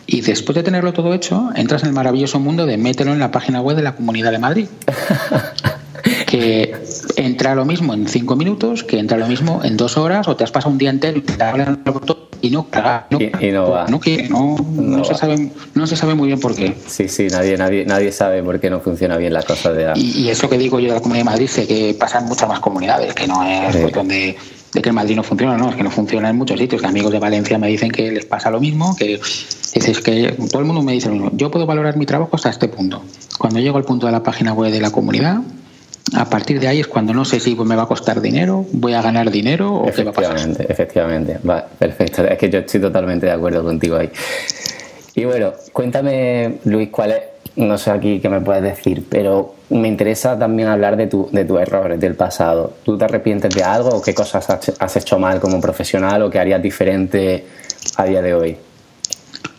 y 0.10 0.22
después 0.22 0.56
de 0.56 0.64
tenerlo 0.64 0.94
todo 0.94 1.14
hecho, 1.14 1.50
entras 1.56 1.84
en 1.84 1.90
el 1.90 1.94
maravilloso 1.94 2.40
mundo 2.40 2.66
de 2.66 2.78
mételo 2.78 3.12
en 3.12 3.20
la 3.20 3.30
página 3.30 3.62
web 3.62 3.76
de 3.76 3.84
la 3.84 3.96
Comunidad 3.96 4.32
de 4.32 4.40
Madrid. 4.40 4.68
que 6.28 6.76
entra 7.16 7.56
lo 7.56 7.64
mismo 7.64 7.94
en 7.94 8.06
cinco 8.06 8.36
minutos, 8.36 8.84
que 8.84 9.00
entra 9.00 9.18
lo 9.18 9.28
mismo 9.28 9.62
en 9.64 9.78
dos 9.78 9.98
horas, 9.98 10.28
o 10.28 10.36
te 10.36 10.44
has 10.44 10.52
pasado 10.52 10.74
un 10.74 10.78
día 10.78 10.90
entero 10.90 11.22
y 12.42 12.50
no 12.52 12.68
no, 13.10 13.20
y, 13.20 13.52
no 13.52 13.70
va. 13.70 13.88
No, 13.88 14.58
no, 14.76 15.04
se 15.04 15.16
sabe, 15.16 15.52
no 15.74 15.88
se 15.88 15.96
sabe 15.96 16.16
muy 16.16 16.28
bien 16.28 16.40
por 16.40 16.54
qué. 16.54 16.76
Sí, 16.86 17.08
sí, 17.08 17.28
nadie, 17.32 17.58
nadie, 17.58 17.86
nadie 17.86 18.12
sabe 18.12 18.44
por 18.44 18.60
qué 18.60 18.70
no 18.70 18.82
funciona 18.82 19.18
bien 19.18 19.34
la 19.34 19.42
cosa 19.42 19.72
de 19.72 19.86
la... 19.86 19.94
Y, 19.98 20.28
eso 20.28 20.50
que 20.50 20.58
digo 20.58 20.80
yo 20.80 20.90
de 20.90 20.96
la 20.96 21.00
Comunidad 21.00 21.24
de 21.24 21.32
Madrid, 21.32 21.48
sé 21.48 21.66
que 21.66 21.96
pasa 21.98 22.20
en 22.20 22.26
muchas 22.26 22.48
más 22.50 22.60
comunidades, 22.60 23.14
que 23.14 23.26
no 23.26 23.44
es 23.44 23.76
cuestión 23.78 24.10
de, 24.10 24.36
de 24.74 24.82
que 24.82 24.90
en 24.90 24.96
Madrid 24.96 25.16
no 25.16 25.24
funciona, 25.24 25.58
no, 25.58 25.70
es 25.70 25.78
que 25.78 25.84
no 25.84 25.90
funciona 25.90 26.30
en 26.30 26.36
muchos 26.36 26.60
sitios. 26.60 26.82
Que 26.82 26.88
amigos 26.88 27.14
de 27.14 27.20
Valencia 27.20 27.58
me 27.58 27.70
dicen 27.70 27.90
que 27.90 28.12
les 28.12 28.26
pasa 28.26 28.52
lo 28.52 28.60
mismo, 28.60 28.96
que 28.98 29.20
dices 29.74 30.02
que 30.02 30.36
todo 30.52 30.60
el 30.60 30.66
mundo 30.66 30.82
me 30.82 30.92
dice 30.92 31.08
lo 31.08 31.16
mismo. 31.16 31.32
Yo 31.34 31.50
puedo 31.50 31.66
valorar 31.66 31.96
mi 31.96 32.06
trabajo 32.06 32.32
hasta 32.34 32.50
este 32.50 32.68
punto. 32.68 33.02
Cuando 33.38 33.60
llego 33.60 33.78
al 33.78 33.86
punto 33.86 34.08
de 34.08 34.12
la 34.12 34.24
página 34.24 34.54
web 34.54 34.72
de 34.72 34.82
la 34.82 34.92
comunidad, 34.92 35.42
a 36.16 36.26
partir 36.30 36.60
de 36.60 36.68
ahí 36.68 36.80
es 36.80 36.88
cuando 36.88 37.14
no 37.14 37.26
sé 37.26 37.40
si 37.40 37.56
me 37.56 37.76
va 37.76 37.84
a 37.84 37.88
costar 37.88 38.22
dinero, 38.22 38.66
voy 38.72 38.94
a 38.94 39.02
ganar 39.02 39.30
dinero 39.30 39.74
o 39.74 39.92
qué 39.92 40.04
va 40.04 40.12
a 40.12 40.14
pasar. 40.14 40.50
Efectivamente, 40.68 41.40
va, 41.48 41.66
perfecto. 41.66 42.24
Es 42.26 42.38
que 42.38 42.50
yo 42.50 42.60
estoy 42.60 42.80
totalmente 42.80 43.26
de 43.26 43.32
acuerdo 43.32 43.64
contigo 43.64 43.98
ahí. 43.98 44.10
Y 45.16 45.26
bueno, 45.26 45.54
cuéntame, 45.74 46.60
Luis, 46.66 46.90
cuál 46.90 47.12
es, 47.12 47.22
no 47.56 47.78
sé 47.78 47.92
aquí 47.92 48.20
qué 48.20 48.30
me 48.30 48.40
puedes 48.40 48.64
decir, 48.64 49.06
pero 49.10 49.56
me 49.70 49.88
interesa 49.88 50.38
también 50.38 50.70
hablar 50.70 50.96
de, 50.96 51.08
tu, 51.08 51.28
de 51.32 51.44
tus 51.44 51.60
errores 51.60 52.00
del 52.00 52.16
pasado. 52.16 52.74
¿Tú 52.84 52.98
te 52.98 53.06
arrepientes 53.06 53.54
de 53.54 53.64
algo 53.64 53.90
o 53.90 54.02
qué 54.02 54.14
cosas 54.14 54.48
has 54.80 54.96
hecho 54.96 55.20
mal 55.20 55.40
como 55.40 55.60
profesional 55.60 56.22
o 56.22 56.30
qué 56.30 56.40
harías 56.40 56.62
diferente 56.62 57.46
a 57.98 58.06
día 58.06 58.22
de 58.22 58.34
hoy? 58.34 58.58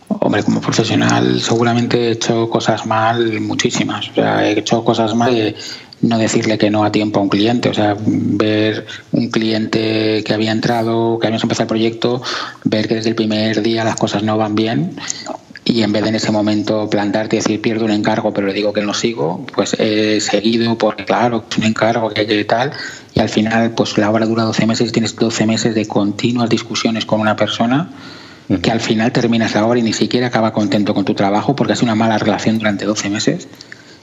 Hombre, 0.09 0.43
como 0.43 0.61
profesional 0.61 1.41
seguramente 1.41 2.09
he 2.09 2.11
hecho 2.13 2.49
cosas 2.49 2.87
mal 2.87 3.41
muchísimas. 3.41 4.09
O 4.11 4.15
sea, 4.15 4.49
he 4.49 4.59
hecho 4.59 4.85
cosas 4.85 5.15
mal 5.15 5.35
de 5.35 5.55
no 6.01 6.19
decirle 6.19 6.59
que 6.59 6.71
no 6.71 6.85
a 6.85 6.93
tiempo 6.93 7.21
a 7.21 7.23
un 7.23 7.29
cliente. 7.29 7.69
O 7.69 7.75
sea, 7.75 7.97
ver 7.99 8.87
un 9.13 9.31
cliente 9.31 10.23
que 10.25 10.35
había 10.35 10.53
entrado, 10.53 11.19
que 11.19 11.27
habíamos 11.27 11.43
empezado 11.43 11.65
el 11.65 11.69
proyecto, 11.69 12.23
ver 12.65 12.89
que 12.89 12.97
desde 12.97 13.11
el 13.11 13.17
primer 13.17 13.63
día 13.63 13.85
las 13.85 13.97
cosas 13.97 14.23
no 14.23 14.37
van 14.37 14.55
bien 14.55 14.97
y 15.69 15.83
en 15.83 15.93
vez 15.93 16.03
de 16.03 16.09
en 16.09 16.15
ese 16.15 16.33
momento 16.33 16.89
plantarte 16.89 17.37
y 17.37 17.41
decir 17.41 17.61
pierdo 17.61 17.85
un 17.85 17.91
encargo 17.91 18.33
pero 18.33 18.47
le 18.47 18.55
digo 18.55 18.73
que 18.73 18.81
no 18.81 18.95
sigo, 18.95 19.47
pues 19.55 19.77
he 19.79 20.19
seguido 20.21 20.79
porque 20.79 21.05
claro, 21.05 21.45
es 21.51 21.59
un 21.59 21.65
encargo 21.65 22.09
que 22.09 22.23
hay 22.23 22.27
que 22.27 22.45
tal 22.45 22.73
y 23.15 23.21
al 23.21 23.29
final 23.29 23.73
pues 23.73 23.99
la 23.99 24.11
obra 24.11 24.25
dura 24.25 24.45
12 24.45 24.67
meses 24.67 24.89
y 24.89 24.93
tienes 24.93 25.15
12 25.15 25.47
meses 25.47 25.75
de 25.75 25.87
continuas 25.87 26.49
discusiones 26.49 27.05
con 27.05 27.21
una 27.21 27.37
persona 27.37 27.91
que 28.63 28.71
al 28.71 28.81
final 28.81 29.13
terminas 29.13 29.55
la 29.55 29.67
obra 29.67 29.79
y 29.79 29.83
ni 29.83 29.93
siquiera 29.93 30.29
acaba 30.29 30.55
contento 30.55 30.95
con 30.95 31.05
tu 31.05 31.13
trabajo 31.13 31.55
porque 31.55 31.75
has 31.75 31.83
una 31.83 31.95
mala 31.95 32.17
relación 32.17 32.57
durante 32.57 32.87
12 32.87 33.11
meses 33.11 33.49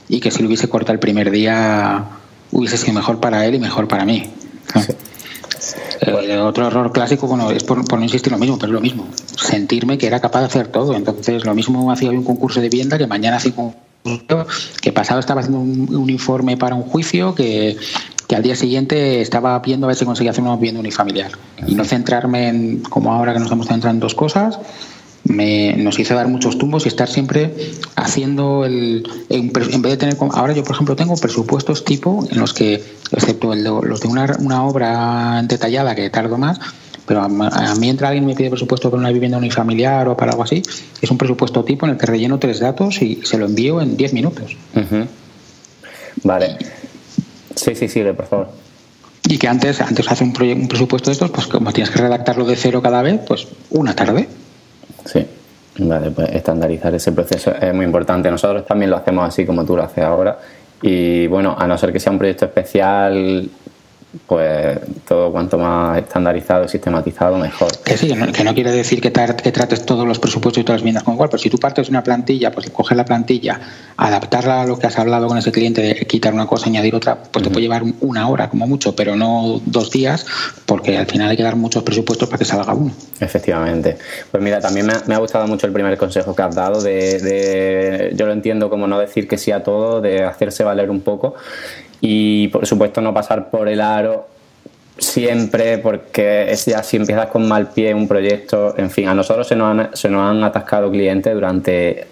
y 0.08 0.20
que 0.20 0.30
si 0.30 0.42
lo 0.42 0.48
hubiese 0.48 0.68
cortado 0.68 0.94
el 0.94 1.00
primer 1.00 1.30
día 1.30 2.04
hubiese 2.52 2.76
sido 2.76 2.94
mejor 2.94 3.20
para 3.20 3.44
él 3.46 3.56
y 3.56 3.58
mejor 3.58 3.88
para 3.88 4.04
mí. 4.04 4.30
Eh, 6.02 6.36
otro 6.36 6.68
error 6.68 6.92
clásico, 6.92 7.26
bueno, 7.26 7.50
es 7.50 7.64
por, 7.64 7.92
no 7.92 8.02
insistir 8.02 8.30
lo 8.30 8.38
mismo, 8.38 8.58
pero 8.58 8.68
es 8.68 8.74
lo 8.74 8.80
mismo. 8.80 9.06
Sentirme 9.36 9.98
que 9.98 10.06
era 10.06 10.20
capaz 10.20 10.40
de 10.40 10.46
hacer 10.46 10.68
todo. 10.68 10.94
Entonces, 10.94 11.44
lo 11.44 11.54
mismo 11.54 11.90
hacía 11.90 12.10
hoy 12.10 12.16
un 12.16 12.24
concurso 12.24 12.60
de 12.60 12.68
vivienda 12.68 12.98
que 12.98 13.06
mañana 13.06 13.36
hacía 13.36 13.52
un 13.56 13.74
que 14.80 14.92
pasado 14.92 15.18
estaba 15.18 15.40
haciendo 15.40 15.58
un, 15.58 16.10
informe 16.10 16.56
para 16.56 16.76
un 16.76 16.82
juicio 16.82 17.34
que, 17.34 17.76
que, 18.28 18.36
al 18.36 18.42
día 18.44 18.54
siguiente 18.54 19.20
estaba 19.20 19.58
viendo 19.58 19.86
a 19.86 19.88
ver 19.88 19.96
si 19.96 20.04
conseguía 20.04 20.30
hacer 20.30 20.44
una 20.44 20.54
vivienda 20.54 20.80
unifamiliar. 20.80 21.32
Y 21.66 21.74
no 21.74 21.84
centrarme 21.84 22.48
en, 22.48 22.80
como 22.82 23.12
ahora 23.12 23.32
que 23.32 23.40
nos 23.40 23.46
estamos 23.46 23.66
centrando 23.66 23.96
en 23.96 24.00
dos 24.00 24.14
cosas, 24.14 24.60
me, 25.28 25.76
nos 25.76 25.98
hizo 25.98 26.14
dar 26.14 26.28
muchos 26.28 26.58
tumbos 26.58 26.84
y 26.84 26.88
estar 26.88 27.08
siempre 27.08 27.52
haciendo 27.94 28.64
el. 28.64 29.08
En, 29.28 29.52
vez 29.52 29.70
de 29.70 29.96
tener. 29.96 30.16
Ahora 30.32 30.52
yo, 30.52 30.62
por 30.62 30.74
ejemplo, 30.74 30.96
tengo 30.96 31.16
presupuestos 31.16 31.84
tipo 31.84 32.26
en 32.30 32.38
los 32.38 32.54
que, 32.54 32.82
excepto 33.10 33.52
el 33.52 33.64
los 33.64 34.00
de 34.00 34.08
una, 34.08 34.36
una 34.40 34.64
obra 34.64 35.42
detallada 35.46 35.94
que 35.94 36.10
tardo 36.10 36.38
más, 36.38 36.60
pero 37.06 37.22
a, 37.22 37.28
mí 37.28 37.88
entra 37.88 38.08
alguien 38.08 38.24
y 38.24 38.26
me 38.28 38.34
pide 38.34 38.50
presupuesto 38.50 38.90
para 38.90 39.00
una 39.00 39.10
vivienda 39.10 39.38
unifamiliar 39.38 40.08
o 40.08 40.16
para 40.16 40.32
algo 40.32 40.42
así, 40.42 40.62
es 41.00 41.10
un 41.10 41.18
presupuesto 41.18 41.64
tipo 41.64 41.86
en 41.86 41.92
el 41.92 41.98
que 41.98 42.06
relleno 42.06 42.38
tres 42.38 42.60
datos 42.60 43.00
y 43.02 43.20
se 43.24 43.38
lo 43.38 43.46
envío 43.46 43.80
en 43.80 43.96
diez 43.96 44.12
minutos. 44.12 44.56
Vale. 46.22 46.56
Sí, 47.54 47.74
sí, 47.74 47.88
sí, 47.88 48.02
por 48.16 48.26
favor. 48.26 48.48
Y 49.28 49.38
que 49.38 49.48
antes, 49.48 49.80
antes 49.80 50.08
hace 50.08 50.22
un, 50.22 50.30
un 50.40 50.68
presupuesto 50.68 51.10
de 51.10 51.14
estos, 51.14 51.30
pues 51.30 51.46
como 51.46 51.72
tienes 51.72 51.90
que 51.90 52.00
redactarlo 52.00 52.44
de 52.44 52.54
cero 52.54 52.80
cada 52.80 53.02
vez, 53.02 53.20
pues 53.26 53.48
una 53.70 53.94
tarde. 53.94 54.28
Sí. 55.04 55.26
Vale, 55.78 56.10
pues 56.10 56.30
estandarizar 56.30 56.94
ese 56.94 57.12
proceso 57.12 57.52
es 57.54 57.74
muy 57.74 57.84
importante. 57.84 58.30
Nosotros 58.30 58.64
también 58.66 58.90
lo 58.90 58.96
hacemos 58.96 59.28
así 59.28 59.44
como 59.44 59.64
tú 59.64 59.76
lo 59.76 59.82
haces 59.82 60.04
ahora. 60.04 60.38
Y 60.82 61.26
bueno, 61.26 61.54
a 61.58 61.66
no 61.66 61.76
ser 61.76 61.92
que 61.92 62.00
sea 62.00 62.12
un 62.12 62.18
proyecto 62.18 62.46
especial 62.46 63.48
pues 64.26 64.78
todo 65.06 65.32
cuanto 65.32 65.58
más 65.58 65.98
estandarizado 65.98 66.64
y 66.64 66.68
sistematizado, 66.68 67.38
mejor. 67.38 67.70
Que 67.84 67.96
sí, 67.96 68.08
que 68.32 68.44
no, 68.44 68.54
quiere 68.54 68.70
decir 68.70 69.00
que, 69.00 69.10
trates 69.10 69.86
todos 69.86 70.06
los 70.06 70.18
presupuestos 70.18 70.60
y 70.60 70.64
todas 70.64 70.80
las 70.80 70.82
viviendas 70.82 71.04
con 71.04 71.14
igual, 71.14 71.28
pero 71.28 71.42
si 71.42 71.50
tú 71.50 71.58
partes 71.58 71.86
de 71.86 71.90
una 71.90 72.02
plantilla, 72.02 72.50
pues 72.50 72.70
coger 72.70 72.96
la 72.96 73.04
plantilla, 73.04 73.60
adaptarla 73.96 74.62
a 74.62 74.66
lo 74.66 74.78
que 74.78 74.86
has 74.86 74.98
hablado 74.98 75.28
con 75.28 75.38
ese 75.38 75.52
cliente, 75.52 75.82
de 75.82 75.94
quitar 76.06 76.34
una 76.34 76.46
cosa, 76.46 76.66
añadir 76.66 76.94
otra, 76.94 77.22
pues 77.22 77.44
te 77.44 77.50
puede 77.50 77.62
llevar 77.62 77.82
una 78.00 78.28
hora 78.28 78.48
como 78.48 78.66
mucho, 78.66 78.94
pero 78.94 79.16
no 79.16 79.60
dos 79.64 79.90
días, 79.90 80.26
porque 80.66 80.96
al 80.96 81.06
final 81.06 81.30
hay 81.30 81.36
que 81.36 81.42
dar 81.42 81.56
muchos 81.56 81.82
presupuestos 81.82 82.28
para 82.28 82.38
que 82.38 82.44
salga 82.44 82.74
uno. 82.74 82.92
Efectivamente. 83.20 83.98
Pues 84.30 84.42
mira, 84.42 84.60
también 84.60 84.86
me 85.06 85.14
ha, 85.14 85.18
gustado 85.18 85.46
mucho 85.46 85.66
el 85.66 85.72
primer 85.72 85.96
consejo 85.96 86.34
que 86.34 86.42
has 86.42 86.54
dado 86.54 86.80
de, 86.80 87.18
de, 87.18 88.12
yo 88.14 88.26
lo 88.26 88.32
entiendo 88.32 88.70
como 88.70 88.86
no 88.86 88.98
decir 88.98 89.26
que 89.26 89.38
sí 89.38 89.50
a 89.50 89.62
todo, 89.62 90.00
de 90.00 90.24
hacerse 90.24 90.62
valer 90.64 90.90
un 90.90 91.00
poco 91.00 91.34
y 92.00 92.48
por 92.48 92.66
supuesto 92.66 93.00
no 93.00 93.14
pasar 93.14 93.50
por 93.50 93.68
el 93.68 93.80
aro 93.80 94.28
siempre 94.98 95.78
porque 95.78 96.50
es 96.50 96.66
ya 96.66 96.82
si 96.82 96.96
empiezas 96.96 97.26
con 97.26 97.46
mal 97.46 97.68
pie 97.68 97.94
un 97.94 98.08
proyecto, 98.08 98.74
en 98.78 98.90
fin, 98.90 99.08
a 99.08 99.14
nosotros 99.14 99.46
se 99.46 99.56
nos 99.56 99.78
han, 99.78 99.90
se 99.94 100.08
nos 100.08 100.22
han 100.22 100.42
atascado 100.42 100.90
clientes 100.90 101.32
durante 101.34 102.06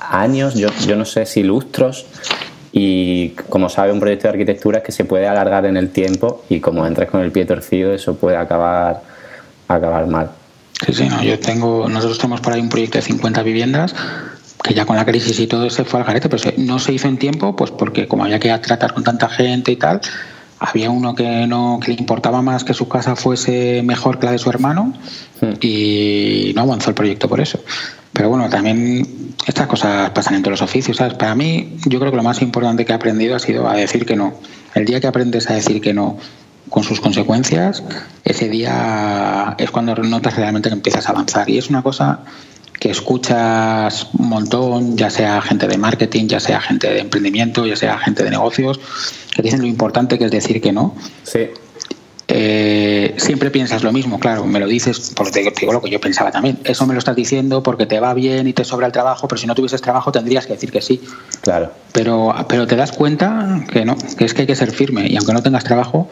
años, 0.00 0.54
yo, 0.54 0.68
yo 0.86 0.96
no 0.96 1.04
sé 1.04 1.26
si 1.26 1.42
lustros 1.42 2.06
y 2.72 3.30
como 3.48 3.68
sabe 3.68 3.92
un 3.92 4.00
proyecto 4.00 4.24
de 4.24 4.30
arquitectura 4.30 4.78
es 4.78 4.84
que 4.84 4.92
se 4.92 5.04
puede 5.04 5.26
alargar 5.26 5.64
en 5.64 5.76
el 5.76 5.90
tiempo 5.90 6.44
y 6.50 6.60
como 6.60 6.86
entres 6.86 7.08
con 7.10 7.22
el 7.22 7.32
pie 7.32 7.46
torcido 7.46 7.94
eso 7.94 8.16
puede 8.16 8.36
acabar, 8.36 9.02
acabar 9.68 10.06
mal. 10.06 10.30
Sí, 10.84 10.92
sí, 10.92 11.08
no, 11.08 11.22
yo 11.22 11.38
tengo, 11.38 11.88
nosotros 11.88 12.18
tenemos 12.18 12.42
por 12.42 12.52
ahí 12.52 12.60
un 12.60 12.68
proyecto 12.68 12.98
de 12.98 13.02
50 13.02 13.42
vivienas 13.42 13.94
que 14.66 14.74
ya 14.74 14.84
con 14.84 14.96
la 14.96 15.04
crisis 15.04 15.38
y 15.40 15.46
todo 15.46 15.70
se 15.70 15.84
fue 15.84 16.00
al 16.00 16.06
garete, 16.06 16.28
pero 16.28 16.52
no 16.58 16.78
se 16.78 16.92
hizo 16.92 17.08
en 17.08 17.18
tiempo, 17.18 17.54
pues 17.54 17.70
porque 17.70 18.08
como 18.08 18.24
había 18.24 18.40
que 18.40 18.56
tratar 18.58 18.92
con 18.94 19.04
tanta 19.04 19.28
gente 19.28 19.72
y 19.72 19.76
tal, 19.76 20.00
había 20.58 20.90
uno 20.90 21.14
que 21.14 21.46
no 21.46 21.78
que 21.82 21.92
le 21.92 21.98
importaba 21.98 22.42
más 22.42 22.64
que 22.64 22.74
su 22.74 22.88
casa 22.88 23.14
fuese 23.14 23.82
mejor 23.84 24.18
que 24.18 24.26
la 24.26 24.32
de 24.32 24.38
su 24.38 24.48
hermano 24.48 24.94
hmm. 25.40 25.52
y 25.60 26.52
no 26.54 26.62
avanzó 26.62 26.90
el 26.90 26.94
proyecto 26.94 27.28
por 27.28 27.40
eso. 27.40 27.60
Pero 28.12 28.30
bueno, 28.30 28.48
también 28.48 29.34
estas 29.46 29.66
cosas 29.66 30.10
pasan 30.10 30.34
en 30.34 30.42
todos 30.42 30.60
los 30.60 30.62
oficios, 30.62 30.96
¿sabes? 30.96 31.14
Para 31.14 31.34
mí, 31.34 31.76
yo 31.84 32.00
creo 32.00 32.10
que 32.10 32.16
lo 32.16 32.22
más 32.22 32.40
importante 32.40 32.84
que 32.84 32.92
he 32.92 32.94
aprendido 32.94 33.36
ha 33.36 33.38
sido 33.38 33.68
a 33.68 33.74
decir 33.74 34.06
que 34.06 34.16
no. 34.16 34.34
El 34.74 34.86
día 34.86 35.00
que 35.00 35.06
aprendes 35.06 35.50
a 35.50 35.54
decir 35.54 35.80
que 35.80 35.92
no 35.92 36.16
con 36.70 36.82
sus 36.82 37.00
consecuencias, 37.00 37.84
ese 38.24 38.48
día 38.48 39.54
es 39.58 39.70
cuando 39.70 39.94
notas 39.96 40.36
realmente 40.36 40.70
que 40.70 40.74
empiezas 40.74 41.06
a 41.06 41.10
avanzar. 41.10 41.48
Y 41.50 41.58
es 41.58 41.68
una 41.68 41.82
cosa 41.82 42.20
que 42.78 42.90
escuchas 42.90 44.08
un 44.18 44.28
montón, 44.28 44.96
ya 44.96 45.10
sea 45.10 45.40
gente 45.40 45.66
de 45.66 45.78
marketing, 45.78 46.26
ya 46.26 46.40
sea 46.40 46.60
gente 46.60 46.88
de 46.88 47.00
emprendimiento, 47.00 47.66
ya 47.66 47.76
sea 47.76 47.98
gente 47.98 48.22
de 48.24 48.30
negocios, 48.30 48.80
que 49.34 49.42
dicen 49.42 49.60
lo 49.60 49.66
importante 49.66 50.18
que 50.18 50.26
es 50.26 50.30
decir 50.30 50.60
que 50.60 50.72
no. 50.72 50.94
Sí. 51.22 51.48
Eh, 52.28 53.14
siempre 53.18 53.52
piensas 53.52 53.84
lo 53.84 53.92
mismo, 53.92 54.18
claro, 54.18 54.44
me 54.46 54.58
lo 54.58 54.66
dices 54.66 55.12
porque 55.14 55.48
te 55.52 55.60
digo 55.60 55.72
lo 55.72 55.80
que 55.80 55.90
yo 55.90 56.00
pensaba 56.00 56.32
también. 56.32 56.58
Eso 56.64 56.84
me 56.84 56.92
lo 56.92 56.98
estás 56.98 57.14
diciendo 57.14 57.62
porque 57.62 57.86
te 57.86 58.00
va 58.00 58.12
bien 58.14 58.48
y 58.48 58.52
te 58.52 58.64
sobra 58.64 58.86
el 58.86 58.92
trabajo, 58.92 59.28
pero 59.28 59.40
si 59.40 59.46
no 59.46 59.54
tuvieses 59.54 59.80
trabajo 59.80 60.10
tendrías 60.10 60.46
que 60.46 60.54
decir 60.54 60.72
que 60.72 60.82
sí. 60.82 61.00
Claro. 61.42 61.70
Pero, 61.92 62.34
pero 62.48 62.66
te 62.66 62.74
das 62.74 62.90
cuenta 62.90 63.64
que 63.72 63.84
no, 63.84 63.96
que 64.18 64.24
es 64.24 64.34
que 64.34 64.42
hay 64.42 64.46
que 64.46 64.56
ser 64.56 64.72
firme 64.72 65.06
y 65.06 65.16
aunque 65.16 65.32
no 65.32 65.42
tengas 65.42 65.62
trabajo, 65.62 66.10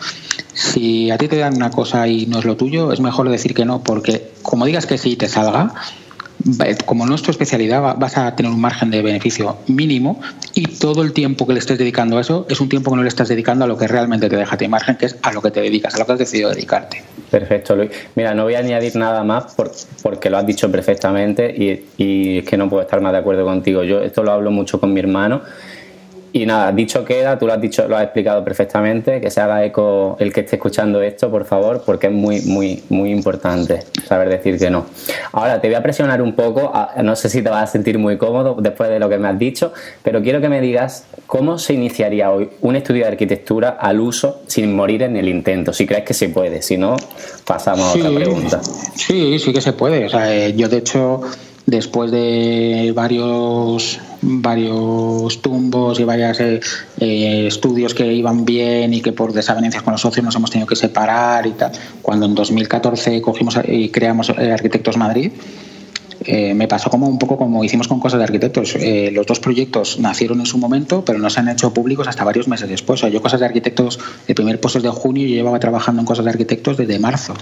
si 0.52 1.10
a 1.10 1.18
ti 1.18 1.26
te 1.26 1.38
dan 1.38 1.56
una 1.56 1.70
cosa 1.70 2.06
y 2.06 2.26
no 2.26 2.38
es 2.38 2.44
lo 2.44 2.56
tuyo, 2.56 2.92
es 2.92 3.00
mejor 3.00 3.28
decir 3.28 3.52
que 3.52 3.64
no, 3.64 3.82
porque 3.82 4.30
como 4.42 4.66
digas 4.66 4.86
que 4.86 4.98
sí 4.98 5.16
te 5.16 5.28
salga, 5.28 5.74
como 6.84 7.06
no 7.06 7.14
es 7.14 7.22
tu 7.22 7.30
especialidad, 7.30 7.96
vas 7.96 8.16
a 8.18 8.34
tener 8.36 8.52
un 8.52 8.60
margen 8.60 8.90
de 8.90 9.02
beneficio 9.02 9.56
mínimo 9.66 10.20
y 10.54 10.66
todo 10.66 11.02
el 11.02 11.12
tiempo 11.12 11.46
que 11.46 11.54
le 11.54 11.58
estés 11.58 11.78
dedicando 11.78 12.18
a 12.18 12.20
eso 12.20 12.46
es 12.48 12.60
un 12.60 12.68
tiempo 12.68 12.90
que 12.90 12.96
no 12.96 13.02
le 13.02 13.08
estás 13.08 13.28
dedicando 13.28 13.64
a 13.64 13.68
lo 13.68 13.76
que 13.76 13.88
realmente 13.88 14.28
te 14.28 14.36
deja 14.36 14.56
ti 14.56 14.68
margen, 14.68 14.96
que 14.96 15.06
es 15.06 15.16
a 15.22 15.32
lo 15.32 15.40
que 15.40 15.50
te 15.50 15.60
dedicas, 15.60 15.94
a 15.94 15.98
lo 15.98 16.06
que 16.06 16.12
has 16.12 16.18
decidido 16.18 16.50
dedicarte. 16.50 17.02
Perfecto, 17.30 17.74
Luis. 17.74 17.90
Mira, 18.14 18.34
no 18.34 18.44
voy 18.44 18.54
a 18.54 18.58
añadir 18.58 18.94
nada 18.96 19.24
más 19.24 19.54
porque 20.02 20.30
lo 20.30 20.38
has 20.38 20.46
dicho 20.46 20.70
perfectamente 20.70 21.50
y, 21.50 22.02
y 22.02 22.38
es 22.38 22.44
que 22.44 22.56
no 22.56 22.68
puedo 22.68 22.82
estar 22.82 23.00
más 23.00 23.12
de 23.12 23.18
acuerdo 23.18 23.44
contigo. 23.44 23.82
Yo 23.82 24.00
esto 24.00 24.22
lo 24.22 24.32
hablo 24.32 24.50
mucho 24.50 24.78
con 24.78 24.92
mi 24.92 25.00
hermano 25.00 25.42
y 26.36 26.46
nada, 26.46 26.72
dicho 26.72 27.04
queda, 27.04 27.38
tú 27.38 27.46
lo 27.46 27.52
has 27.52 27.60
dicho, 27.60 27.86
lo 27.86 27.96
has 27.96 28.02
explicado 28.02 28.42
perfectamente, 28.42 29.20
que 29.20 29.30
se 29.30 29.40
haga 29.40 29.64
eco 29.64 30.16
el 30.18 30.32
que 30.32 30.40
esté 30.40 30.56
escuchando 30.56 31.00
esto, 31.00 31.30
por 31.30 31.44
favor, 31.44 31.84
porque 31.86 32.08
es 32.08 32.12
muy, 32.12 32.40
muy, 32.40 32.82
muy 32.88 33.12
importante 33.12 33.84
saber 34.04 34.28
decir 34.28 34.58
que 34.58 34.68
no. 34.68 34.84
Ahora 35.30 35.60
te 35.60 35.68
voy 35.68 35.76
a 35.76 35.82
presionar 35.84 36.20
un 36.20 36.34
poco, 36.34 36.72
no 37.04 37.14
sé 37.14 37.28
si 37.28 37.40
te 37.40 37.50
vas 37.50 37.62
a 37.62 37.66
sentir 37.68 38.00
muy 38.00 38.18
cómodo 38.18 38.56
después 38.58 38.90
de 38.90 38.98
lo 38.98 39.08
que 39.08 39.16
me 39.16 39.28
has 39.28 39.38
dicho, 39.38 39.72
pero 40.02 40.22
quiero 40.22 40.40
que 40.40 40.48
me 40.48 40.60
digas 40.60 41.06
cómo 41.28 41.56
se 41.56 41.74
iniciaría 41.74 42.32
hoy 42.32 42.50
un 42.62 42.74
estudio 42.74 43.02
de 43.02 43.12
arquitectura 43.12 43.68
al 43.80 44.00
uso 44.00 44.40
sin 44.48 44.74
morir 44.74 45.04
en 45.04 45.16
el 45.16 45.28
intento, 45.28 45.72
si 45.72 45.86
crees 45.86 46.02
que 46.02 46.14
se 46.14 46.30
puede, 46.30 46.62
si 46.62 46.76
no, 46.76 46.96
pasamos 47.46 47.94
a 47.94 47.96
otra 47.96 48.10
pregunta. 48.10 48.60
Sí, 48.96 49.38
sí 49.38 49.52
que 49.52 49.60
se 49.60 49.72
puede. 49.72 50.06
O 50.06 50.08
sea, 50.08 50.34
eh, 50.34 50.52
yo 50.56 50.68
de 50.68 50.78
hecho 50.78 51.20
después 51.64 52.10
de 52.10 52.92
varios 52.94 54.00
varios 54.24 55.40
tumbos 55.42 56.00
y 56.00 56.04
varios 56.04 56.40
eh, 56.40 56.60
eh, 56.98 57.46
estudios 57.46 57.94
que 57.94 58.12
iban 58.12 58.44
bien 58.44 58.94
y 58.94 59.00
que 59.00 59.12
por 59.12 59.32
desavenencias 59.32 59.82
con 59.82 59.92
los 59.92 60.00
socios 60.00 60.24
nos 60.24 60.34
hemos 60.34 60.50
tenido 60.50 60.66
que 60.66 60.76
separar 60.76 61.46
y 61.46 61.52
tal. 61.52 61.72
Cuando 62.02 62.26
en 62.26 62.34
2014 62.34 63.20
cogimos 63.20 63.58
y 63.68 63.90
creamos 63.90 64.30
eh, 64.30 64.52
Arquitectos 64.52 64.96
Madrid, 64.96 65.32
me 66.26 66.66
pasó 66.68 66.88
como 66.88 67.06
un 67.06 67.18
poco 67.18 67.36
como 67.36 67.64
hicimos 67.64 67.86
con 67.86 68.00
cosas 68.00 68.16
de 68.16 68.24
arquitectos. 68.24 68.76
los 69.12 69.26
dos 69.26 69.40
proyectos 69.40 69.98
nacieron 69.98 70.40
en 70.40 70.46
su 70.46 70.56
momento, 70.56 71.04
pero 71.04 71.18
no 71.18 71.28
se 71.28 71.40
han 71.40 71.50
hecho 71.50 71.74
públicos 71.74 72.08
hasta 72.08 72.24
varios 72.24 72.48
meses 72.48 72.66
después. 72.66 73.00
O 73.00 73.02
sea, 73.02 73.10
yo 73.10 73.20
cosas 73.20 73.40
de 73.40 73.46
arquitectos, 73.46 73.98
el 74.26 74.34
primer 74.34 74.58
post 74.58 74.76
es 74.76 74.82
de 74.84 74.88
junio 74.88 75.26
y 75.26 75.30
yo 75.30 75.34
llevaba 75.34 75.60
trabajando 75.60 76.00
en 76.00 76.06
cosas 76.06 76.24
de 76.24 76.30
arquitectos 76.30 76.78
desde 76.78 76.98
marzo. 76.98 77.34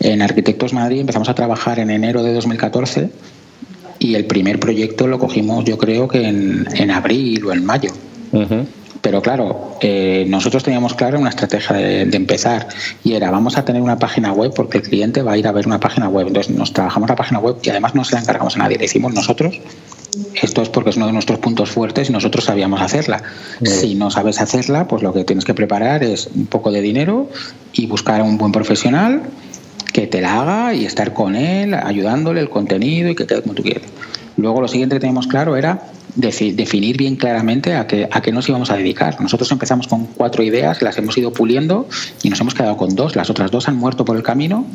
En 0.00 0.22
Arquitectos 0.22 0.72
Madrid 0.72 1.00
empezamos 1.00 1.28
a 1.28 1.36
trabajar 1.36 1.78
en 1.78 1.90
enero 1.90 2.24
de 2.24 2.34
2014 2.34 3.10
y 4.00 4.14
el 4.16 4.24
primer 4.24 4.58
proyecto 4.58 5.06
lo 5.06 5.20
cogimos 5.20 5.64
yo 5.64 5.78
creo 5.78 6.08
que 6.08 6.26
en, 6.26 6.66
en 6.74 6.90
abril 6.90 7.44
o 7.44 7.52
en 7.52 7.64
mayo. 7.64 7.92
Pero 9.00 9.22
claro, 9.22 9.76
eh, 9.80 10.26
nosotros 10.28 10.62
teníamos 10.62 10.94
claro 10.94 11.18
una 11.18 11.30
estrategia 11.30 11.76
de, 11.76 12.02
empezar 12.02 12.68
y 13.02 13.14
era 13.14 13.30
vamos 13.30 13.56
a 13.56 13.64
tener 13.64 13.80
una 13.80 13.98
página 13.98 14.32
web 14.32 14.52
porque 14.54 14.78
el 14.78 14.84
cliente 14.84 15.22
va 15.22 15.32
a 15.32 15.38
ir 15.38 15.46
a 15.46 15.52
ver 15.52 15.66
una 15.66 15.80
página 15.80 16.08
web. 16.08 16.26
Entonces 16.26 16.54
nos 16.54 16.72
trabajamos 16.72 17.08
la 17.08 17.16
página 17.16 17.40
web 17.40 17.56
y 17.62 17.70
además 17.70 17.94
no 17.94 18.04
se 18.04 18.14
la 18.14 18.20
encargamos 18.20 18.56
a 18.56 18.58
nadie, 18.58 18.78
la 18.78 18.84
hicimos 18.84 19.14
nosotros. 19.14 19.58
Esto 20.34 20.62
es 20.62 20.68
porque 20.68 20.90
es 20.90 20.96
uno 20.96 21.06
de 21.06 21.12
nuestros 21.12 21.38
puntos 21.38 21.70
fuertes 21.70 22.10
y 22.10 22.12
nosotros 22.12 22.44
sabíamos 22.44 22.80
hacerla. 22.82 23.22
Si 23.62 23.94
no 23.94 24.10
sabes 24.10 24.40
hacerla, 24.40 24.86
pues 24.86 25.02
lo 25.02 25.12
que 25.12 25.24
tienes 25.24 25.44
que 25.44 25.54
preparar 25.54 26.02
es 26.02 26.28
un 26.34 26.46
poco 26.46 26.70
de 26.70 26.82
dinero 26.82 27.30
y 27.72 27.86
buscar 27.86 28.20
a 28.20 28.24
un 28.24 28.36
buen 28.36 28.52
profesional 28.52 29.22
que 29.92 30.06
te 30.06 30.20
la 30.20 30.40
haga 30.40 30.74
y 30.74 30.84
estar 30.84 31.12
con 31.12 31.34
él, 31.34 31.74
ayudándole 31.74 32.40
el 32.40 32.48
contenido 32.48 33.10
y 33.10 33.14
que 33.14 33.26
quede 33.26 33.42
como 33.42 33.54
tú 33.54 33.62
quieres. 33.62 33.82
Luego 34.36 34.60
lo 34.60 34.68
siguiente 34.68 34.96
que 34.96 35.00
teníamos 35.00 35.26
claro 35.26 35.56
era 35.56 35.82
definir 36.16 36.96
bien 36.96 37.16
claramente 37.16 37.74
a 37.74 37.86
qué, 37.86 38.08
a 38.10 38.20
qué 38.20 38.32
nos 38.32 38.48
íbamos 38.48 38.70
a 38.70 38.76
dedicar. 38.76 39.20
Nosotros 39.20 39.50
empezamos 39.52 39.86
con 39.86 40.06
cuatro 40.06 40.42
ideas, 40.42 40.82
las 40.82 40.96
hemos 40.98 41.16
ido 41.18 41.32
puliendo 41.32 41.88
y 42.22 42.30
nos 42.30 42.40
hemos 42.40 42.54
quedado 42.54 42.76
con 42.76 42.94
dos. 42.94 43.16
Las 43.16 43.30
otras 43.30 43.50
dos 43.50 43.68
han 43.68 43.76
muerto 43.76 44.04
por 44.04 44.16
el 44.16 44.22
camino 44.22 44.66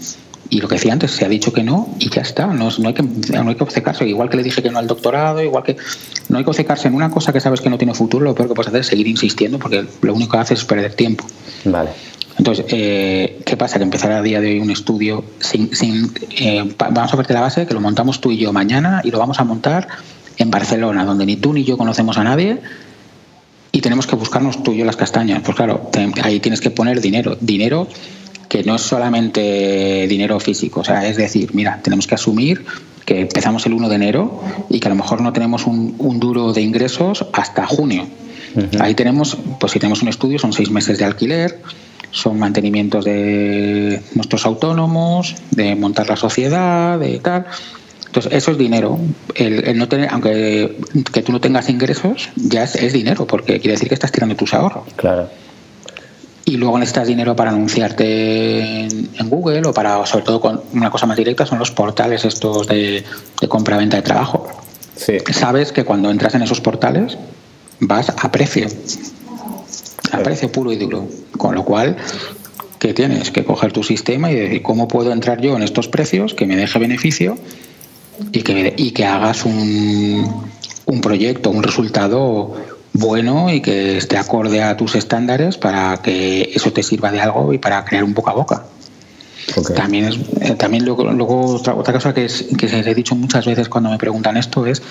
y 0.50 0.62
lo 0.62 0.68
que 0.68 0.76
decía 0.76 0.94
antes, 0.94 1.12
se 1.12 1.26
ha 1.26 1.30
dicho 1.30 1.52
que 1.52 1.64
no 1.64 1.90
y 2.00 2.10
ya 2.10 2.22
está. 2.22 2.48
No, 2.48 2.70
no, 2.78 2.88
hay, 2.88 2.94
que, 2.94 3.04
no 3.04 3.50
hay 3.50 3.56
que 3.56 3.64
obcecarse. 3.64 4.08
Igual 4.08 4.30
que 4.30 4.38
le 4.38 4.44
dije 4.44 4.62
que 4.62 4.70
no 4.70 4.80
al 4.80 4.88
doctorado, 4.88 5.42
igual 5.42 5.64
que 5.64 5.76
no 6.30 6.38
hay 6.38 6.44
que 6.44 6.50
obcecarse 6.50 6.88
en 6.88 6.94
una 6.94 7.10
cosa 7.10 7.34
que 7.34 7.40
sabes 7.40 7.62
que 7.62 7.70
no 7.70 7.78
tiene 7.78 7.94
futuro, 7.94 8.24
lo 8.24 8.36
peor 8.36 8.50
que 8.50 8.56
puedes 8.56 8.68
hacer 8.68 8.82
es 8.82 8.88
seguir 8.88 9.08
insistiendo 9.08 9.58
porque 9.58 9.86
lo 10.02 10.14
único 10.14 10.34
que 10.34 10.38
haces 10.38 10.60
es 10.60 10.66
perder 10.66 10.94
tiempo. 10.94 11.26
Vale. 11.66 11.90
Entonces, 12.38 12.66
eh, 12.70 13.42
¿qué 13.46 13.58
pasa? 13.58 13.78
Que 13.78 13.84
empezar 13.84 14.12
a 14.12 14.22
día 14.22 14.42
de 14.42 14.52
hoy 14.52 14.60
un 14.60 14.70
estudio 14.70 15.24
sin... 15.40 15.74
sin 15.76 16.12
eh, 16.38 16.64
vamos 16.78 17.14
a 17.14 17.16
verte 17.16 17.34
la 17.34 17.42
base, 17.42 17.66
que 17.66 17.74
lo 17.74 17.82
montamos 17.82 18.20
tú 18.22 18.32
y 18.32 18.38
yo 18.38 18.52
mañana 18.52 19.02
y 19.04 19.12
lo 19.12 19.20
vamos 19.20 19.40
a 19.40 19.44
montar 19.44 19.88
en 20.38 20.52
Barcelona, 20.52 21.06
donde 21.06 21.26
ni 21.26 21.38
tú 21.38 21.54
ni 21.54 21.64
yo 21.64 21.78
conocemos 21.78 22.18
a 22.18 22.24
nadie 22.24 22.60
y 23.72 23.82
tenemos 23.82 24.08
que 24.08 24.16
buscarnos 24.16 24.64
tú 24.64 24.74
y 24.74 24.78
yo 24.78 24.86
las 24.86 24.96
castañas. 24.96 25.42
Pues 25.44 25.56
claro, 25.56 25.90
ahí 26.24 26.40
tienes 26.40 26.62
que 26.62 26.72
poner 26.72 27.02
dinero. 27.02 27.38
Dinero 27.40 27.88
que 28.48 28.64
no 28.64 28.76
es 28.76 28.82
solamente 28.82 30.08
dinero 30.08 30.40
físico. 30.40 30.82
O 30.82 30.84
sea, 30.84 31.08
es 31.08 31.18
decir, 31.18 31.50
mira, 31.54 31.82
tenemos 31.84 32.08
que 32.08 32.16
asumir 32.16 32.66
que 33.06 33.22
empezamos 33.22 33.66
el 33.66 33.74
1 33.74 33.90
de 33.90 33.96
enero 33.96 34.42
y 34.70 34.80
que 34.80 34.88
a 34.88 34.90
lo 34.90 34.96
mejor 34.96 35.22
no 35.22 35.34
tenemos 35.34 35.66
un, 35.68 35.96
un 35.98 36.20
duro 36.20 36.54
de 36.54 36.62
ingresos 36.62 37.26
hasta 37.34 37.66
junio. 37.66 38.08
Ahí 38.80 38.96
tenemos, 38.96 39.38
pues 39.60 39.74
si 39.74 39.80
tenemos 39.80 40.02
un 40.02 40.08
estudio, 40.08 40.40
son 40.40 40.54
seis 40.54 40.72
meses 40.72 40.98
de 40.98 41.04
alquiler, 41.04 41.60
son 42.16 42.40
mantenimientos 42.40 43.04
de 43.04 44.02
nuestros 44.16 44.46
autónomos, 44.46 45.36
de 45.52 45.76
montar 45.76 46.08
la 46.08 46.16
sociedad, 46.16 46.98
de 46.98 47.20
tal. 47.20 47.46
Entonces, 48.08 48.32
eso 48.32 48.52
es 48.52 48.58
dinero. 48.58 48.98
El, 49.36 49.78
no 49.78 49.90
tener, 49.90 50.08
aunque 50.10 50.78
que 51.12 51.22
tú 51.22 51.34
no 51.34 51.42
tengas 51.42 51.68
ingresos, 51.70 52.30
ya 52.36 52.64
es, 52.64 52.94
dinero, 52.94 53.28
porque 53.28 53.60
quiere 53.60 53.74
decir 53.74 53.90
que 53.90 53.96
estás 53.96 54.14
tirando 54.14 54.38
tus 54.38 54.54
ahorros. 54.54 54.86
Claro. 54.96 55.28
Y 56.46 56.56
luego 56.56 56.80
necesitas 56.80 57.08
dinero 57.08 57.36
para 57.36 57.52
anunciarte 57.52 58.86
en, 58.86 59.30
Google 59.30 59.68
o 59.68 59.74
para, 59.74 60.06
sobre 60.06 60.24
todo, 60.24 60.40
con 60.40 60.62
una 60.72 60.90
cosa 60.90 61.06
más 61.08 61.18
directa, 61.18 61.46
son 61.46 61.60
los 61.60 61.72
portales 61.72 62.24
estos 62.24 62.68
de, 62.68 63.04
de 63.42 63.48
compra-venta 63.50 63.98
de 63.98 64.04
trabajo. 64.04 64.48
Sí. 64.96 65.18
Sabes 65.34 65.74
que 65.74 65.84
cuando 65.84 66.10
entras 66.10 66.34
en 66.36 66.44
esos 66.44 66.62
portales 66.62 67.18
vas 67.82 68.14
a 68.18 68.32
precio 68.32 68.68
a 70.12 70.20
precio 70.20 70.52
puro 70.52 70.72
y 70.72 70.78
duro. 70.78 71.08
Con 71.38 71.56
lo 71.56 71.64
cual, 71.64 71.98
que 72.80 72.94
tienes 72.94 73.32
que 73.32 73.44
coger 73.44 73.72
tu 73.72 73.84
sistema 73.84 74.32
y 74.32 74.36
decir 74.36 74.62
cómo 74.62 74.88
puedo 74.88 75.12
entrar 75.12 75.42
yo 75.42 75.56
en 75.56 75.64
estos 75.64 75.88
precios 75.88 76.34
que 76.34 76.46
me 76.46 76.56
deje 76.56 76.80
beneficio 76.80 77.38
y 78.32 78.42
que, 78.42 78.74
y 78.78 78.92
que 78.92 79.06
hagas 79.06 79.46
un, 79.46 80.46
un 80.86 81.02
proyecto, 81.02 81.50
un 81.50 81.64
resultado 81.64 82.54
bueno 82.94 83.52
y 83.52 83.62
que 83.62 83.98
esté 83.98 84.18
acorde 84.18 84.64
a 84.64 84.78
tus 84.78 84.96
estándares 84.96 85.58
para 85.58 85.98
que 85.98 86.52
eso 86.54 86.72
te 86.72 86.82
sirva 86.82 87.12
de 87.12 87.20
algo 87.20 87.54
y 87.54 87.58
para 87.58 87.84
crear 87.84 88.04
un 88.04 88.14
boca 88.14 88.32
a 88.32 88.36
boca. 88.36 88.66
También 89.76 90.06
es 90.06 90.18
eh, 90.42 90.56
también 90.56 90.86
luego, 90.86 91.04
luego 91.04 91.46
otra, 91.56 91.76
otra, 91.76 91.94
cosa 91.94 92.14
que, 92.14 92.26
es, 92.26 92.46
que 92.58 92.68
se 92.68 92.80
he 92.80 92.96
dicho 92.96 93.16
muchas 93.16 93.46
veces 93.46 93.70
cuando 93.70 93.92
me 93.92 93.98
preguntan 93.98 94.38
esto 94.38 94.66
es 94.66 94.82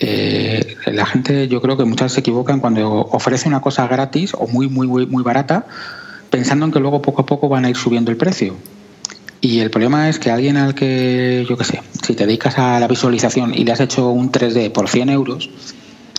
eh, 0.00 0.76
la 0.86 1.04
gente 1.04 1.46
yo 1.46 1.60
creo 1.60 1.76
que 1.76 1.84
muchas 1.84 2.12
se 2.12 2.20
equivocan 2.20 2.60
cuando 2.60 2.90
ofrece 2.90 3.46
una 3.46 3.60
cosa 3.60 3.86
gratis 3.86 4.32
o 4.34 4.46
muy, 4.46 4.68
muy, 4.68 4.86
muy, 4.86 5.06
muy 5.06 5.22
barata, 5.22 5.66
pensando 6.30 6.64
en 6.64 6.72
que 6.72 6.80
luego 6.80 7.02
poco 7.02 7.22
a 7.22 7.26
poco 7.26 7.48
van 7.48 7.66
a 7.66 7.70
ir 7.70 7.76
subiendo 7.76 8.10
el 8.10 8.16
precio. 8.16 8.56
Y 9.42 9.60
el 9.60 9.70
problema 9.70 10.08
es 10.08 10.18
que 10.18 10.30
alguien 10.30 10.56
al 10.56 10.74
que, 10.74 11.46
yo 11.48 11.56
qué 11.56 11.64
sé, 11.64 11.82
si 12.02 12.14
te 12.14 12.26
dedicas 12.26 12.58
a 12.58 12.80
la 12.80 12.88
visualización 12.88 13.54
y 13.54 13.64
le 13.64 13.72
has 13.72 13.80
hecho 13.80 14.10
un 14.10 14.32
3D 14.32 14.72
por 14.72 14.88
100 14.88 15.10
euros, 15.10 15.50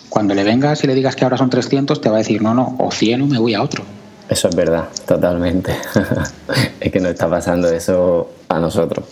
cuando 0.08 0.34
le 0.34 0.44
vengas 0.44 0.82
y 0.84 0.86
le 0.86 0.94
digas 0.94 1.16
que 1.16 1.24
ahora 1.24 1.36
son 1.36 1.50
300, 1.50 2.00
te 2.00 2.08
va 2.08 2.16
a 2.16 2.18
decir, 2.18 2.42
no, 2.42 2.54
no, 2.54 2.76
o 2.78 2.90
100 2.90 3.22
o 3.22 3.26
me 3.26 3.38
voy 3.38 3.54
a 3.54 3.62
otro. 3.62 3.84
Eso 4.28 4.48
es 4.48 4.56
verdad, 4.56 4.88
totalmente. 5.06 5.74
es 6.80 6.92
que 6.92 7.00
no 7.00 7.08
está 7.08 7.28
pasando 7.28 7.68
eso 7.68 8.30
a 8.56 8.60
nosotros. 8.60 9.04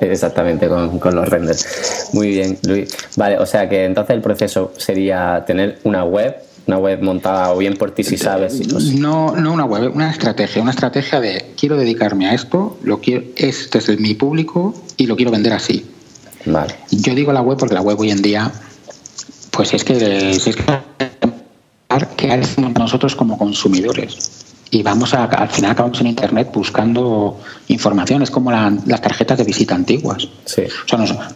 Exactamente 0.00 0.68
con, 0.68 0.98
con, 0.98 1.14
los 1.14 1.28
renders. 1.28 2.10
Muy 2.12 2.28
bien, 2.28 2.58
Luis. 2.66 2.96
Vale, 3.16 3.38
o 3.38 3.46
sea 3.46 3.68
que 3.68 3.84
entonces 3.84 4.14
el 4.14 4.22
proceso 4.22 4.72
sería 4.76 5.44
tener 5.46 5.78
una 5.84 6.04
web, 6.04 6.36
una 6.66 6.78
web 6.78 7.02
montada 7.02 7.52
o 7.52 7.58
bien 7.58 7.76
por 7.76 7.92
ti 7.92 8.04
si 8.04 8.16
sabes. 8.16 8.72
No, 8.94 9.34
no 9.36 9.52
una 9.52 9.64
web, 9.64 9.94
una 9.94 10.10
estrategia, 10.10 10.62
una 10.62 10.72
estrategia 10.72 11.20
de 11.20 11.52
quiero 11.58 11.76
dedicarme 11.76 12.28
a 12.28 12.34
esto, 12.34 12.78
lo 12.82 13.00
quiero, 13.00 13.24
este 13.36 13.78
es 13.78 14.00
mi 14.00 14.14
público 14.14 14.74
y 14.96 15.06
lo 15.06 15.16
quiero 15.16 15.30
vender 15.30 15.52
así. 15.52 15.86
Vale. 16.46 16.74
Yo 16.90 17.14
digo 17.14 17.32
la 17.32 17.42
web 17.42 17.58
porque 17.58 17.74
la 17.74 17.82
web 17.82 17.98
hoy 18.00 18.10
en 18.10 18.22
día, 18.22 18.50
pues 19.50 19.74
es 19.74 19.84
que, 19.84 20.30
es 20.30 20.56
que 22.16 22.42
nosotros 22.78 23.14
como 23.16 23.36
consumidores. 23.36 24.49
Y 24.70 24.82
vamos 24.82 25.14
a, 25.14 25.24
al 25.24 25.48
final 25.48 25.72
acabamos 25.72 26.00
en 26.00 26.06
Internet 26.06 26.50
buscando 26.52 27.40
información. 27.68 28.22
Es 28.22 28.30
como 28.30 28.52
las 28.52 29.00
tarjetas 29.00 29.38
de 29.38 29.44
visita 29.44 29.74
antiguas. 29.74 30.28
Sí. 30.44 30.62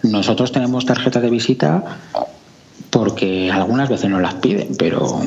nosotros 0.03 0.53
tenemos 0.53 0.87
tarjetas 0.87 1.23
de 1.23 1.31
visita 1.31 1.83
porque 2.91 3.51
algunas 3.51 3.89
veces 3.89 4.09
no 4.09 4.21
las 4.21 4.35
piden, 4.35 4.77
pero, 4.79 5.21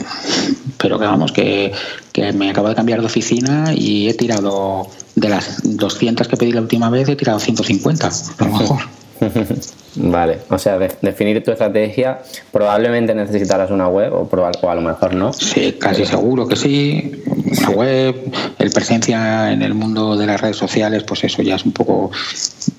pero 0.77 0.97
que 0.97 1.05
vamos, 1.05 1.33
que, 1.33 1.73
que 2.13 2.31
me 2.31 2.49
acabo 2.49 2.69
de 2.69 2.75
cambiar 2.75 3.01
de 3.01 3.07
oficina 3.07 3.73
y 3.75 4.07
he 4.07 4.13
tirado 4.13 4.87
de 5.15 5.27
las 5.27 5.59
200 5.63 6.29
que 6.29 6.37
pedí 6.37 6.53
la 6.53 6.61
última 6.61 6.89
vez, 6.89 7.09
he 7.09 7.17
tirado 7.17 7.39
150, 7.39 8.07
a 8.07 8.45
lo 8.45 8.57
mejor. 8.57 8.79
Vale, 9.99 10.39
o 10.49 10.57
sea, 10.59 10.77
definir 10.77 11.43
tu 11.43 11.51
estrategia, 11.51 12.19
probablemente 12.51 13.15
necesitarás 13.15 13.71
una 13.71 13.87
web 13.87 14.13
o, 14.13 14.29
o 14.29 14.69
a 14.69 14.75
lo 14.75 14.81
mejor 14.81 15.15
no. 15.15 15.33
Sí, 15.33 15.73
casi 15.79 16.05
seguro 16.05 16.47
que 16.47 16.55
sí. 16.55 17.23
Una 17.59 17.69
web, 17.71 18.15
el 18.59 18.71
presencia 18.71 19.51
en 19.51 19.61
el 19.61 19.73
mundo 19.73 20.15
de 20.15 20.27
las 20.27 20.39
redes 20.39 20.57
sociales, 20.57 21.03
pues 21.03 21.23
eso 21.23 21.41
ya 21.41 21.55
es 21.55 21.65
un 21.65 21.71
poco. 21.71 22.11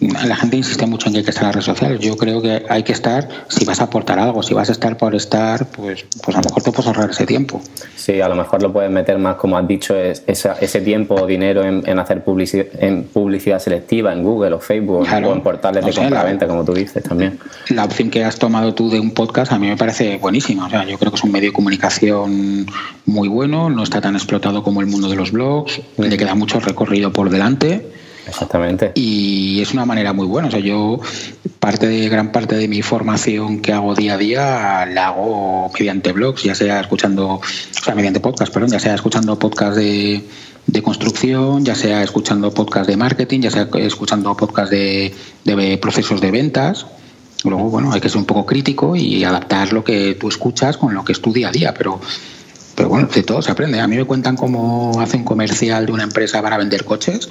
La 0.01 0.37
gente 0.37 0.57
insiste 0.57 0.87
mucho 0.87 1.09
en 1.09 1.15
que 1.15 1.19
hay 1.19 1.25
que 1.25 1.31
estar 1.31 1.45
en 1.45 1.49
las 1.49 1.55
redes 1.57 1.67
sociales. 1.67 2.01
Yo 2.01 2.17
creo 2.17 2.41
que 2.41 2.65
hay 2.69 2.83
que 2.83 2.93
estar 2.93 3.29
si 3.49 3.65
vas 3.65 3.81
a 3.81 3.85
aportar 3.85 4.19
algo. 4.19 4.43
Si 4.43 4.55
vas 4.55 4.69
a 4.69 4.73
estar 4.73 4.97
por 4.97 5.15
estar, 5.15 5.67
pues, 5.67 6.05
pues 6.23 6.37
a 6.37 6.41
lo 6.41 6.45
mejor 6.49 6.63
te 6.63 6.71
puedes 6.71 6.87
ahorrar 6.87 7.11
ese 7.11 7.27
tiempo. 7.27 7.61
Sí, 7.97 8.21
a 8.21 8.29
lo 8.29 8.37
mejor 8.37 8.63
lo 8.63 8.73
puedes 8.73 8.91
meter 8.91 9.19
más, 9.19 9.37
como 9.37 9.59
has 9.59 9.67
dicho, 9.67 9.97
es, 9.97 10.23
ese 10.27 10.81
tiempo 10.83 11.15
o 11.15 11.27
dinero 11.27 11.65
en, 11.65 11.99
hacer 11.99 12.23
publicidad, 12.23 12.67
en 12.79 13.05
publicidad 13.05 13.59
selectiva 13.59 14.13
en 14.13 14.23
Google 14.23 14.55
o 14.55 14.61
Facebook 14.61 15.07
o 15.11 15.33
en 15.33 15.41
portales 15.41 15.85
de 15.85 15.93
compra-venta, 15.93 16.47
como 16.47 16.65
tú 16.65 16.75
dices 16.75 17.08
también. 17.09 17.39
La 17.71 17.85
opción 17.85 18.11
que 18.11 18.25
has 18.25 18.39
tomado 18.39 18.75
tú 18.75 18.91
de 18.91 19.01
un 19.01 19.13
podcast 19.13 19.53
a 19.53 19.59
mí 19.59 19.67
me 19.67 19.77
parece 19.77 20.19
buenísima. 20.19 20.67
O 20.67 20.71
sea, 20.71 20.85
yo 20.85 20.99
creo 20.99 21.11
que 21.11 21.17
es 21.17 21.25
un 21.25 21.33
medio 21.33 21.49
de 21.49 21.53
comunicación 21.53 22.67
muy 23.07 23.29
bueno, 23.29 23.71
no 23.71 23.83
está 23.83 24.01
tan 24.01 24.15
explotado 24.15 24.63
como 24.63 24.81
el 24.81 24.87
mundo 24.87 25.09
de 25.09 25.17
los 25.17 25.33
blogs, 25.33 25.81
le 25.97 26.17
queda 26.17 26.35
mucho 26.35 26.61
recorrido 26.61 27.13
por 27.13 27.31
delante. 27.31 27.87
Exactamente. 28.29 28.93
Y 28.95 29.61
es 29.63 29.73
una 29.73 29.87
manera 29.87 30.13
muy 30.13 30.27
buena. 30.27 30.49
O 30.49 30.51
sea, 30.51 30.61
yo 30.61 31.01
parte 31.59 31.87
de 31.87 32.09
gran 32.09 32.31
parte 32.31 32.57
de 32.57 32.69
mi 32.69 32.83
formación 32.83 33.61
que 33.61 33.73
hago 33.73 33.95
día 33.95 34.15
a 34.15 34.19
día 34.19 34.87
la 34.87 35.09
hago 35.09 35.71
mediante 35.73 36.13
blogs, 36.13 36.43
ya 36.43 36.55
sea 36.55 36.81
escuchando, 36.81 37.27
o 37.35 37.43
sea, 37.83 37.95
mediante 37.95 38.21
podcast, 38.21 38.53
perdón, 38.53 38.71
ya 38.71 38.79
sea 38.79 38.95
escuchando 38.95 39.39
podcast 39.39 39.77
de, 39.77 40.23
de 40.67 40.83
construcción, 40.83 41.65
ya 41.65 41.75
sea 41.75 42.03
escuchando 42.03 42.53
podcast 42.53 42.89
de 42.89 42.97
marketing, 42.97 43.41
ya 43.41 43.51
sea 43.51 43.69
escuchando 43.75 44.37
podcast 44.37 44.71
de, 44.71 45.15
de 45.45 45.79
procesos 45.79 46.21
de 46.21 46.31
ventas. 46.31 46.87
Luego, 47.45 47.71
bueno, 47.71 47.93
hay 47.93 48.01
que 48.01 48.09
ser 48.09 48.19
un 48.19 48.27
poco 48.27 48.45
crítico 48.45 48.97
y 48.97 49.25
adaptar 49.25 49.73
lo 49.73 49.85
que 49.85 50.15
tú 50.15 50.29
escuchas 50.29 50.77
con 50.77 50.95
lo 50.95 51.05
que 51.05 51.13
es 51.13 51.21
tu 51.21 51.33
día 51.33 51.49
a 51.49 51.53
día, 51.53 51.75
pero 51.75 52.01
pero 52.79 52.91
bueno, 52.91 53.09
de 53.13 53.25
todo 53.25 53.43
se 53.43 53.51
aprende. 53.51 53.81
A 53.81 53.89
mí 53.89 53.97
me 53.97 54.05
cuentan 54.05 54.37
cómo 54.37 55.01
hace 55.01 55.17
un 55.17 55.25
comercial 55.25 55.85
de 55.85 55.91
una 55.91 56.05
empresa 56.05 56.41
para 56.41 56.57
vender 56.57 56.85
coches 56.85 57.29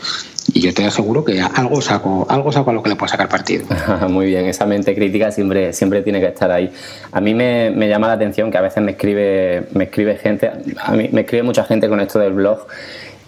y 0.53 0.59
yo 0.59 0.73
te 0.73 0.83
aseguro 0.83 1.23
que 1.23 1.39
algo 1.39 1.79
saco, 1.79 2.27
algo 2.29 2.51
saco 2.51 2.71
a 2.71 2.73
lo 2.73 2.83
que 2.83 2.89
le 2.89 2.97
puedo 2.97 3.07
sacar 3.07 3.29
partido. 3.29 3.65
Muy 4.09 4.25
bien, 4.25 4.45
esa 4.45 4.65
mente 4.65 4.93
crítica 4.93 5.31
siempre, 5.31 5.71
siempre 5.71 6.01
tiene 6.01 6.19
que 6.19 6.27
estar 6.27 6.51
ahí. 6.51 6.69
A 7.13 7.21
mí 7.21 7.33
me, 7.33 7.71
llama 7.87 8.07
la 8.07 8.13
atención 8.13 8.51
que 8.51 8.57
a 8.57 8.61
veces 8.61 8.83
me 8.83 8.91
escribe, 8.91 9.69
me 9.71 9.85
escribe 9.85 10.17
gente, 10.17 10.51
a 10.83 10.91
mí 10.91 11.07
me 11.13 11.21
escribe 11.21 11.43
mucha 11.43 11.63
gente 11.63 11.87
con 11.87 12.01
esto 12.01 12.19
del 12.19 12.33
blog 12.33 12.67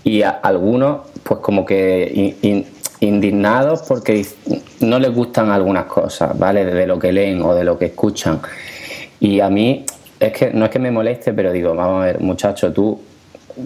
y 0.03 0.23
algunos 0.23 1.07
pues 1.23 1.39
como 1.39 1.65
que 1.65 2.35
indignados 3.01 3.83
porque 3.83 4.25
no 4.81 4.99
les 4.99 5.13
gustan 5.13 5.49
algunas 5.51 5.85
cosas, 5.85 6.37
¿vale? 6.37 6.65
De 6.65 6.85
lo 6.85 6.99
que 6.99 7.11
leen 7.11 7.41
o 7.41 7.53
de 7.53 7.63
lo 7.63 7.77
que 7.77 7.85
escuchan. 7.85 8.41
Y 9.19 9.39
a 9.39 9.49
mí 9.49 9.85
es 10.19 10.33
que 10.33 10.51
no 10.51 10.65
es 10.65 10.71
que 10.71 10.79
me 10.79 10.91
moleste, 10.91 11.33
pero 11.33 11.51
digo, 11.51 11.75
vamos 11.75 12.03
a 12.03 12.05
ver, 12.07 12.19
muchacho, 12.19 12.73
tú 12.73 12.99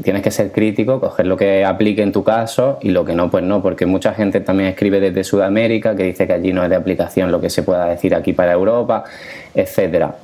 tienes 0.04 0.22
que 0.22 0.32
ser 0.32 0.52
crítico, 0.52 1.00
coger 1.00 1.28
lo 1.28 1.38
que 1.38 1.66
aplique 1.66 2.02
en 2.02 2.12
tu 2.12 2.24
caso 2.24 2.80
y 2.82 2.90
lo 2.90 3.06
que 3.06 3.14
no, 3.14 3.30
pues 3.30 3.44
no, 3.44 3.62
porque 3.62 3.86
mucha 3.86 4.14
gente 4.14 4.40
también 4.40 4.70
escribe 4.70 5.00
desde 5.00 5.24
Sudamérica 5.24 5.96
que 5.96 6.04
dice 6.04 6.26
que 6.26 6.34
allí 6.34 6.54
no 6.54 6.64
es 6.64 6.70
de 6.70 6.76
aplicación 6.76 7.32
lo 7.32 7.40
que 7.40 7.50
se 7.50 7.64
pueda 7.64 7.86
decir 7.86 8.16
aquí 8.16 8.34
para 8.34 8.54
Europa, 8.54 9.04
etcétera. 9.54 10.16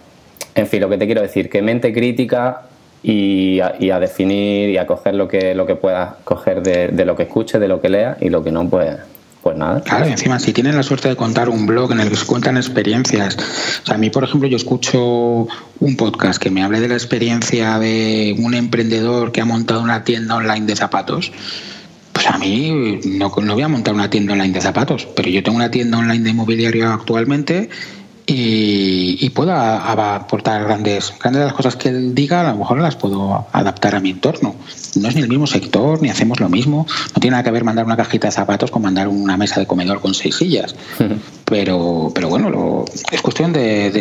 En 0.56 0.68
fin, 0.68 0.82
lo 0.82 0.90
que 0.90 0.98
te 0.98 1.06
quiero 1.06 1.22
decir, 1.22 1.50
que 1.50 1.62
mente 1.62 1.94
crítica 1.94 2.64
y 3.02 3.60
a, 3.62 4.00
definir 4.00 4.70
y 4.70 4.78
a 4.78 4.86
coger 4.86 5.16
lo 5.16 5.28
que, 5.28 5.56
lo 5.56 5.66
que 5.66 5.76
puedas 5.76 6.16
coger 6.24 6.62
de, 6.62 6.90
de 6.90 7.06
lo 7.06 7.16
que 7.16 7.24
escuches, 7.24 7.60
de 7.60 7.68
lo 7.68 7.80
que 7.82 7.90
leas 7.90 8.18
y 8.22 8.30
lo 8.30 8.44
que 8.44 8.52
no, 8.52 8.68
pues 8.70 8.98
pues 9.42 9.56
nada. 9.56 9.82
Claro, 9.82 10.08
y 10.08 10.12
encima, 10.12 10.40
si 10.40 10.52
tienen 10.52 10.76
la 10.76 10.84
suerte 10.84 11.08
de 11.08 11.16
contar 11.16 11.50
un 11.50 11.66
blog 11.66 11.92
en 11.94 12.02
el 12.02 12.10
que 12.10 12.18
se 12.18 12.26
cuentan 12.26 12.58
experiencias. 12.58 13.38
O 13.84 13.86
sea, 13.86 13.96
a 13.96 13.98
mí, 13.98 14.10
por 14.10 14.24
ejemplo, 14.24 14.50
yo 14.50 14.58
escucho 14.58 15.48
un 15.80 15.96
podcast 15.96 16.42
que 16.42 16.50
me 16.50 16.62
hable 16.62 16.80
de 16.80 16.90
la 16.90 16.96
experiencia 16.96 17.80
de 17.80 18.36
un 18.38 18.54
emprendedor 18.54 19.32
que 19.32 19.42
ha 19.42 19.46
montado 19.46 19.82
una 19.82 20.04
tienda 20.04 20.36
online 20.36 20.66
de 20.66 20.76
zapatos. 20.76 21.32
Pues 22.12 22.28
a 22.28 22.38
mí 22.38 23.00
no, 23.06 23.32
no 23.42 23.54
voy 23.54 23.64
a 23.64 23.70
montar 23.70 23.94
una 23.94 24.10
tienda 24.10 24.34
online 24.34 24.54
de 24.54 24.62
zapatos, 24.62 25.08
pero 25.16 25.30
yo 25.30 25.42
tengo 25.42 25.56
una 25.56 25.72
tienda 25.72 25.98
online 25.98 26.24
de 26.24 26.30
inmobiliario 26.32 26.92
actualmente 26.92 27.70
y, 28.32 29.30
pueda 29.30 29.92
aportar 30.16 30.64
grandes, 30.64 31.14
grandes 31.20 31.40
de 31.40 31.46
las 31.46 31.54
cosas 31.54 31.76
que 31.76 31.90
él 31.90 32.14
diga, 32.14 32.42
a 32.42 32.52
lo 32.52 32.58
mejor 32.58 32.82
las 32.82 32.96
puedo 32.96 33.48
adaptar 33.52 33.96
a 33.96 34.00
mi 34.00 34.10
entorno. 34.10 34.56
No 34.96 35.08
es 35.08 35.16
ni 35.16 35.22
el 35.22 35.30
mismo 35.30 35.48
sector, 35.48 36.02
ni 36.02 36.10
hacemos 36.10 36.40
lo 36.40 36.50
mismo. 36.50 36.86
No 37.16 37.20
tiene 37.22 37.32
nada 37.32 37.44
que 37.44 37.52
ver 37.52 37.64
mandar 37.64 37.86
una 37.86 37.96
cajita 37.98 38.28
de 38.28 38.32
zapatos 38.32 38.72
con 38.72 38.82
mandar 38.82 39.08
una 39.08 39.38
mesa 39.38 39.60
de 39.60 39.68
comedor 39.68 40.02
con 40.02 40.14
seis 40.14 40.36
sillas. 40.36 40.76
Pero, 41.50 42.12
pero 42.14 42.30
bueno, 42.30 42.86
es 43.12 43.22
cuestión 43.22 43.52
de, 43.52 43.92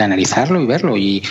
analizarlo 0.00 0.60
y 0.60 0.66
verlo. 0.66 0.96
Y, 0.96 1.22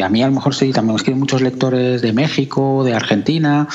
a 0.00 0.08
mí 0.08 0.22
a 0.22 0.26
lo 0.26 0.32
mejor 0.32 0.54
sí, 0.54 0.72
también 0.72 0.94
me 0.94 0.96
escriben 0.96 1.18
muchos 1.18 1.42
lectores 1.42 2.00
de 2.00 2.12
México, 2.12 2.84
de 2.84 2.94
Argentina, 2.94 3.66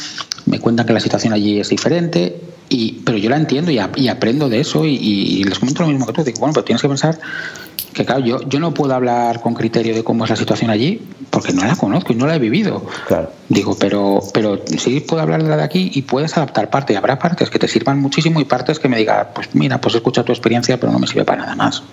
me 0.45 0.59
cuentan 0.59 0.85
que 0.85 0.93
la 0.93 0.99
situación 0.99 1.33
allí 1.33 1.59
es 1.59 1.69
diferente. 1.69 2.39
Y, 2.69 3.01
pero 3.03 3.17
yo 3.17 3.29
la 3.29 3.35
entiendo 3.35 3.69
y, 3.69 3.79
aprendo 3.79 4.47
de 4.47 4.61
eso 4.61 4.85
y, 4.85 4.95
y, 4.95 5.43
les 5.43 5.59
comento 5.59 5.83
lo 5.83 5.89
mismo 5.89 6.05
que 6.05 6.13
tú. 6.13 6.23
Digo, 6.23 6.39
bueno, 6.39 6.53
pero 6.53 6.63
tienes 6.63 6.81
que 6.81 6.87
pensar 6.87 7.19
que 7.93 8.05
claro, 8.05 8.21
yo, 8.21 8.41
yo 8.47 8.59
no 8.59 8.73
puedo 8.73 8.93
hablar 8.93 9.41
con 9.41 9.53
criterio 9.53 9.93
de 9.93 10.03
cómo 10.03 10.23
es 10.23 10.29
la 10.29 10.35
situación 10.35 10.71
allí 10.71 11.01
porque 11.29 11.53
no 11.53 11.65
la 11.65 11.75
conozco 11.75 12.13
y 12.13 12.15
no 12.15 12.27
la 12.27 12.35
he 12.35 12.39
vivido. 12.39 12.85
Claro. 13.07 13.31
Digo, 13.49 13.75
pero, 13.79 14.19
pero 14.33 14.61
sí 14.77 14.99
puedo 14.99 15.21
hablar 15.21 15.43
de 15.43 15.49
la 15.49 15.57
de 15.57 15.63
aquí 15.63 15.91
y 15.93 16.03
puedes 16.03 16.35
adaptar 16.37 16.69
parte. 16.69 16.93
Y 16.93 16.95
habrá 16.95 17.19
partes 17.19 17.49
que 17.49 17.59
te 17.59 17.67
sirvan 17.67 17.99
muchísimo 17.99 18.39
y 18.39 18.45
partes 18.45 18.79
que 18.79 18.89
me 18.89 18.97
digan, 18.97 19.27
pues 19.33 19.49
mira, 19.53 19.79
pues 19.79 19.95
escucha 19.95 20.23
tu 20.23 20.31
experiencia, 20.31 20.79
pero 20.79 20.91
no 20.91 20.99
me 20.99 21.07
sirve 21.07 21.23
para 21.23 21.40
nada 21.41 21.55
más. 21.55 21.83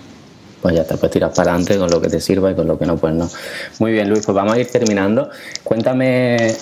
Pues 0.61 0.75
ya 0.75 0.83
te 0.83 0.95
puedes 0.97 1.11
tirar 1.11 1.33
para 1.33 1.51
adelante 1.51 1.77
con 1.77 1.89
lo 1.89 2.01
que 2.01 2.09
te 2.09 2.19
sirva 2.19 2.51
y 2.51 2.55
con 2.55 2.67
lo 2.67 2.77
que 2.77 2.85
no, 2.85 2.97
pues 2.97 3.13
no. 3.13 3.29
Muy 3.79 3.91
bien, 3.91 4.09
Luis, 4.09 4.25
pues 4.25 4.35
vamos 4.35 4.53
a 4.53 4.59
ir 4.59 4.69
terminando. 4.69 5.29
Cuéntame, 5.63 6.53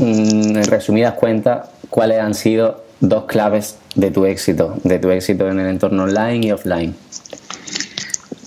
mm, 0.00 0.56
en 0.56 0.64
resumidas 0.64 1.14
cuentas, 1.14 1.68
cuáles 1.90 2.20
han 2.20 2.34
sido 2.34 2.84
dos 3.00 3.24
claves 3.24 3.76
de 3.94 4.10
tu 4.10 4.24
éxito, 4.24 4.76
de 4.82 4.98
tu 4.98 5.10
éxito 5.10 5.48
en 5.48 5.60
el 5.60 5.66
entorno 5.66 6.04
online 6.04 6.46
y 6.46 6.52
offline. 6.52 6.94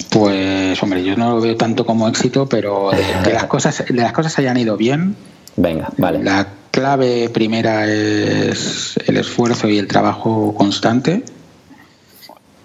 Pues 0.10 0.82
hombre, 0.84 1.04
yo 1.04 1.16
no 1.16 1.36
lo 1.36 1.42
veo 1.42 1.56
tanto 1.56 1.86
como 1.86 2.08
éxito, 2.08 2.48
pero 2.50 2.92
de, 2.92 3.32
las 3.34 3.46
cosas 3.46 3.86
de 3.88 4.02
las 4.02 4.12
cosas 4.12 4.38
hayan 4.40 4.58
ido 4.58 4.78
bien. 4.78 5.16
Venga, 5.56 5.90
vale. 5.98 6.24
La 6.24 6.48
clave 6.72 7.30
primera 7.30 7.86
es 7.86 8.98
el 9.06 9.18
esfuerzo 9.18 9.70
y 9.70 9.78
el 9.78 9.88
trabajo 9.88 10.54
constante. 10.56 11.24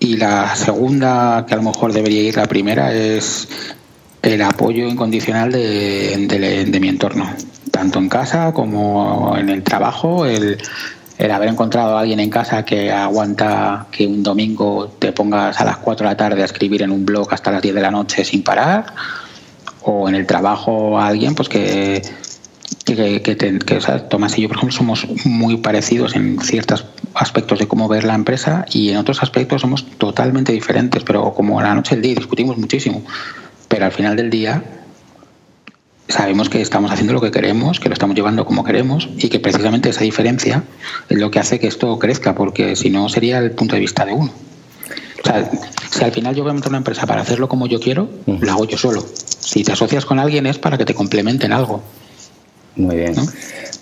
Y 0.06 0.16
la 0.16 0.54
segunda, 0.54 1.44
que 1.48 1.54
a 1.54 1.56
lo 1.56 1.64
mejor 1.64 1.92
debería 1.92 2.22
ir 2.22 2.36
la 2.36 2.46
primera, 2.46 2.94
es 2.94 3.48
el 4.22 4.40
apoyo 4.40 4.86
incondicional 4.86 5.50
de, 5.50 6.64
de 6.70 6.80
mi 6.80 6.88
entorno, 6.88 7.28
tanto 7.72 7.98
en 7.98 8.08
casa 8.08 8.52
como 8.52 9.36
en 9.36 9.48
el 9.48 9.64
trabajo, 9.64 10.24
el, 10.24 10.58
el 11.18 11.30
haber 11.32 11.48
encontrado 11.48 11.96
a 11.96 12.02
alguien 12.02 12.20
en 12.20 12.30
casa 12.30 12.64
que 12.64 12.92
aguanta 12.92 13.88
que 13.90 14.06
un 14.06 14.22
domingo 14.22 14.94
te 14.96 15.10
pongas 15.10 15.60
a 15.60 15.64
las 15.64 15.78
4 15.78 16.06
de 16.06 16.12
la 16.12 16.16
tarde 16.16 16.42
a 16.42 16.44
escribir 16.44 16.82
en 16.82 16.92
un 16.92 17.04
blog 17.04 17.26
hasta 17.34 17.50
las 17.50 17.62
10 17.62 17.74
de 17.74 17.80
la 17.80 17.90
noche 17.90 18.24
sin 18.24 18.44
parar, 18.44 18.94
o 19.82 20.08
en 20.08 20.14
el 20.14 20.24
trabajo 20.24 21.00
a 21.00 21.08
alguien 21.08 21.34
pues 21.34 21.48
que, 21.48 22.00
que, 22.84 23.22
que, 23.22 23.36
Tomás 24.08 24.38
y 24.38 24.42
yo, 24.42 24.48
por 24.48 24.58
ejemplo, 24.58 24.76
somos 24.76 25.06
muy 25.24 25.56
parecidos 25.56 26.14
en 26.14 26.38
ciertos 26.40 26.86
aspectos 27.16 27.58
de 27.58 27.66
cómo 27.66 27.88
ver 27.88 28.04
la 28.04 28.14
empresa 28.14 28.64
y 28.70 28.90
en 28.90 28.98
otros 28.98 29.22
aspectos 29.22 29.62
somos 29.62 29.86
totalmente 29.98 30.52
diferentes, 30.52 31.02
pero 31.02 31.32
como 31.32 31.60
la 31.60 31.74
noche 31.74 31.94
el 31.94 32.02
día 32.02 32.14
discutimos 32.14 32.58
muchísimo, 32.58 33.02
pero 33.68 33.86
al 33.86 33.92
final 33.92 34.16
del 34.16 34.30
día 34.30 34.62
sabemos 36.08 36.48
que 36.48 36.60
estamos 36.60 36.90
haciendo 36.92 37.14
lo 37.14 37.20
que 37.20 37.30
queremos, 37.30 37.80
que 37.80 37.88
lo 37.88 37.94
estamos 37.94 38.14
llevando 38.14 38.44
como 38.44 38.64
queremos 38.64 39.08
y 39.16 39.28
que 39.28 39.40
precisamente 39.40 39.88
esa 39.88 40.04
diferencia 40.04 40.62
es 41.08 41.18
lo 41.18 41.30
que 41.30 41.38
hace 41.38 41.58
que 41.58 41.66
esto 41.66 41.98
crezca, 41.98 42.34
porque 42.34 42.76
si 42.76 42.90
no 42.90 43.08
sería 43.08 43.38
el 43.38 43.52
punto 43.52 43.74
de 43.74 43.80
vista 43.80 44.04
de 44.04 44.12
uno. 44.12 44.32
O 45.24 45.26
sea, 45.26 45.50
si 45.90 46.04
al 46.04 46.12
final 46.12 46.34
yo 46.34 46.42
voy 46.42 46.50
a 46.50 46.52
montar 46.52 46.70
una 46.70 46.78
empresa 46.78 47.06
para 47.06 47.22
hacerlo 47.22 47.48
como 47.48 47.66
yo 47.66 47.80
quiero, 47.80 48.08
lo 48.26 48.52
hago 48.52 48.66
yo 48.66 48.78
solo. 48.78 49.04
Si 49.40 49.64
te 49.64 49.72
asocias 49.72 50.04
con 50.04 50.18
alguien 50.18 50.46
es 50.46 50.58
para 50.58 50.78
que 50.78 50.84
te 50.84 50.94
complementen 50.94 51.52
algo. 51.52 51.82
Muy 52.76 52.96
bien. 52.96 53.14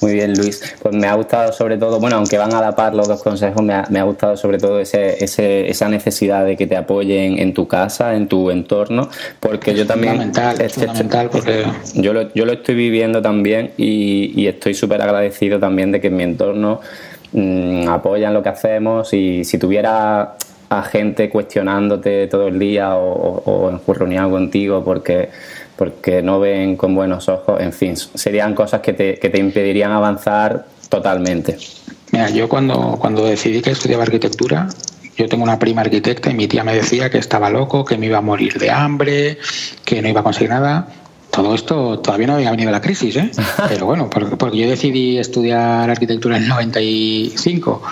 Muy 0.01 0.13
bien, 0.13 0.35
Luis. 0.35 0.75
Pues 0.83 0.95
me 0.95 1.07
ha 1.07 1.15
gustado 1.15 1.53
sobre 1.53 1.77
todo, 1.77 2.01
bueno, 2.01 2.17
aunque 2.17 2.39
van 2.39 2.53
a 2.55 2.61
la 2.61 2.75
par 2.75 2.95
los 2.95 3.09
dos 3.09 3.23
consejos, 3.23 3.63
me 3.63 3.75
ha, 3.75 4.03
gustado 4.03 4.37
sobre 4.37 4.59
todo 4.59 4.81
ese, 4.81 5.23
ese, 5.23 5.69
esa 5.69 5.89
necesidad 5.89 6.45
de 6.45 6.57
que 6.57 6.67
te 6.67 6.77
apoyen 6.77 7.39
en 7.39 7.55
tu 7.55 7.67
casa, 7.69 8.15
en 8.15 8.29
tu 8.29 8.51
entorno, 8.51 9.09
porque 9.41 9.75
yo 9.75 9.87
también... 9.87 10.15
Fundamental, 10.15 10.61
es 10.61 10.75
fundamental 10.75 11.31
porque... 11.31 11.65
Yo 11.95 12.13
lo, 12.13 12.33
yo 12.35 12.45
lo 12.45 12.53
estoy 12.53 12.75
viviendo 12.75 13.23
también 13.23 13.73
y, 13.77 14.47
estoy 14.47 14.75
súper 14.75 15.01
agradecido 15.01 15.59
también 15.59 15.91
de 15.91 16.01
que 16.01 16.09
en 16.09 16.17
mi 16.17 16.23
entorno 16.23 16.81
mm, 17.33 17.89
apoyan 17.89 18.35
lo 18.35 18.43
que 18.43 18.51
hacemos 18.51 19.13
y 19.15 19.45
si 19.45 19.59
tuviera 19.59 20.37
a 20.69 20.83
gente 20.83 21.31
cuestionándote 21.31 22.27
todo 22.27 22.49
el 22.49 22.59
día 22.59 22.97
o, 22.97 23.43
o, 23.45 23.69
o 23.69 24.31
contigo 24.31 24.85
porque 24.85 25.31
porque 25.77 26.23
no 26.23 26.41
ven 26.41 26.77
con 26.77 26.95
buenos 26.95 27.29
ojos, 27.29 27.61
en 27.61 27.73
fin, 27.73 27.97
serían 27.97 28.55
cosas 28.55 28.81
que 28.81 28.93
te, 28.93 29.15
que 29.17 29.29
te 29.31 29.39
impedirían 29.39 29.93
avanzar 29.93 30.67
totalmente. 30.89 31.57
Mira, 32.13 32.31
yo 32.31 32.49
cuando, 32.49 32.97
cuando 33.01 33.25
decidí 33.25 33.61
que 33.61 33.71
estudiaba 33.71 34.05
arquitectura, 34.05 34.69
yo 35.17 35.29
tengo 35.29 35.45
una 35.45 35.59
prima 35.59 35.83
arquitecta 35.83 36.31
y 36.31 36.35
mi 36.35 36.49
tía 36.49 36.65
me 36.65 36.75
decía 36.75 37.11
que 37.11 37.19
estaba 37.19 37.51
loco, 37.51 37.85
que 37.85 37.97
me 37.99 38.07
iba 38.07 38.19
a 38.19 38.21
morir 38.21 38.59
de 38.59 38.71
hambre, 38.71 39.39
que 39.85 40.03
no 40.03 40.09
iba 40.09 40.21
a 40.21 40.23
conseguir 40.23 40.51
nada. 40.51 40.89
Todo 41.31 41.55
esto 41.55 41.99
todavía 41.99 42.29
no 42.29 42.35
había 42.35 42.51
venido 42.51 42.71
la 42.71 42.81
crisis, 42.81 43.17
¿eh? 43.17 43.31
Pero 43.69 43.87
bueno, 43.87 44.09
porque, 44.09 44.57
yo 44.57 44.69
decidí 44.69 45.19
estudiar 45.19 45.91
arquitectura 45.91 46.37
en 46.37 46.45
el 46.45 46.49
95 46.49 47.83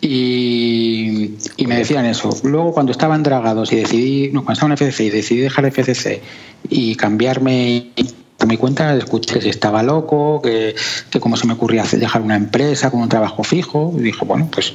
y, 0.00 1.34
y, 1.56 1.66
me 1.66 1.76
decían 1.76 2.06
eso. 2.06 2.30
Luego, 2.44 2.72
cuando 2.72 2.92
estaban 2.92 3.22
dragados 3.22 3.72
y 3.72 3.76
decidí, 3.76 4.30
no, 4.32 4.44
cuando 4.44 4.52
estaba 4.54 4.72
en 4.72 4.78
FCC 4.78 5.00
y 5.00 5.10
decidí 5.10 5.40
dejar 5.40 5.66
FCC 5.66 6.22
y 6.68 6.94
cambiarme 6.94 7.88
por 8.36 8.46
mi 8.46 8.56
cuenta, 8.56 8.94
escuché 8.94 9.40
si 9.40 9.48
estaba 9.48 9.82
loco, 9.82 10.40
que, 10.40 10.76
que 11.10 11.18
cómo 11.18 11.36
se 11.36 11.48
me 11.48 11.54
ocurría 11.54 11.82
dejar 11.82 12.22
una 12.22 12.36
empresa 12.36 12.90
con 12.90 13.00
un 13.00 13.08
trabajo 13.08 13.42
fijo. 13.42 13.92
Y 13.98 14.02
dije, 14.02 14.24
bueno, 14.24 14.48
pues 14.52 14.72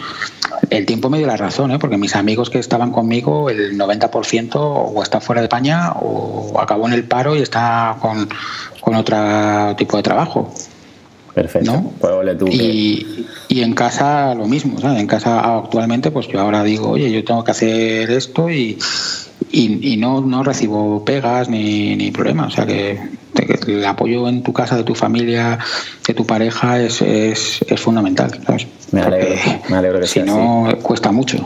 el 0.70 0.86
tiempo 0.86 1.10
me 1.10 1.18
dio 1.18 1.28
la 1.28 1.38
razón, 1.38 1.72
¿eh? 1.72 1.80
porque 1.80 1.98
mis 1.98 2.16
amigos 2.16 2.50
que 2.50 2.60
estaban 2.60 2.92
conmigo, 2.92 3.50
el 3.50 3.78
90% 3.78 4.56
o 4.56 5.02
está 5.02 5.22
fuera 5.22 5.42
de 5.42 5.46
España 5.46 5.94
o 5.94 6.60
acabó 6.60 6.88
en 6.88 6.94
el 6.94 7.06
paro 7.06 7.38
y 7.38 7.42
está 7.42 7.98
con, 8.02 8.28
con 8.82 8.96
otro 8.96 9.18
tipo 9.78 9.96
de 9.96 10.04
trabajo. 10.04 10.54
Perfecto. 11.34 11.92
Pues 12.00 12.14
y, 12.52 13.26
y, 13.50 13.62
en 13.62 13.74
casa 13.74 14.36
lo 14.36 14.46
mismo, 14.46 14.80
¿sabes? 14.80 15.00
En 15.00 15.08
casa 15.08 15.58
actualmente, 15.58 16.12
pues 16.12 16.28
yo 16.28 16.40
ahora 16.40 16.64
digo, 16.64 16.92
oye, 16.92 17.12
yo 17.12 17.24
tengo 17.24 17.44
que 17.44 17.52
hacer 17.52 18.12
esto 18.12 18.52
y, 18.52 18.78
y, 19.52 19.98
no, 19.98 20.22
no 20.22 20.44
recibo 20.44 21.04
pegas 21.04 21.50
ni, 21.50 21.96
ni 21.96 22.12
problemas. 22.12 22.54
O 22.54 22.56
sea 22.56 22.66
que, 22.68 23.00
el 23.68 23.86
apoyo 23.86 24.30
en 24.30 24.44
tu 24.44 24.54
casa, 24.54 24.78
de 24.78 24.84
tu 24.84 24.94
familia, 24.94 25.58
de 26.08 26.14
tu 26.14 26.26
pareja 26.26 26.80
es, 26.80 27.02
es, 27.02 27.66
es 27.68 27.80
fundamental, 27.82 28.40
¿sabes? 28.46 28.68
Me 28.92 29.02
alegro, 29.02 29.36
me 29.70 29.78
alegro 29.78 30.00
que 30.00 30.08
si 30.08 30.22
no, 30.22 30.68
cuesta 30.84 31.12
mucho. 31.12 31.44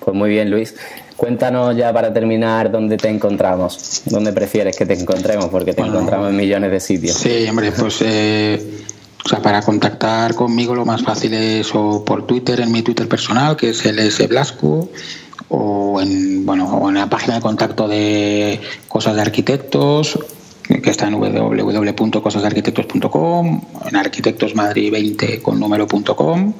Pues 0.00 0.16
muy 0.16 0.30
bien, 0.30 0.50
Luis. 0.50 0.74
Cuéntanos 1.16 1.74
ya 1.76 1.92
para 1.92 2.12
terminar 2.12 2.70
dónde 2.70 2.96
te 2.98 3.08
encontramos, 3.08 4.02
dónde 4.04 4.32
prefieres 4.32 4.76
que 4.76 4.84
te 4.84 4.94
encontremos, 4.94 5.46
porque 5.46 5.72
te 5.72 5.80
encontramos 5.80 6.28
en 6.28 6.36
millones 6.36 6.70
de 6.70 6.80
sitios. 6.80 7.16
Sí, 7.16 7.46
hombre, 7.48 7.72
pues 7.72 8.02
eh, 8.02 8.84
o 9.26 9.28
sea, 9.28 9.42
para 9.42 9.60
contactar 9.60 10.34
conmigo 10.36 10.76
lo 10.76 10.84
más 10.84 11.02
fácil 11.02 11.34
es 11.34 11.74
o 11.74 12.04
por 12.04 12.28
Twitter, 12.28 12.60
en 12.60 12.70
mi 12.70 12.82
Twitter 12.82 13.08
personal, 13.08 13.56
que 13.56 13.70
es 13.70 13.84
el 13.84 13.98
S 13.98 14.24
Blasco, 14.28 14.88
o 15.48 16.00
en, 16.00 16.46
bueno, 16.46 16.72
o 16.72 16.88
en 16.88 16.94
la 16.94 17.10
página 17.10 17.34
de 17.34 17.40
contacto 17.40 17.88
de 17.88 18.60
Cosas 18.86 19.16
de 19.16 19.22
Arquitectos, 19.22 20.16
que 20.62 20.90
está 20.90 21.08
en 21.08 21.14
www.cosasdearquitectos.com, 21.14 23.62
en 23.90 23.96
arquitectosmadrid20 23.96 25.42
con 25.42 25.58
número.com, 25.58 26.52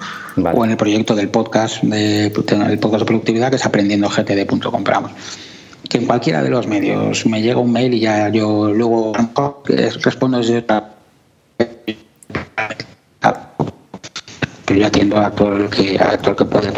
o 0.53 0.64
en 0.64 0.71
el 0.73 0.77
proyecto 0.77 1.14
del 1.14 1.29
podcast 1.29 1.85
de, 1.85 2.27
el 2.27 2.33
podcast 2.33 2.99
de 2.99 3.05
productividad 3.05 3.51
que 3.51 3.57
es 3.57 3.64
aprendiendogtd.com. 3.64 4.83
Que 5.89 5.99
en 5.99 6.07
cualquiera 6.07 6.43
de 6.43 6.51
los 6.51 6.67
medios 6.67 7.27
me 7.27 7.43
llega 7.43 7.61
un 7.61 7.71
mail 7.71 7.95
y 7.95 8.01
ya 8.01 8.29
yo 8.29 8.73
luego 8.73 9.12
respondo 10.03 10.39
desde 10.39 10.59
otra 10.59 10.95
pero 14.66 14.80
yo 14.80 14.86
atiendo 14.86 15.18
a 15.18 15.30
todo 15.30 15.57
el 15.57 15.68
que, 15.70 15.98
a 15.98 16.18
todo 16.18 16.30
el 16.32 16.36
que 16.36 16.44
puede 16.44 16.72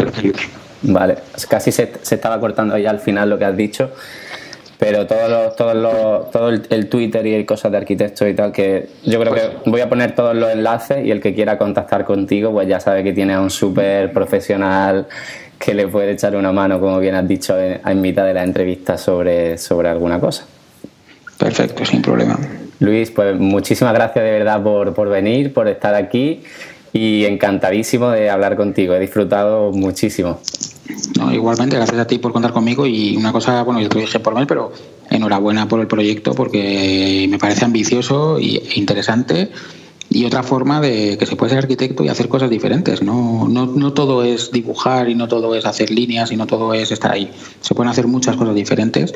Vale, 0.82 1.16
casi 1.48 1.72
se, 1.72 1.92
se, 2.02 2.14
estaba 2.14 2.38
cortando 2.38 2.74
ahí 2.74 2.86
al 2.86 3.00
final 3.00 3.30
lo 3.30 3.38
que 3.38 3.44
has 3.44 3.56
dicho, 3.56 3.90
pero 4.78 5.06
todos 5.06 5.28
los, 5.28 5.56
todos 5.56 5.74
los, 5.74 6.30
todo 6.30 6.50
el, 6.50 6.88
Twitter 6.88 7.26
y 7.26 7.44
cosas 7.44 7.72
de 7.72 7.78
arquitectos 7.78 8.28
y 8.28 8.34
tal, 8.34 8.52
que 8.52 8.88
yo 9.04 9.18
creo 9.20 9.34
que 9.34 9.50
voy 9.66 9.80
a 9.80 9.88
poner 9.88 10.14
todos 10.14 10.36
los 10.36 10.50
enlaces 10.50 11.04
y 11.04 11.10
el 11.10 11.20
que 11.20 11.34
quiera 11.34 11.58
contactar 11.58 12.04
contigo, 12.04 12.52
pues 12.52 12.68
ya 12.68 12.78
sabe 12.78 13.02
que 13.02 13.12
tiene 13.12 13.34
a 13.34 13.40
un 13.40 13.50
súper 13.50 14.12
profesional 14.12 15.08
que 15.58 15.74
le 15.74 15.88
puede 15.88 16.12
echar 16.12 16.36
una 16.36 16.52
mano, 16.52 16.78
como 16.78 17.00
bien 17.00 17.16
has 17.16 17.26
dicho 17.26 17.58
en, 17.58 17.80
en 17.84 18.00
mitad 18.00 18.24
de 18.24 18.34
la 18.34 18.44
entrevista, 18.44 18.96
sobre, 18.96 19.58
sobre 19.58 19.88
alguna 19.88 20.20
cosa. 20.20 20.46
Perfecto, 21.38 21.84
sin 21.84 22.00
problema. 22.00 22.38
Luis, 22.80 23.10
pues 23.10 23.38
muchísimas 23.38 23.94
gracias 23.94 24.24
de 24.24 24.30
verdad 24.30 24.62
por, 24.62 24.94
por 24.94 25.08
venir, 25.08 25.52
por 25.52 25.68
estar 25.68 25.94
aquí 25.94 26.42
y 26.92 27.24
encantadísimo 27.24 28.10
de 28.10 28.30
hablar 28.30 28.56
contigo. 28.56 28.94
He 28.94 29.00
disfrutado 29.00 29.72
muchísimo. 29.72 30.40
No, 31.18 31.32
igualmente, 31.32 31.76
gracias 31.76 31.98
a 31.98 32.06
ti 32.06 32.18
por 32.18 32.32
contar 32.32 32.52
conmigo 32.52 32.86
y 32.86 33.16
una 33.16 33.32
cosa, 33.32 33.62
bueno, 33.62 33.80
yo 33.80 33.88
te 33.88 33.96
lo 33.96 34.00
dije 34.00 34.20
por 34.20 34.34
mail, 34.34 34.46
pero 34.46 34.72
enhorabuena 35.10 35.68
por 35.68 35.80
el 35.80 35.86
proyecto 35.86 36.34
porque 36.34 37.26
me 37.28 37.38
parece 37.38 37.64
ambicioso 37.64 38.38
e 38.38 38.60
interesante 38.76 39.50
y 40.10 40.24
otra 40.24 40.42
forma 40.42 40.80
de 40.80 41.18
que 41.18 41.26
se 41.26 41.36
puede 41.36 41.50
ser 41.50 41.58
arquitecto 41.58 42.02
y 42.04 42.08
hacer 42.08 42.28
cosas 42.28 42.48
diferentes. 42.48 43.02
No, 43.02 43.46
no, 43.48 43.66
no 43.66 43.92
todo 43.92 44.24
es 44.24 44.50
dibujar 44.50 45.10
y 45.10 45.14
no 45.14 45.28
todo 45.28 45.54
es 45.54 45.66
hacer 45.66 45.90
líneas 45.90 46.32
y 46.32 46.36
no 46.36 46.46
todo 46.46 46.72
es 46.72 46.90
estar 46.90 47.12
ahí. 47.12 47.30
Se 47.60 47.74
pueden 47.74 47.90
hacer 47.90 48.06
muchas 48.06 48.36
cosas 48.36 48.54
diferentes 48.54 49.14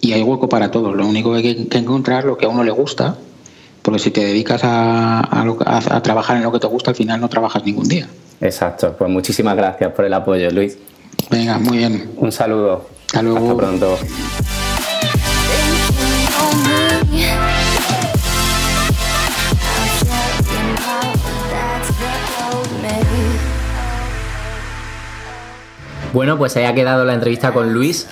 y 0.00 0.12
hay 0.12 0.22
hueco 0.22 0.48
para 0.48 0.70
todos. 0.70 0.96
Lo 0.96 1.06
único 1.06 1.32
que 1.32 1.38
hay 1.38 1.66
que 1.66 1.78
encontrar 1.78 2.24
lo 2.24 2.36
que 2.36 2.46
a 2.46 2.48
uno 2.48 2.64
le 2.64 2.70
gusta 2.70 3.16
porque 3.84 3.98
si 3.98 4.10
te 4.10 4.24
dedicas 4.24 4.62
a, 4.64 6.00
trabajar 6.02 6.38
en 6.38 6.42
lo 6.42 6.50
que 6.50 6.58
te 6.58 6.66
gusta, 6.66 6.92
al 6.92 6.96
final 6.96 7.20
no 7.20 7.28
trabajas 7.28 7.62
ningún 7.66 7.86
día. 7.86 8.08
Exacto, 8.40 8.96
pues 8.96 9.10
muchísimas 9.10 9.54
gracias 9.54 9.92
por 9.92 10.06
el 10.06 10.14
apoyo, 10.14 10.50
Luis. 10.50 10.78
Venga, 11.30 11.58
muy 11.58 11.76
bien. 11.76 12.12
Un 12.16 12.32
saludo. 12.32 12.88
Hasta 13.04 13.20
luego. 13.20 13.50
Hasta 13.50 13.56
pronto. 13.56 13.98
Bueno, 26.14 26.38
pues 26.38 26.56
ahí 26.56 26.64
ha 26.64 26.74
quedado 26.74 27.04
la 27.04 27.12
entrevista 27.12 27.52
con 27.52 27.74
Luis. 27.74 28.06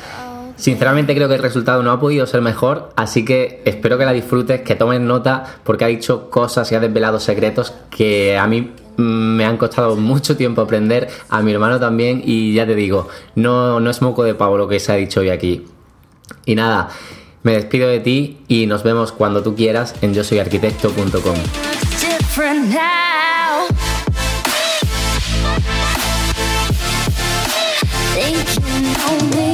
Sinceramente 0.63 1.17
creo 1.17 1.27
que 1.27 1.35
el 1.35 1.43
resultado 1.43 1.83
no 1.83 1.91
ha 1.91 1.99
podido 1.99 2.25
ser 2.25 2.41
mejor, 2.41 2.91
así 2.95 3.25
que 3.25 3.61
espero 3.65 3.99
que 3.99 4.05
la 4.05 4.13
disfrutes, 4.13 4.61
que 4.61 4.77
tomes 4.77 5.01
nota, 5.01 5.57
porque 5.65 5.85
ha 5.85 5.89
dicho 5.89 6.31
cosas 6.31 6.71
y 6.71 6.77
ha 6.77 6.79
desvelado 6.79 7.19
secretos 7.19 7.75
que 7.91 8.39
a 8.39 8.47
mí 8.47 8.71
me 8.97 9.45
han 9.45 9.57
costado 9.57 9.97
mucho 9.97 10.37
tiempo 10.37 10.61
aprender, 10.61 11.09
a 11.31 11.43
mi 11.43 11.51
hermano 11.51 11.81
también, 11.81 12.23
y 12.25 12.55
ya 12.55 12.65
te 12.65 12.77
digo, 12.77 13.09
no, 13.35 13.81
no 13.81 13.91
es 13.91 14.03
moco 14.03 14.23
de 14.23 14.37
pavo 14.37 14.57
lo 14.57 14.69
que 14.69 14.79
se 14.79 14.93
ha 14.93 14.95
dicho 14.95 15.19
hoy 15.19 15.31
aquí. 15.31 15.67
Y 16.47 16.55
nada, 16.55 16.91
me 17.43 17.55
despido 17.55 17.89
de 17.89 17.99
ti 17.99 18.39
y 18.47 18.67
nos 18.69 18.85
vemos 18.85 19.11
cuando 19.11 19.43
tú 19.43 19.57
quieras 19.57 19.97
en 20.01 20.15
yo 20.15 20.23
soy 20.23 20.39
arquitecto.com. 20.39 21.35
Think 28.15 29.52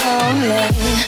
lonely. 0.00 1.02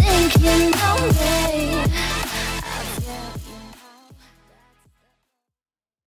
Thinking 0.00 0.79